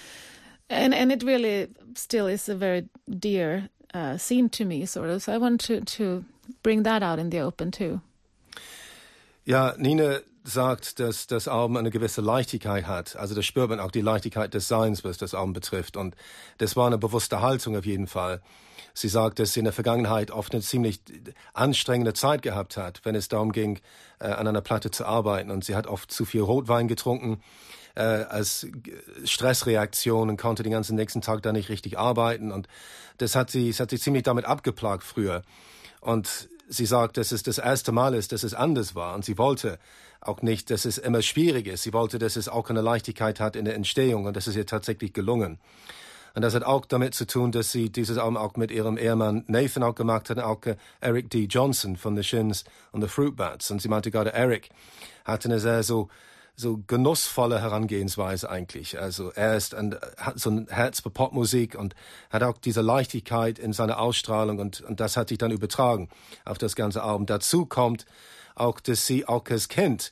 And 0.70 0.94
and 0.94 1.12
it 1.12 1.24
really 1.24 1.68
still 1.96 2.28
is 2.28 2.50
a 2.50 2.56
very 2.56 2.90
dear 3.08 3.70
uh, 3.94 4.18
scene 4.18 4.50
to 4.50 4.66
me 4.66 4.86
sort 4.86 5.10
of. 5.10 5.22
So 5.22 5.34
i 5.34 5.38
want 5.38 5.62
to 5.62 5.82
to 5.82 6.24
bring 6.64 6.84
that 6.84 7.02
out 7.02 7.20
in 7.20 7.30
the 7.30 7.40
open 7.40 7.72
too. 7.72 8.02
Ja, 9.46 9.74
Nina 9.78 10.22
sagt, 10.48 11.00
dass 11.00 11.28
das 11.28 11.48
Album 11.48 11.78
eine 11.78 11.90
gewisse 11.90 12.22
Leichtigkeit 12.22 12.88
hat. 12.88 13.16
Also 13.16 13.36
das 13.36 13.46
spürt 13.46 13.70
man 13.70 13.80
auch 13.80 13.92
die 13.92 14.02
Leichtigkeit 14.02 14.54
des 14.54 14.68
Seins, 14.68 15.04
was 15.04 15.18
das 15.18 15.34
Album 15.34 15.54
betrifft. 15.54 15.98
Und 15.98 16.16
das 16.60 16.76
war 16.76 16.88
eine 16.88 16.98
bewusste 16.98 17.42
Haltung 17.42 17.76
auf 17.76 17.86
jeden 17.86 18.08
Fall. 18.08 18.42
Sie 18.94 19.10
sagt, 19.10 19.40
dass 19.40 19.54
sie 19.54 19.60
in 19.60 19.66
der 19.66 19.74
Vergangenheit 19.74 20.32
oft 20.32 20.54
eine 20.54 20.62
ziemlich 20.62 21.02
anstrengende 21.54 22.14
Zeit 22.14 22.42
gehabt 22.42 22.78
hat, 22.78 23.02
wenn 23.04 23.16
es 23.16 23.28
darum 23.28 23.52
ging, 23.52 23.80
äh, 24.20 24.28
an 24.28 24.48
einer 24.48 24.62
Platte 24.62 24.92
zu 24.92 25.06
arbeiten. 25.06 25.52
Und 25.52 25.66
sie 25.66 25.76
hat 25.76 25.88
oft 25.88 26.12
zu 26.12 26.26
viel 26.26 26.42
Rotwein 26.42 26.88
getrunken 26.88 27.42
äh, 27.96 28.02
als 28.02 28.68
Stressreaktion 29.26 30.30
und 30.30 30.38
konnte 30.38 30.64
den 30.64 30.72
ganzen 30.72 30.96
nächsten 30.96 31.22
Tag 31.22 31.42
da 31.42 31.52
nicht 31.52 31.70
richtig 31.70 31.98
arbeiten. 31.98 32.52
Und 32.52 32.68
das 33.18 33.36
hat 33.36 33.50
sie, 33.50 33.70
das 33.70 33.80
hat 33.80 33.90
sie 33.90 34.00
ziemlich 34.00 34.24
damit 34.24 34.46
abgeplagt 34.46 35.04
früher. 35.04 35.42
Und 36.02 36.50
sie 36.68 36.86
sagt, 36.86 37.18
dass 37.18 37.32
es 37.32 37.44
das 37.44 37.58
erste 37.58 37.92
Mal 37.92 38.14
ist, 38.14 38.32
dass 38.32 38.44
es 38.44 38.54
anders 38.54 38.96
war. 38.96 39.16
Und 39.16 39.26
sie 39.26 39.38
wollte 39.38 39.80
auch 40.28 40.42
nicht, 40.42 40.70
dass 40.70 40.86
es 40.86 40.98
immer 40.98 41.22
schwierig 41.22 41.68
ist. 41.68 41.84
Sie 41.84 41.94
wollte, 41.94 42.20
dass 42.20 42.36
es 42.36 42.50
auch 42.50 42.70
eine 42.70 42.82
Leichtigkeit 42.82 43.40
hat 43.40 43.56
in 43.56 43.66
der 43.66 43.76
Entstehung. 43.76 44.26
Und 44.26 44.36
das 44.36 44.48
ist 44.48 44.56
ihr 44.56 44.66
tatsächlich 44.66 45.14
gelungen. 45.14 45.60
Und 46.36 46.42
das 46.42 46.54
hat 46.54 46.64
auch 46.64 46.86
damit 46.86 47.14
zu 47.16 47.26
tun, 47.26 47.54
dass 47.54 47.72
sie 47.72 47.90
dieses 47.90 48.18
Album 48.18 48.36
auch 48.36 48.56
mit 48.58 48.70
ihrem 48.70 48.98
Ehemann 48.98 49.46
Nathan 49.48 49.84
auch 49.84 49.96
gemacht 49.96 50.30
hat, 50.30 50.40
auch 50.40 50.60
Eric 51.00 51.30
D. 51.30 51.46
Johnson 51.46 51.96
von 51.96 52.16
The 52.18 52.24
Shins 52.24 52.66
und 52.92 53.02
The 53.02 53.08
Fruit 53.08 53.36
Bats. 53.36 53.72
Und 53.72 53.82
sie 53.82 53.88
meinte 53.88 54.12
gerade, 54.12 54.34
Eric 54.34 54.70
hatte 55.24 55.48
eine 55.48 55.60
sehr 55.60 55.84
so 55.84 56.10
so 56.58 56.82
genussvolle 56.88 57.62
Herangehensweise 57.62 58.50
eigentlich. 58.50 59.00
Also 59.00 59.32
er 59.32 59.58
ist 59.58 59.76
ein, 59.76 59.96
hat 60.18 60.40
so 60.40 60.50
ein 60.50 60.68
Herz 60.70 61.02
für 61.02 61.10
Popmusik 61.10 61.76
und 61.76 61.96
hat 62.30 62.44
auch 62.44 62.58
diese 62.58 62.82
Leichtigkeit 62.82 63.60
in 63.60 63.74
seiner 63.74 64.00
Ausstrahlung 64.00 64.60
und, 64.60 64.82
und 64.82 65.00
das 65.00 65.18
hat 65.18 65.30
sich 65.30 65.38
dann 65.38 65.52
übertragen 65.52 66.10
auf 66.46 66.58
das 66.58 66.76
ganze 66.76 67.04
Album. 67.04 67.26
Dazu 67.26 67.66
kommt 67.66 68.06
auch, 68.56 68.80
dass 68.80 69.06
sie 69.06 69.28
auch 69.28 69.46
als 69.50 69.70
Kind 69.70 70.12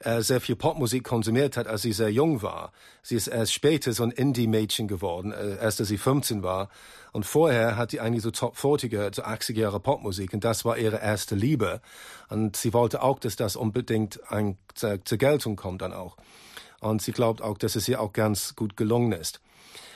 äh, 0.00 0.20
sehr 0.20 0.42
viel 0.42 0.56
Popmusik 0.56 1.04
konsumiert 1.04 1.56
hat, 1.56 1.66
als 1.66 1.82
sie 1.82 1.92
sehr 1.92 2.10
jung 2.10 2.42
war. 2.42 2.72
Sie 3.02 3.16
ist 3.16 3.28
erst 3.28 3.54
später 3.54 3.92
so 3.92 4.02
ein 4.02 4.10
Indie-Mädchen 4.10 4.88
geworden, 4.88 5.32
äh, 5.32 5.56
erst 5.56 5.80
als 5.80 5.88
sie 5.88 5.96
15 5.96 6.42
war. 6.42 6.68
Und 7.12 7.24
vorher 7.24 7.76
hat 7.76 7.92
sie 7.92 8.00
eigentlich 8.00 8.22
so 8.22 8.30
Top 8.30 8.56
40er, 8.56 9.14
so 9.14 9.22
80er 9.22 9.58
Jahre 9.58 9.80
Popmusik 9.80 10.34
und 10.34 10.44
das 10.44 10.66
war 10.66 10.76
ihre 10.76 11.00
erste 11.00 11.34
Liebe. 11.34 11.80
Und 12.28 12.56
sie 12.56 12.74
wollte 12.74 13.02
auch, 13.02 13.18
dass 13.18 13.36
das 13.36 13.56
unbedingt 13.56 14.20
ein, 14.30 14.58
zur, 14.74 15.02
zur 15.02 15.16
Geltung 15.16 15.56
kommt 15.56 15.80
dann 15.80 15.94
auch. 15.94 16.16
Und 16.80 17.00
sie 17.00 17.12
glaubt 17.12 17.40
auch, 17.40 17.56
dass 17.56 17.74
es 17.74 17.88
ihr 17.88 18.00
auch 18.00 18.12
ganz 18.12 18.54
gut 18.54 18.76
gelungen 18.76 19.12
ist. 19.12 19.40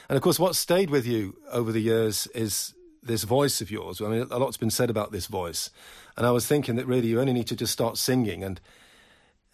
And 0.09 0.16
of 0.16 0.22
course, 0.22 0.40
what 0.40 0.57
stayed 0.57 0.90
with 0.90 1.07
you 1.07 1.35
over 1.53 1.72
the 1.72 1.79
years 1.79 2.26
is 2.26 2.74
this 3.03 3.25
voice 3.25 3.61
of 3.61 3.71
yours. 3.71 4.01
I 4.01 4.09
mean, 4.09 4.27
a 4.31 4.39
lot's 4.39 4.57
been 4.57 4.71
said 4.71 4.91
about 4.91 5.13
this 5.13 5.27
voice. 5.27 5.71
And 6.17 6.27
I 6.27 6.31
was 6.31 6.47
thinking 6.47 6.77
that 6.77 6.87
really 6.87 7.09
you 7.09 7.21
only 7.21 7.33
need 7.33 7.47
to 7.49 7.57
just 7.57 7.73
start 7.73 7.97
singing 7.97 8.45
and 8.45 8.61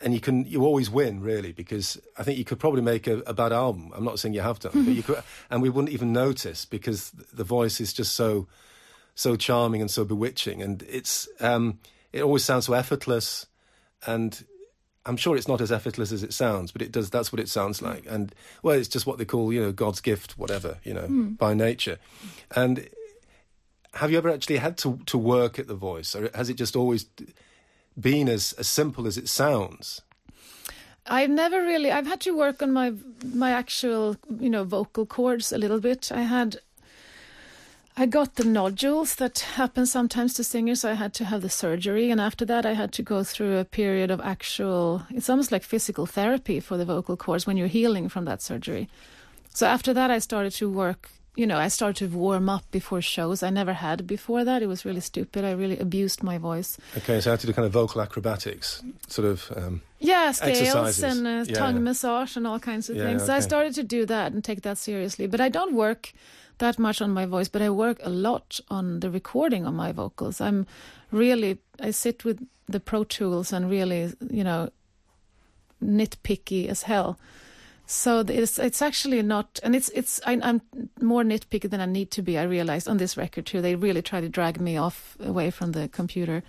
and 0.00 0.12
you 0.12 0.20
can 0.20 0.44
you 0.44 0.64
always 0.64 0.90
win 0.90 1.20
really 1.20 1.52
because 1.52 1.98
I 2.18 2.22
think 2.22 2.38
you 2.38 2.44
could 2.44 2.58
probably 2.58 2.82
make 2.82 3.06
a, 3.06 3.18
a 3.20 3.32
bad 3.32 3.52
album. 3.52 3.92
I'm 3.94 4.04
not 4.04 4.18
saying 4.18 4.34
you 4.34 4.42
have 4.42 4.58
done, 4.58 4.84
but 4.84 4.94
you 4.94 5.02
could, 5.02 5.22
and 5.50 5.62
we 5.62 5.70
wouldn't 5.70 5.92
even 5.92 6.12
notice 6.12 6.64
because 6.64 7.10
the 7.10 7.44
voice 7.44 7.80
is 7.80 7.92
just 7.92 8.14
so 8.14 8.46
so 9.14 9.36
charming 9.36 9.80
and 9.80 9.90
so 9.90 10.04
bewitching, 10.04 10.62
and 10.62 10.82
it's 10.82 11.28
um, 11.40 11.78
it 12.12 12.22
always 12.22 12.44
sounds 12.44 12.66
so 12.66 12.74
effortless, 12.74 13.46
and 14.06 14.44
I'm 15.06 15.16
sure 15.16 15.36
it's 15.36 15.48
not 15.48 15.62
as 15.62 15.72
effortless 15.72 16.12
as 16.12 16.22
it 16.22 16.34
sounds, 16.34 16.72
but 16.72 16.82
it 16.82 16.92
does. 16.92 17.08
That's 17.08 17.32
what 17.32 17.40
it 17.40 17.48
sounds 17.48 17.80
like, 17.80 18.04
and 18.06 18.34
well, 18.62 18.78
it's 18.78 18.88
just 18.88 19.06
what 19.06 19.16
they 19.16 19.24
call 19.24 19.50
you 19.50 19.62
know 19.62 19.72
God's 19.72 20.02
gift, 20.02 20.36
whatever 20.36 20.78
you 20.84 20.92
know 20.92 21.08
mm. 21.08 21.38
by 21.38 21.54
nature, 21.54 21.98
and. 22.54 22.88
Have 23.96 24.10
you 24.10 24.18
ever 24.18 24.30
actually 24.30 24.58
had 24.58 24.76
to, 24.78 24.98
to 25.06 25.18
work 25.18 25.58
at 25.58 25.68
the 25.68 25.74
voice, 25.74 26.14
or 26.14 26.30
has 26.34 26.50
it 26.50 26.54
just 26.54 26.76
always 26.76 27.06
been 27.98 28.28
as, 28.28 28.52
as 28.54 28.68
simple 28.68 29.06
as 29.06 29.16
it 29.16 29.28
sounds? 29.28 30.02
I've 31.06 31.30
never 31.30 31.62
really. 31.62 31.90
I've 31.90 32.06
had 32.06 32.20
to 32.22 32.36
work 32.36 32.62
on 32.62 32.72
my 32.72 32.92
my 33.34 33.52
actual, 33.52 34.16
you 34.40 34.50
know, 34.50 34.64
vocal 34.64 35.06
cords 35.06 35.52
a 35.52 35.58
little 35.58 35.80
bit. 35.80 36.10
I 36.12 36.22
had. 36.22 36.56
I 37.98 38.04
got 38.04 38.34
the 38.34 38.44
nodules 38.44 39.14
that 39.14 39.38
happen 39.38 39.86
sometimes 39.86 40.34
to 40.34 40.44
singers. 40.44 40.80
So 40.80 40.90
I 40.90 40.94
had 40.94 41.14
to 41.14 41.24
have 41.24 41.42
the 41.42 41.48
surgery, 41.48 42.10
and 42.10 42.20
after 42.20 42.44
that, 42.46 42.66
I 42.66 42.74
had 42.74 42.92
to 42.94 43.02
go 43.02 43.24
through 43.24 43.56
a 43.58 43.64
period 43.64 44.10
of 44.10 44.20
actual. 44.20 45.02
It's 45.10 45.30
almost 45.30 45.52
like 45.52 45.62
physical 45.62 46.06
therapy 46.06 46.60
for 46.60 46.76
the 46.76 46.84
vocal 46.84 47.16
cords 47.16 47.46
when 47.46 47.56
you're 47.56 47.68
healing 47.68 48.08
from 48.08 48.24
that 48.24 48.42
surgery. 48.42 48.88
So 49.54 49.66
after 49.66 49.94
that, 49.94 50.10
I 50.10 50.18
started 50.18 50.52
to 50.54 50.68
work 50.68 51.10
you 51.36 51.46
know, 51.46 51.58
I 51.58 51.68
started 51.68 52.10
to 52.10 52.16
warm 52.16 52.48
up 52.48 52.64
before 52.70 53.02
shows. 53.02 53.42
I 53.42 53.50
never 53.50 53.74
had 53.74 54.06
before 54.06 54.44
that. 54.44 54.62
It 54.62 54.66
was 54.66 54.84
really 54.84 55.00
stupid. 55.00 55.44
I 55.44 55.52
really 55.52 55.78
abused 55.78 56.22
my 56.22 56.38
voice. 56.38 56.78
Okay, 56.96 57.20
so 57.20 57.30
I 57.30 57.32
had 57.32 57.40
to 57.40 57.46
do 57.46 57.52
kind 57.52 57.66
of 57.66 57.72
vocal 57.72 58.00
acrobatics, 58.00 58.82
sort 59.08 59.28
of. 59.28 59.52
Um, 59.56 59.82
yeah, 60.00 60.32
scales 60.32 60.58
exercises. 60.60 61.02
and 61.04 61.26
uh, 61.26 61.44
Yeah. 61.46 61.58
tongue 61.58 61.82
massage 61.84 62.36
and 62.36 62.46
all 62.46 62.58
kinds 62.58 62.88
of 62.90 62.96
Yeah, 62.96 63.04
things. 63.06 63.24
So 63.26 63.34
I 63.34 63.40
started 63.40 63.74
to 63.74 63.82
do 63.82 64.06
that 64.06 64.32
and 64.32 64.42
take 64.42 64.62
that 64.62 64.78
seriously. 64.78 65.26
But 65.26 65.40
I 65.40 65.48
don't 65.50 65.74
work 65.74 66.12
that 66.58 66.78
much 66.78 67.02
on 67.02 67.10
my 67.10 67.26
voice, 67.26 67.48
but 67.48 67.60
I 67.62 67.68
work 67.70 67.98
a 68.02 68.08
lot 68.10 68.60
on 68.68 69.00
the 69.00 69.10
recording 69.10 69.66
of 69.66 69.74
my 69.74 69.92
vocals. 69.92 70.40
I'm 70.40 70.66
really, 71.12 71.58
I 71.80 71.90
sit 71.92 72.24
with 72.24 72.38
the 72.66 72.80
Pro 72.80 73.04
Tools 73.04 73.52
and 73.52 73.70
really, 73.70 74.12
you 74.30 74.42
know, 74.42 74.70
nitpicky 75.82 76.68
as 76.68 76.82
hell. 76.84 77.18
So 77.86 78.24
it's 78.26 78.58
it's 78.58 78.82
actually 78.82 79.22
not, 79.22 79.60
and 79.62 79.76
it's 79.76 79.88
it's 79.90 80.20
I, 80.26 80.40
I'm 80.42 80.60
more 81.00 81.22
nitpicky 81.22 81.70
than 81.70 81.80
I 81.80 81.86
need 81.86 82.10
to 82.12 82.22
be. 82.22 82.36
I 82.36 82.42
realized 82.42 82.88
on 82.88 82.96
this 82.96 83.16
record 83.16 83.46
too, 83.46 83.62
they 83.62 83.76
really 83.76 84.02
try 84.02 84.20
to 84.20 84.28
drag 84.28 84.60
me 84.60 84.76
off 84.76 85.16
away 85.20 85.50
from 85.50 85.70
the 85.72 85.88
computer. 85.88 86.42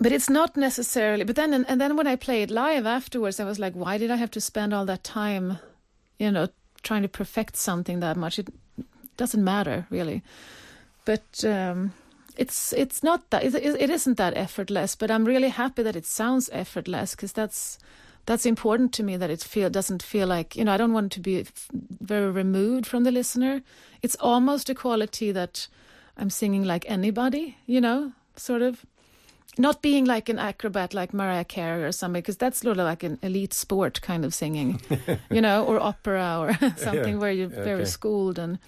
But 0.00 0.12
it's 0.12 0.30
not 0.30 0.56
necessarily. 0.56 1.24
But 1.24 1.34
then 1.34 1.52
and, 1.52 1.66
and 1.68 1.80
then 1.80 1.96
when 1.96 2.06
I 2.06 2.14
play 2.14 2.42
it 2.42 2.50
live 2.50 2.86
afterwards, 2.86 3.40
I 3.40 3.44
was 3.44 3.58
like, 3.58 3.74
why 3.74 3.98
did 3.98 4.12
I 4.12 4.16
have 4.16 4.30
to 4.30 4.40
spend 4.40 4.72
all 4.72 4.86
that 4.86 5.02
time, 5.02 5.58
you 6.18 6.30
know, 6.30 6.48
trying 6.84 7.02
to 7.02 7.08
perfect 7.08 7.56
something 7.56 7.98
that 8.00 8.16
much? 8.16 8.38
It 8.38 8.48
doesn't 9.16 9.42
matter 9.42 9.86
really. 9.90 10.22
But 11.04 11.44
um, 11.44 11.92
it's 12.36 12.72
it's 12.72 13.02
not 13.02 13.30
that 13.30 13.42
it, 13.42 13.54
it 13.56 13.80
it 13.80 13.90
isn't 13.90 14.16
that 14.16 14.36
effortless. 14.36 14.94
But 14.94 15.10
I'm 15.10 15.24
really 15.24 15.48
happy 15.48 15.82
that 15.82 15.96
it 15.96 16.06
sounds 16.06 16.48
effortless 16.52 17.16
because 17.16 17.32
that's 17.32 17.78
that's 18.30 18.46
important 18.46 18.92
to 18.92 19.02
me 19.02 19.16
that 19.18 19.30
it 19.30 19.42
feel 19.42 19.68
doesn't 19.70 20.02
feel 20.04 20.28
like 20.28 20.54
you 20.58 20.64
know 20.64 20.72
I 20.74 20.76
don't 20.78 20.92
want 20.94 21.12
to 21.12 21.20
be 21.20 21.46
very 22.00 22.30
removed 22.30 22.86
from 22.86 23.02
the 23.04 23.10
listener. 23.10 23.60
It's 24.02 24.16
almost 24.20 24.70
a 24.70 24.74
quality 24.74 25.32
that 25.32 25.68
I'm 26.16 26.30
singing 26.30 26.64
like 26.64 26.84
anybody, 26.90 27.56
you 27.66 27.80
know, 27.80 28.12
sort 28.36 28.62
of. 28.62 28.86
Not 29.58 29.82
being 29.82 30.06
like 30.06 30.28
an 30.32 30.38
acrobat 30.38 30.94
like 30.94 31.12
Mariah 31.12 31.44
Carey 31.44 31.82
or 31.84 31.92
something, 31.92 32.22
because 32.22 32.36
that's 32.38 32.60
sort 32.60 32.78
of 32.78 32.84
like 32.84 33.02
an 33.06 33.18
elite 33.22 33.52
sport 33.52 34.00
kind 34.00 34.24
of 34.24 34.32
singing, 34.32 34.80
you 35.30 35.40
know, 35.40 35.64
or 35.66 35.80
opera 35.82 36.36
or 36.38 36.52
something 36.76 37.18
where 37.18 37.32
you're 37.32 37.50
Yeah, 37.50 37.64
very 37.64 37.84
schooled 37.86 38.38
and 38.38 38.58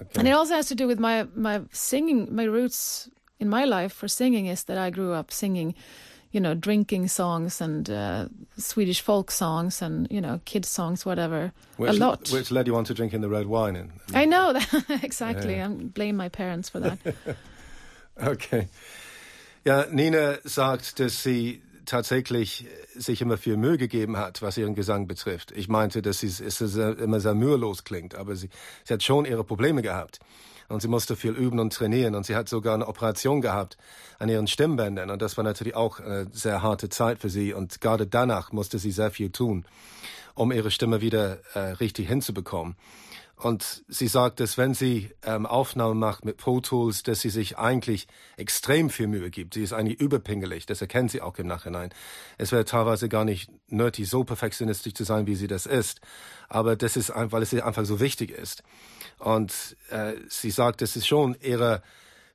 okay. 0.00 0.18
and 0.18 0.28
it 0.28 0.32
also 0.32 0.54
has 0.54 0.66
to 0.68 0.74
do 0.74 0.86
with 0.86 1.00
my 1.00 1.26
my 1.34 1.62
singing 1.72 2.28
my 2.36 2.44
roots 2.44 3.08
in 3.40 3.48
my 3.48 3.64
life 3.64 3.92
for 3.94 4.08
singing 4.08 4.46
is 4.50 4.64
that 4.64 4.76
I 4.76 4.90
grew 4.90 5.12
up 5.18 5.30
singing 5.32 5.74
you 6.32 6.40
know 6.40 6.54
drinking 6.54 7.08
songs 7.08 7.60
and 7.60 7.88
uh, 7.88 8.26
Swedish 8.58 9.00
folk 9.00 9.30
songs 9.30 9.82
and 9.82 10.10
you 10.10 10.20
know 10.20 10.40
kids 10.44 10.68
songs 10.68 11.06
whatever 11.06 11.52
which, 11.76 11.90
a 11.90 11.92
lot 11.92 12.30
Which 12.30 12.50
led 12.50 12.66
you 12.66 12.76
on 12.76 12.84
to 12.84 12.94
drinking 12.94 13.20
the 13.20 13.28
red 13.28 13.46
wine. 13.46 13.76
And, 13.76 13.90
I 14.14 14.24
know 14.24 14.52
that 14.52 14.84
exactly 15.02 15.56
Yeah. 15.56 15.68
I 15.68 15.68
blame 15.68 16.16
my 16.16 16.28
parents 16.28 16.68
for 16.68 16.80
that 16.80 16.98
Okay. 18.22 18.68
Ja, 19.64 19.86
Nina 19.90 20.38
sagt, 20.44 20.98
dass 20.98 21.22
sie 21.22 21.62
tatsächlich 21.86 22.66
sich 22.94 23.20
immer 23.20 23.36
viel 23.36 23.56
Mühe 23.56 23.78
gegeben 23.78 24.16
hat, 24.16 24.42
was 24.42 24.56
ihren 24.56 24.74
Gesang 24.74 25.06
betrifft. 25.06 25.52
Ich 25.52 25.68
meinte, 25.68 26.02
dass 26.02 26.20
sie 26.20 26.26
es 26.26 26.58
sehr, 26.58 26.98
immer 26.98 27.20
sehr 27.20 27.34
mühelos 27.34 27.84
klingt, 27.84 28.14
aber 28.14 28.36
sie, 28.36 28.48
sie 28.84 28.94
hat 28.94 29.02
schon 29.02 29.24
ihre 29.24 29.44
Probleme 29.44 29.82
gehabt. 29.82 30.20
Und 30.68 30.82
sie 30.82 30.88
musste 30.88 31.16
viel 31.16 31.32
üben 31.32 31.58
und 31.58 31.72
trainieren. 31.72 32.14
Und 32.14 32.26
sie 32.26 32.36
hat 32.36 32.48
sogar 32.48 32.74
eine 32.74 32.86
Operation 32.86 33.40
gehabt 33.40 33.76
an 34.18 34.28
ihren 34.28 34.46
Stimmbändern. 34.46 35.10
Und 35.10 35.22
das 35.22 35.36
war 35.36 35.44
natürlich 35.44 35.74
auch 35.74 36.00
eine 36.00 36.28
sehr 36.32 36.62
harte 36.62 36.88
Zeit 36.88 37.18
für 37.18 37.28
sie. 37.28 37.52
Und 37.52 37.80
gerade 37.80 38.06
danach 38.06 38.52
musste 38.52 38.78
sie 38.78 38.92
sehr 38.92 39.10
viel 39.10 39.30
tun, 39.30 39.64
um 40.34 40.52
ihre 40.52 40.70
Stimme 40.70 41.00
wieder 41.00 41.38
äh, 41.54 41.58
richtig 41.72 42.08
hinzubekommen. 42.08 42.76
Und 43.42 43.82
sie 43.88 44.06
sagt, 44.06 44.38
dass 44.38 44.56
wenn 44.56 44.72
sie 44.72 45.10
ähm, 45.24 45.46
Aufnahmen 45.46 45.98
macht 45.98 46.24
mit 46.24 46.36
Pro 46.36 46.60
Tools, 46.60 47.02
dass 47.02 47.22
sie 47.22 47.28
sich 47.28 47.58
eigentlich 47.58 48.06
extrem 48.36 48.88
viel 48.88 49.08
Mühe 49.08 49.30
gibt. 49.30 49.54
Sie 49.54 49.64
ist 49.64 49.72
eigentlich 49.72 49.98
überpingelig, 50.00 50.64
das 50.64 50.80
erkennt 50.80 51.10
sie 51.10 51.20
auch 51.20 51.36
im 51.38 51.48
Nachhinein. 51.48 51.90
Es 52.38 52.52
wäre 52.52 52.64
teilweise 52.64 53.08
gar 53.08 53.24
nicht 53.24 53.50
nötig, 53.66 54.08
so 54.08 54.22
perfektionistisch 54.22 54.94
zu 54.94 55.02
sein, 55.02 55.26
wie 55.26 55.34
sie 55.34 55.48
das 55.48 55.66
ist. 55.66 56.00
Aber 56.48 56.76
das 56.76 56.96
ist 56.96 57.10
einfach, 57.10 57.32
weil 57.32 57.42
es 57.42 57.52
ihr 57.52 57.66
einfach 57.66 57.84
so 57.84 57.98
wichtig 57.98 58.30
ist. 58.30 58.62
Und 59.22 59.76
äh, 59.90 60.14
sie 60.28 60.50
sagt, 60.50 60.80
dass 60.80 60.96
es 60.96 61.06
schon 61.06 61.36
ihre 61.40 61.82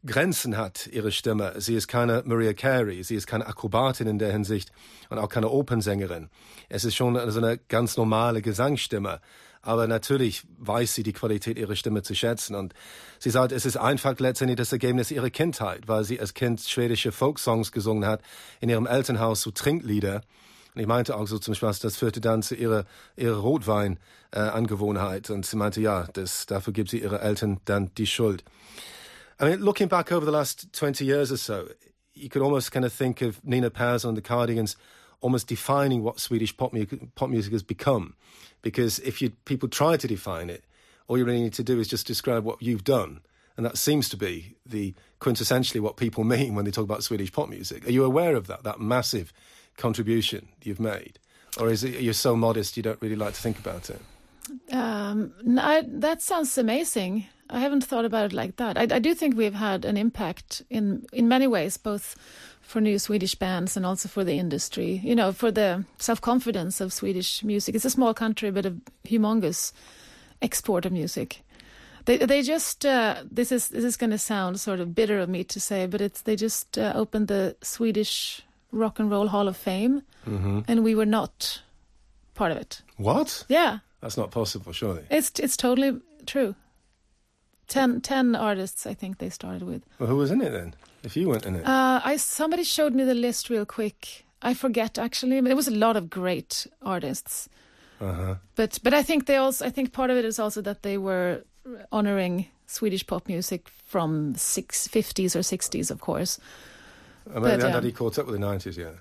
Grenzen 0.06 0.56
hat, 0.56 0.88
ihre 0.88 1.12
Stimme. 1.12 1.54
Sie 1.58 1.76
ist 1.76 1.88
keine 1.88 2.24
Maria 2.26 2.54
Carey, 2.54 3.04
sie 3.04 3.16
ist 3.16 3.28
keine 3.28 3.46
Akrobatin 3.46 4.08
in 4.08 4.20
der 4.20 4.32
Hinsicht 4.32 4.72
und 5.10 5.18
auch 5.18 5.28
keine 5.28 5.50
Opernsängerin. 5.50 6.30
Es 6.70 6.86
ist 6.86 6.96
schon 6.96 7.20
so 7.30 7.40
eine 7.40 7.58
ganz 7.58 7.98
normale 7.98 8.42
Gesangsstimme. 8.42 9.20
Aber 9.62 9.88
natürlich 9.88 10.44
weiß 10.60 10.94
sie 10.94 11.04
die 11.04 11.12
Qualität 11.12 11.58
ihrer 11.58 11.76
Stimme 11.76 12.04
zu 12.04 12.16
schätzen. 12.16 12.56
Und 12.56 12.74
sie 13.20 13.32
sagt, 13.32 13.52
es 13.52 13.66
ist 13.66 13.76
einfach 13.76 14.18
letztendlich 14.20 14.56
das 14.56 14.72
Ergebnis 14.72 15.12
ihrer 15.12 15.30
Kindheit, 15.30 15.88
weil 15.88 16.06
sie 16.06 16.22
als 16.22 16.34
Kind 16.34 16.62
schwedische 16.62 17.12
Folksongs 17.12 17.74
gesungen 17.74 18.08
hat, 18.08 18.22
in 18.62 18.70
ihrem 18.70 18.88
Elternhaus 18.88 19.42
so 19.42 19.52
Trinklieder. 19.52 20.22
Und 20.78 20.82
ich 20.82 20.88
meinte 20.88 21.16
auch 21.18 21.26
so 21.26 21.40
zum 21.40 21.56
Spaß, 21.56 21.80
das 21.80 21.98
führte 21.98 22.22
dann 22.22 22.44
zu 22.44 22.54
ihrer, 22.54 22.86
ihrer 23.16 23.38
Rotwein-Angewohnheit. 23.38 25.28
Äh, 25.28 25.34
Und 25.34 25.44
sie 25.44 25.58
meinte, 25.58 25.82
ja, 25.82 26.06
das, 26.14 26.46
dafür 26.46 26.72
gibt 26.72 26.92
sie 26.92 27.00
ihre 27.00 27.20
Eltern 27.20 27.60
dann 27.66 27.90
die 27.98 28.06
Schuld. 28.06 28.44
I 29.42 29.46
mean, 29.46 29.60
looking 29.60 29.90
back 29.90 30.12
over 30.12 30.24
the 30.24 30.32
last 30.32 30.68
20 30.74 31.04
years 31.04 31.32
or 31.32 31.38
so, 31.38 31.64
you 32.14 32.30
could 32.30 32.44
almost 32.44 32.72
kind 32.72 32.86
of 32.86 32.94
think 32.94 33.24
of 33.24 33.44
Nina 33.44 33.72
Persson 33.72 34.10
and 34.10 34.16
the 34.16 34.22
Cardigans 34.22 34.78
almost 35.20 35.50
defining 35.50 36.04
what 36.04 36.20
Swedish 36.20 36.56
pop, 36.56 36.74
mu- 36.74 36.86
pop 37.16 37.32
music 37.32 37.54
has 37.54 37.64
become. 37.64 38.14
Because 38.62 39.00
if 39.00 39.20
you, 39.20 39.32
people 39.46 39.68
try 39.68 39.98
to 39.98 40.08
define 40.08 40.52
it, 40.52 40.64
all 41.08 41.18
you 41.18 41.26
really 41.26 41.42
need 41.42 41.54
to 41.54 41.64
do 41.64 41.80
is 41.80 41.88
just 41.88 42.06
describe 42.06 42.44
what 42.44 42.62
you've 42.62 42.84
done. 42.84 43.22
And 43.56 43.66
that 43.66 43.80
seems 43.80 44.10
to 44.10 44.16
be 44.16 44.58
the 44.64 44.94
quintessentially 45.20 45.82
what 45.82 45.98
people 45.98 46.24
mean 46.36 46.54
when 46.54 46.66
they 46.66 46.72
talk 46.72 46.84
about 46.84 47.04
Swedish 47.04 47.32
pop 47.32 47.50
music. 47.50 47.88
Are 47.88 47.92
you 47.92 48.04
aware 48.06 48.36
of 48.36 48.46
that, 48.46 48.62
that 48.62 48.80
massive 48.80 49.34
contribution 49.78 50.48
you've 50.64 50.80
made? 50.80 51.20
Or 51.60 51.70
is 51.70 51.84
it 51.84 52.02
you're 52.02 52.14
so 52.14 52.36
modest 52.36 52.78
you 52.78 52.84
don't 52.84 53.02
really 53.02 53.16
like 53.16 53.34
to 53.34 53.42
think 53.42 53.58
about 53.60 53.90
it? 53.90 54.02
Um, 54.72 55.34
I, 55.60 55.84
that 55.88 56.22
sounds 56.22 56.58
amazing. 56.58 57.26
I 57.50 57.60
haven't 57.60 57.84
thought 57.84 58.06
about 58.06 58.26
it 58.26 58.34
like 58.34 58.58
that. 58.58 58.78
I, 58.78 58.96
I 58.96 59.00
do 59.00 59.14
think 59.14 59.36
we've 59.36 59.54
had 59.54 59.86
an 59.86 59.98
impact 59.98 60.62
in 60.70 61.06
in 61.14 61.28
many 61.28 61.48
ways, 61.48 61.78
both 61.78 62.16
for 62.62 62.82
new 62.82 63.00
Swedish 63.00 63.36
bands 63.36 63.78
and 63.78 63.86
also 63.86 64.10
for 64.10 64.24
the 64.24 64.38
industry. 64.38 65.02
You 65.04 65.16
know, 65.16 65.32
for 65.32 65.52
the 65.52 65.86
self 65.98 66.22
confidence 66.22 66.82
of 66.82 66.94
Swedish 66.94 67.44
music. 67.44 67.76
It's 67.76 67.86
a 67.86 67.90
small 67.90 68.14
country, 68.14 68.52
but 68.52 68.66
a 68.66 68.76
humongous 69.06 69.72
export 70.42 70.86
of 70.86 70.92
music. 70.92 71.44
They 72.06 72.18
they 72.18 72.42
just 72.42 72.86
uh, 72.86 73.24
this 73.30 73.52
is 73.52 73.70
this 73.70 73.84
is 73.84 73.98
going 73.98 74.12
to 74.12 74.18
sound 74.18 74.60
sort 74.60 74.80
of 74.80 74.94
bitter 74.94 75.20
of 75.20 75.30
me 75.30 75.44
to 75.46 75.60
say, 75.60 75.88
but 75.88 76.02
it's 76.02 76.22
they 76.22 76.36
just 76.36 76.78
uh, 76.78 76.94
opened 76.96 77.28
the 77.28 77.56
Swedish 77.62 78.44
Rock 78.78 79.00
and 79.00 79.12
Roll 79.12 79.28
Hall 79.28 79.48
of 79.48 79.58
Fame, 79.58 80.02
and 80.26 80.84
we 80.84 80.96
were 80.96 81.06
not 81.06 81.62
part 82.36 82.52
of 82.52 82.58
it. 82.58 82.82
What? 82.98 83.46
Yeah. 83.50 83.80
That's 84.02 84.18
not 84.18 84.32
possible, 84.32 84.74
surely. 84.74 85.04
It's 85.10 85.32
it's 85.40 85.58
totally 85.58 86.00
true. 86.26 86.56
Ten, 87.68 88.00
ten 88.02 88.36
artists, 88.36 88.86
I 88.86 88.94
think 88.94 89.18
they 89.18 89.30
started 89.30 89.64
with. 89.64 89.84
Well, 90.00 90.08
who 90.10 90.16
was 90.16 90.32
in 90.32 90.42
it 90.42 90.52
then? 90.52 90.74
If 91.04 91.18
you 91.18 91.28
weren't 91.28 91.46
in 91.46 91.56
it. 91.56 91.66
Uh, 91.66 92.00
I 92.04 92.18
somebody 92.18 92.64
showed 92.64 92.94
me 92.94 93.04
the 93.04 93.14
list 93.14 93.50
real 93.50 93.66
quick. 93.66 94.26
I 94.42 94.54
forget 94.54 94.98
actually. 94.98 95.42
There 95.42 95.56
was 95.56 95.68
a 95.68 95.76
lot 95.76 95.98
of 95.98 96.10
great 96.10 96.68
artists, 96.82 97.50
Uh-huh. 98.00 98.36
but 98.56 98.80
but 98.84 98.94
I 98.94 99.04
think 99.04 99.26
they 99.26 99.36
also. 99.38 99.66
I 99.66 99.70
think 99.72 99.92
part 99.92 100.10
of 100.12 100.18
it 100.18 100.26
is 100.26 100.40
also 100.40 100.62
that 100.62 100.82
they 100.82 100.98
were 100.98 101.44
honoring 101.92 102.46
Swedish 102.68 103.06
pop 103.06 103.28
music 103.28 103.68
from 103.70 104.36
six 104.36 104.88
fifties 104.88 105.36
or 105.36 105.44
sixties, 105.44 105.92
of 105.92 106.00
course. 106.00 106.40
I 107.32 107.40
mean, 107.40 107.44
But, 107.44 107.64
um, 107.64 107.74
really 107.74 107.92
caught 107.92 108.20
up 108.20 108.28
with 108.28 108.40
the 108.40 108.46
90s 108.46 108.78
yet. 108.78 108.96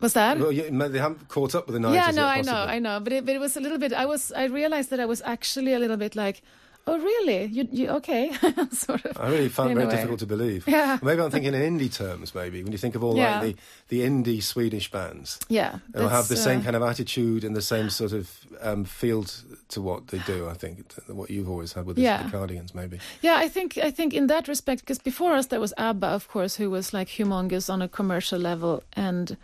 Was 0.00 0.12
that? 0.14 0.38
Well, 0.38 0.52
yeah, 0.52 0.68
they 0.88 0.98
haven't 0.98 1.28
caught 1.28 1.54
up 1.54 1.66
with 1.66 1.74
the 1.74 1.80
90s 1.80 1.94
yeah, 1.94 2.06
yet, 2.06 2.14
no, 2.14 2.26
I 2.26 2.42
know, 2.42 2.52
possibly. 2.52 2.74
I 2.74 2.78
know, 2.78 3.00
but 3.00 3.12
it, 3.12 3.26
but 3.26 3.34
it 3.34 3.40
was 3.40 3.56
a 3.56 3.60
little 3.60 3.78
bit. 3.78 3.92
I 3.92 4.06
was, 4.06 4.32
I 4.32 4.44
realized 4.44 4.90
that 4.90 5.00
I 5.00 5.06
was 5.06 5.22
actually 5.24 5.72
a 5.72 5.78
little 5.78 5.96
bit 5.96 6.14
like, 6.16 6.42
oh, 6.86 6.98
really? 6.98 7.44
You, 7.46 7.68
you 7.70 7.88
okay? 7.90 8.32
sort 8.72 9.04
of. 9.04 9.18
I 9.18 9.28
really 9.30 9.48
found 9.48 9.70
it 9.72 9.74
very 9.76 9.88
difficult 9.90 10.18
to 10.20 10.26
believe. 10.26 10.66
Yeah. 10.68 10.98
Maybe 11.02 11.22
I'm 11.22 11.30
thinking 11.30 11.54
in 11.54 11.78
indie 11.78 11.92
terms, 11.92 12.34
maybe, 12.34 12.62
when 12.62 12.72
you 12.72 12.78
think 12.78 12.94
of 12.94 13.02
all 13.04 13.16
Yeah. 13.16 13.40
like 13.40 13.56
the, 13.88 14.00
the 14.00 14.06
indie 14.08 14.42
Swedish 14.42 14.90
bands. 14.90 15.38
Yeah, 15.48 15.78
They'll 15.92 16.08
have 16.08 16.28
the 16.28 16.34
that's, 16.34 16.44
same 16.44 16.60
uh, 16.60 16.64
kind 16.64 16.76
of 16.76 16.82
attitude 16.82 17.44
and 17.44 17.54
the 17.56 17.62
same 17.62 17.90
sort 17.90 18.12
of 18.12 18.30
um, 18.60 18.84
field 18.84 19.42
to 19.68 19.80
what 19.80 20.08
they 20.08 20.18
do, 20.26 20.48
I 20.48 20.54
think, 20.54 20.92
what 21.06 21.30
you've 21.30 21.48
always 21.48 21.72
had 21.72 21.86
with 21.86 21.96
the, 21.96 22.02
Yeah. 22.02 22.22
the 22.24 22.30
Cardigans, 22.30 22.74
maybe. 22.74 22.98
Yeah, 23.22 23.36
I 23.36 23.48
think 23.48 23.78
I 23.78 23.90
think 23.90 24.12
in 24.14 24.26
that 24.28 24.48
respect, 24.48 24.80
because 24.82 24.98
before 24.98 25.32
us 25.34 25.46
there 25.46 25.60
was 25.60 25.72
ABBA, 25.78 26.06
of 26.06 26.28
course, 26.28 26.56
who 26.56 26.70
was 26.70 26.92
like 26.92 27.08
humongous 27.08 27.68
on 27.72 27.82
a 27.82 27.88
commercial 27.88 28.38
level, 28.38 28.82
and 28.92 29.36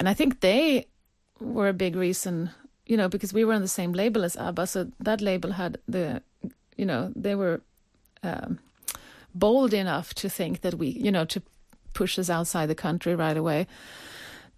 and 0.00 0.08
I 0.08 0.14
think 0.14 0.40
they 0.40 0.86
were 1.40 1.68
a 1.68 1.72
big 1.72 1.94
reason, 1.96 2.50
you 2.86 2.96
know, 2.96 3.08
because 3.08 3.32
we 3.32 3.44
were 3.44 3.54
on 3.54 3.62
the 3.62 3.68
same 3.68 3.92
label 3.92 4.24
as 4.24 4.36
ABBA, 4.36 4.66
so 4.66 4.86
that 5.00 5.20
label 5.20 5.52
had 5.52 5.78
the, 5.88 6.22
you 6.76 6.84
know, 6.86 7.12
they 7.16 7.34
were 7.34 7.60
um, 8.22 8.58
bold 9.34 9.72
enough 9.74 10.14
to 10.14 10.28
think 10.28 10.60
that 10.60 10.74
we, 10.74 10.88
you 10.88 11.10
know, 11.12 11.24
to 11.24 11.42
push 11.92 12.18
us 12.18 12.28
outside 12.30 12.66
the 12.66 12.74
country 12.74 13.14
right 13.14 13.36
away. 13.36 13.66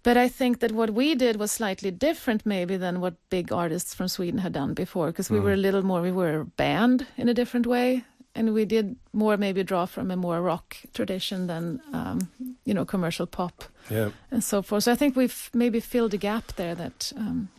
But 0.03 0.17
I 0.17 0.29
think 0.29 0.59
that 0.59 0.71
what 0.71 0.91
we 0.91 1.15
did 1.15 1.35
was 1.37 1.51
slightly 1.51 1.91
different, 1.91 2.45
maybe, 2.45 2.77
than 2.77 3.01
what 3.01 3.15
big 3.29 3.51
artists 3.51 3.93
from 3.93 4.07
Sweden 4.07 4.39
had 4.39 4.53
done 4.53 4.73
before, 4.73 5.07
because 5.07 5.29
we 5.29 5.39
Mm. 5.39 5.43
were 5.43 5.53
a 5.53 5.57
little 5.57 5.83
more, 5.83 6.01
we 6.01 6.11
were 6.11 6.41
a 6.41 6.45
band 6.45 7.05
in 7.17 7.29
a 7.29 7.33
different 7.33 7.65
way. 7.67 8.03
And 8.35 8.53
we 8.53 8.65
did 8.65 8.95
more 9.13 9.35
maybe 9.35 9.63
draw 9.63 9.87
from 9.87 10.11
a 10.11 10.15
more 10.15 10.41
rock 10.41 10.77
tradition 10.93 11.47
than, 11.47 11.81
um, 11.91 12.29
you 12.65 12.73
know, 12.73 12.85
commercial 12.85 13.25
pop 13.25 13.63
Yeah. 13.89 14.11
and 14.31 14.43
so 14.43 14.61
forth. 14.61 14.83
So 14.83 14.91
I 14.91 14.95
think 14.95 15.15
we've 15.15 15.49
maybe 15.53 15.79
filled 15.79 16.13
a 16.13 16.17
gap 16.17 16.55
there 16.55 16.75
that 16.75 17.11
um, 17.17 17.49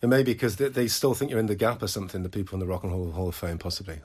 And 0.00 0.10
maybe 0.10 0.32
because 0.32 0.56
they, 0.56 0.68
they 0.68 0.86
still 0.86 1.12
think 1.12 1.28
you're 1.32 1.40
in 1.40 1.46
the 1.48 1.56
gap 1.56 1.82
or 1.82 1.88
something, 1.88 2.22
the 2.22 2.28
people 2.28 2.54
in 2.54 2.60
the 2.60 2.66
Rock 2.72 2.84
and 2.84 2.92
Roll 2.92 3.10
Hall 3.10 3.26
of 3.28 3.34
Fame, 3.34 3.58
possibly. 3.58 4.00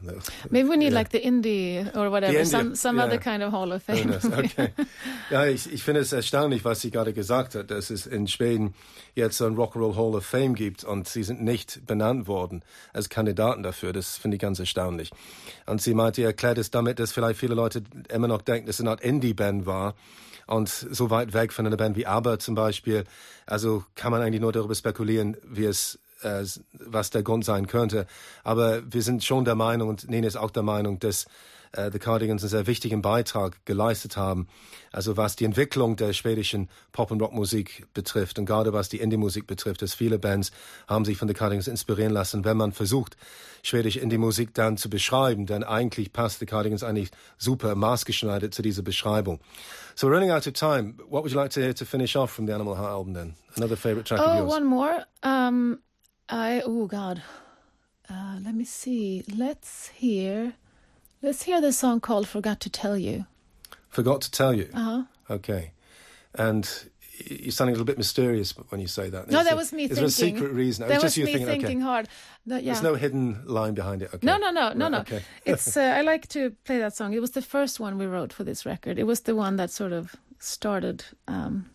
maybe 0.50 0.68
we 0.68 0.76
need 0.76 0.92
Yeah. 0.92 1.00
like 1.00 1.10
the 1.12 1.20
indie 1.20 1.86
or 1.96 2.10
whatever, 2.10 2.34
indie- 2.40 2.46
some 2.48 2.76
some 2.76 2.98
yeah. 2.98 3.06
other 3.06 3.20
kind 3.20 3.44
of 3.44 3.52
Hall 3.54 3.72
of 3.72 3.84
Fame. 3.84 4.12
Okay. 4.34 4.70
Ja, 5.30 5.46
ich, 5.46 5.72
ich 5.72 5.84
finde 5.84 6.02
es 6.02 6.12
erstaunlich, 6.12 6.66
was 6.66 6.82
sie 6.82 6.90
gerade 6.90 7.14
gesagt 7.14 7.54
hat, 7.54 7.70
dass 7.70 7.92
es 7.92 8.08
in 8.08 8.28
Schweden 8.28 8.74
jetzt 9.14 9.38
so 9.38 9.46
ein 9.46 9.56
Rock'n'Roll 9.56 9.96
Hall 9.96 10.16
of 10.16 10.26
Fame 10.26 10.56
gibt 10.56 10.84
und 10.84 11.08
sie 11.08 11.22
sind 11.24 11.44
nicht 11.44 11.86
benannt 11.86 12.28
worden 12.28 12.64
als 12.94 13.10
Kandidaten 13.10 13.62
dafür. 13.62 13.94
Das 13.94 14.18
finde 14.18 14.38
ich 14.38 14.42
ganz 14.42 14.58
erstaunlich. 14.58 15.12
Und 15.68 15.80
sie 15.80 15.94
meinte, 15.94 16.24
erklärt 16.24 16.58
es 16.58 16.72
damit, 16.72 16.98
dass 16.98 17.12
vielleicht 17.12 17.40
viele 17.40 17.54
Leute 17.54 17.84
immer 18.12 18.28
noch 18.28 18.42
denken, 18.42 18.66
dass 18.66 18.78
es 18.78 18.82
eine 18.82 18.90
Art 18.90 19.02
Indie-Band 19.02 19.68
war 19.68 19.94
und 20.46 20.68
so 20.68 21.10
weit 21.10 21.34
weg 21.34 21.54
von 21.54 21.66
einer 21.66 21.78
Band 21.78 21.96
wie 21.96 22.06
ABBA 22.06 22.38
zum 22.40 22.54
Beispiel. 22.56 23.06
Also 23.46 23.86
kann 23.96 24.12
man 24.12 24.22
eigentlich 24.22 24.42
nur 24.42 24.52
darüber 24.52 24.76
spekulieren, 24.76 25.38
wie 25.48 25.64
es 25.66 25.83
äh, 26.24 26.44
was 26.86 27.10
der 27.10 27.24
Grund 27.24 27.46
sein 27.46 27.68
könnte. 27.68 28.06
Aber 28.44 28.82
wir 28.92 29.02
sind 29.02 29.24
schon 29.24 29.46
der 29.46 29.56
Meinung, 29.56 29.90
und 29.90 30.10
Nene 30.10 30.28
ist 30.28 30.38
auch 30.38 30.52
der 30.52 30.64
Meinung, 30.64 31.00
dass 31.00 31.26
äh, 31.74 31.92
The 31.92 32.00
Cardigans 32.00 32.44
einen 32.44 32.50
sehr 32.50 32.68
wichtigen 32.68 33.02
Beitrag 33.02 33.66
geleistet 33.66 34.16
haben. 34.16 34.48
Also 34.92 35.18
was 35.18 35.36
die 35.36 35.46
Entwicklung 35.46 35.96
der 35.96 36.14
schwedischen 36.14 36.70
Pop- 36.92 37.10
und 37.10 37.20
Rockmusik 37.22 37.88
betrifft 37.96 38.38
und 38.38 38.46
gerade 38.46 38.74
was 38.74 38.90
die 38.90 38.98
Indie-Musik 39.00 39.48
betrifft, 39.48 39.82
dass 39.82 39.96
viele 39.96 40.20
Bands 40.20 40.52
haben 40.88 41.04
sich 41.04 41.18
von 41.18 41.28
The 41.28 41.34
Cardigans 41.34 41.68
inspirieren 41.68 42.14
lassen, 42.14 42.46
wenn 42.46 42.58
man 42.58 42.74
versucht, 42.74 43.18
schwedische 43.64 44.00
Indie-Musik 44.02 44.54
dann 44.54 44.78
zu 44.78 44.88
beschreiben, 44.88 45.48
denn 45.48 45.64
eigentlich 45.64 46.14
passt 46.14 46.40
The 46.40 46.46
Cardigans 46.46 46.84
eigentlich 46.84 47.10
super 47.40 47.74
maßgeschneidert 47.74 48.54
zu 48.54 48.62
dieser 48.62 48.84
Beschreibung. 48.84 49.40
So 49.96 50.08
we're 50.08 50.12
running 50.14 50.30
out 50.32 50.46
of 50.46 50.54
time. 50.54 50.94
What 51.10 51.24
would 51.24 51.32
you 51.32 51.38
like 51.40 51.52
to 51.54 51.60
hear 51.62 51.74
to 51.74 51.86
finish 51.86 52.16
off 52.16 52.30
from 52.30 52.46
the 52.46 52.54
Animal 52.54 52.78
Heart 52.78 52.92
album 52.92 53.14
then? 53.16 53.34
Another 53.56 53.78
favourite 53.78 54.06
track 54.08 54.20
of 54.20 54.28
Oh, 54.28 54.38
yours? 54.40 54.52
one 54.54 54.66
more. 54.66 55.06
Um, 55.24 55.80
I 56.34 56.62
oh 56.66 56.88
God, 56.88 57.22
uh, 58.10 58.38
let 58.44 58.56
me 58.56 58.66
see. 58.66 59.24
Let's 59.36 59.90
hear. 59.90 60.54
Let's 61.22 61.44
hear 61.44 61.62
the 61.62 61.72
song 61.72 62.00
called 62.00 62.28
"Forgot 62.28 62.60
to 62.62 62.70
Tell 62.72 62.98
You." 62.98 63.26
Forgot 63.90 64.22
to 64.22 64.32
tell 64.32 64.52
you. 64.52 64.70
Uh 64.74 64.80
huh. 64.84 65.04
Okay. 65.30 65.72
And 66.34 66.68
you're 67.20 67.52
sounding 67.52 67.76
a 67.76 67.78
little 67.78 67.86
bit 67.86 68.00
mysterious 68.00 68.52
when 68.70 68.82
you 68.82 68.88
say 68.88 69.12
that. 69.12 69.30
No, 69.30 69.38
Is 69.40 69.44
that 69.46 69.50
there- 69.52 69.56
was 69.56 69.72
me 69.72 69.84
Is 69.84 69.90
thinking. 69.90 69.96
there 69.96 70.06
a 70.06 70.10
secret 70.10 70.52
reason? 70.54 70.88
That 70.88 70.96
was 70.96 71.04
just 71.04 71.18
you 71.18 71.26
me 71.26 71.34
thinking, 71.34 71.48
thinking 71.62 71.78
okay. 71.78 71.86
hard. 71.86 72.10
No, 72.48 72.56
yeah. 72.58 72.64
There's 72.74 72.82
no 72.82 72.96
hidden 72.96 73.44
line 73.46 73.76
behind 73.76 74.02
it. 74.02 74.10
Okay. 74.12 74.26
No, 74.26 74.38
no, 74.38 74.50
no, 74.50 74.74
no, 74.74 74.86
Right, 74.86 74.92
no. 74.92 75.00
Okay. 75.02 75.22
It's. 75.46 75.78
Uh, 75.78 75.82
I 75.82 76.02
like 76.02 76.28
to 76.30 76.50
play 76.66 76.80
that 76.80 76.96
song. 76.96 77.14
It 77.14 77.22
was 77.22 77.32
the 77.32 77.44
first 77.44 77.80
one 77.80 78.00
we 78.00 78.08
wrote 78.08 78.34
for 78.34 78.44
this 78.44 78.66
record. 78.66 78.98
It 78.98 79.06
was 79.06 79.20
the 79.22 79.36
one 79.36 79.58
that 79.58 79.70
sort 79.70 79.94
of 79.94 80.16
started 80.40 81.06
um, 81.28 81.70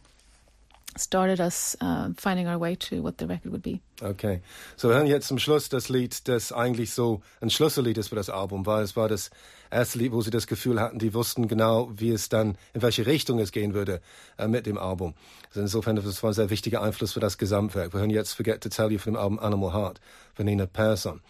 started 0.98 1.40
us 1.40 1.76
uh, 1.80 2.10
finding 2.16 2.46
our 2.46 2.58
way 2.58 2.76
to 2.76 3.02
what 3.02 3.18
the 3.18 3.26
record 3.26 3.52
would 3.52 3.62
be. 3.62 3.80
Okay. 4.00 4.40
So 4.76 4.88
wir 4.88 4.96
hören 4.96 5.06
jetzt 5.06 5.28
zum 5.28 5.38
Schluss 5.38 5.68
das 5.68 5.88
Lied, 5.88 6.28
das 6.28 6.52
eigentlich 6.52 6.92
so 6.92 7.20
ein 7.40 7.50
Schlüssellied 7.50 7.98
ist 7.98 8.08
für 8.08 8.16
das 8.16 8.30
Album, 8.30 8.66
weil 8.66 8.82
es 8.82 8.96
war 8.96 9.08
das 9.08 9.30
erste 9.70 9.98
Lied, 9.98 10.12
wo 10.12 10.20
sie 10.22 10.30
das 10.30 10.46
Gefühl 10.46 10.80
hatten, 10.80 10.98
die 10.98 11.14
wussten 11.14 11.48
genau, 11.48 11.90
wie 11.94 12.10
es 12.10 12.28
dann, 12.28 12.56
in 12.74 12.82
welche 12.82 13.06
Richtung 13.06 13.38
es 13.38 13.52
gehen 13.52 13.74
würde 13.74 14.00
äh, 14.38 14.48
mit 14.48 14.66
dem 14.66 14.78
Album. 14.78 15.14
Also 15.48 15.60
insofern, 15.60 15.96
das 15.96 16.22
war 16.22 16.30
ein 16.30 16.34
sehr 16.34 16.50
wichtiger 16.50 16.82
Einfluss 16.82 17.12
für 17.12 17.20
das 17.20 17.38
Gesamtwerk. 17.38 17.92
Wir 17.92 18.00
hören 18.00 18.10
jetzt 18.10 18.34
Forget 18.34 18.62
to 18.62 18.68
Tell 18.68 18.92
You 18.92 18.98
von 18.98 19.14
dem 19.14 19.20
Album 19.20 19.38
Animal 19.38 19.72
Heart 19.72 20.00
von 20.34 20.46
Nina 20.46 20.66
Persson. 20.66 21.20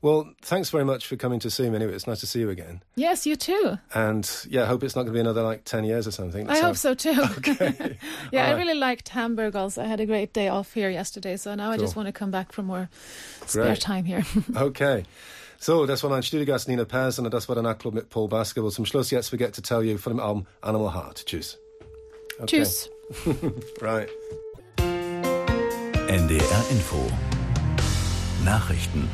Well, 0.00 0.32
thanks 0.42 0.70
very 0.70 0.84
much 0.84 1.06
for 1.08 1.16
coming 1.16 1.40
to 1.40 1.50
see 1.50 1.68
me 1.68 1.74
anyway. 1.76 1.92
It's 1.92 2.06
nice 2.06 2.20
to 2.20 2.26
see 2.26 2.38
you 2.38 2.50
again. 2.50 2.82
Yes, 2.94 3.26
you 3.26 3.34
too. 3.34 3.78
And 3.92 4.30
yeah, 4.48 4.62
I 4.62 4.66
hope 4.66 4.84
it's 4.84 4.94
not 4.94 5.02
going 5.02 5.12
to 5.12 5.16
be 5.16 5.20
another 5.20 5.42
like 5.42 5.64
10 5.64 5.84
years 5.84 6.06
or 6.06 6.12
something. 6.12 6.48
I 6.48 6.60
hope 6.60 6.76
so 6.76 6.94
too. 6.94 7.20
Okay. 7.38 7.96
yeah, 8.32 8.44
All 8.44 8.50
I 8.50 8.52
right. 8.54 8.58
really 8.58 8.78
liked 8.78 9.08
Hamburg 9.08 9.56
also. 9.56 9.82
I 9.82 9.86
had 9.86 10.00
a 10.00 10.06
great 10.06 10.32
day 10.32 10.48
off 10.48 10.72
here 10.72 10.88
yesterday, 10.90 11.36
so 11.36 11.54
now 11.56 11.70
I 11.72 11.76
just 11.78 11.96
want 11.96 12.06
to 12.06 12.12
come 12.12 12.30
back 12.30 12.52
for 12.52 12.62
more 12.62 12.88
spare 13.46 13.64
Great. 13.64 13.80
time 13.80 14.04
here. 14.04 14.24
Okay. 14.56 15.04
So, 15.60 15.86
das 15.86 16.04
war 16.04 16.10
mein 16.10 16.22
Studiogast 16.22 16.68
Nina 16.68 16.84
Persson 16.84 17.24
und 17.24 17.34
das 17.34 17.48
war 17.48 17.56
der 17.56 17.64
Nachtclub 17.64 17.92
mit 17.92 18.08
Paul 18.10 18.28
Baskerville. 18.28 18.70
Zum 18.70 18.86
Schluss 18.86 19.10
jetzt 19.10 19.30
Forget 19.30 19.56
to 19.56 19.60
Tell 19.62 19.82
You 19.82 19.98
von 19.98 20.12
dem 20.12 20.20
Album 20.20 20.46
Animal 20.60 20.94
Heart. 20.94 21.26
Tschüss. 21.26 21.58
Okay. 22.38 22.46
Tschüss. 22.46 22.88
Right. 23.80 24.08
NDR 26.08 26.64
Info 26.70 27.10
Nachrichten 28.44 29.08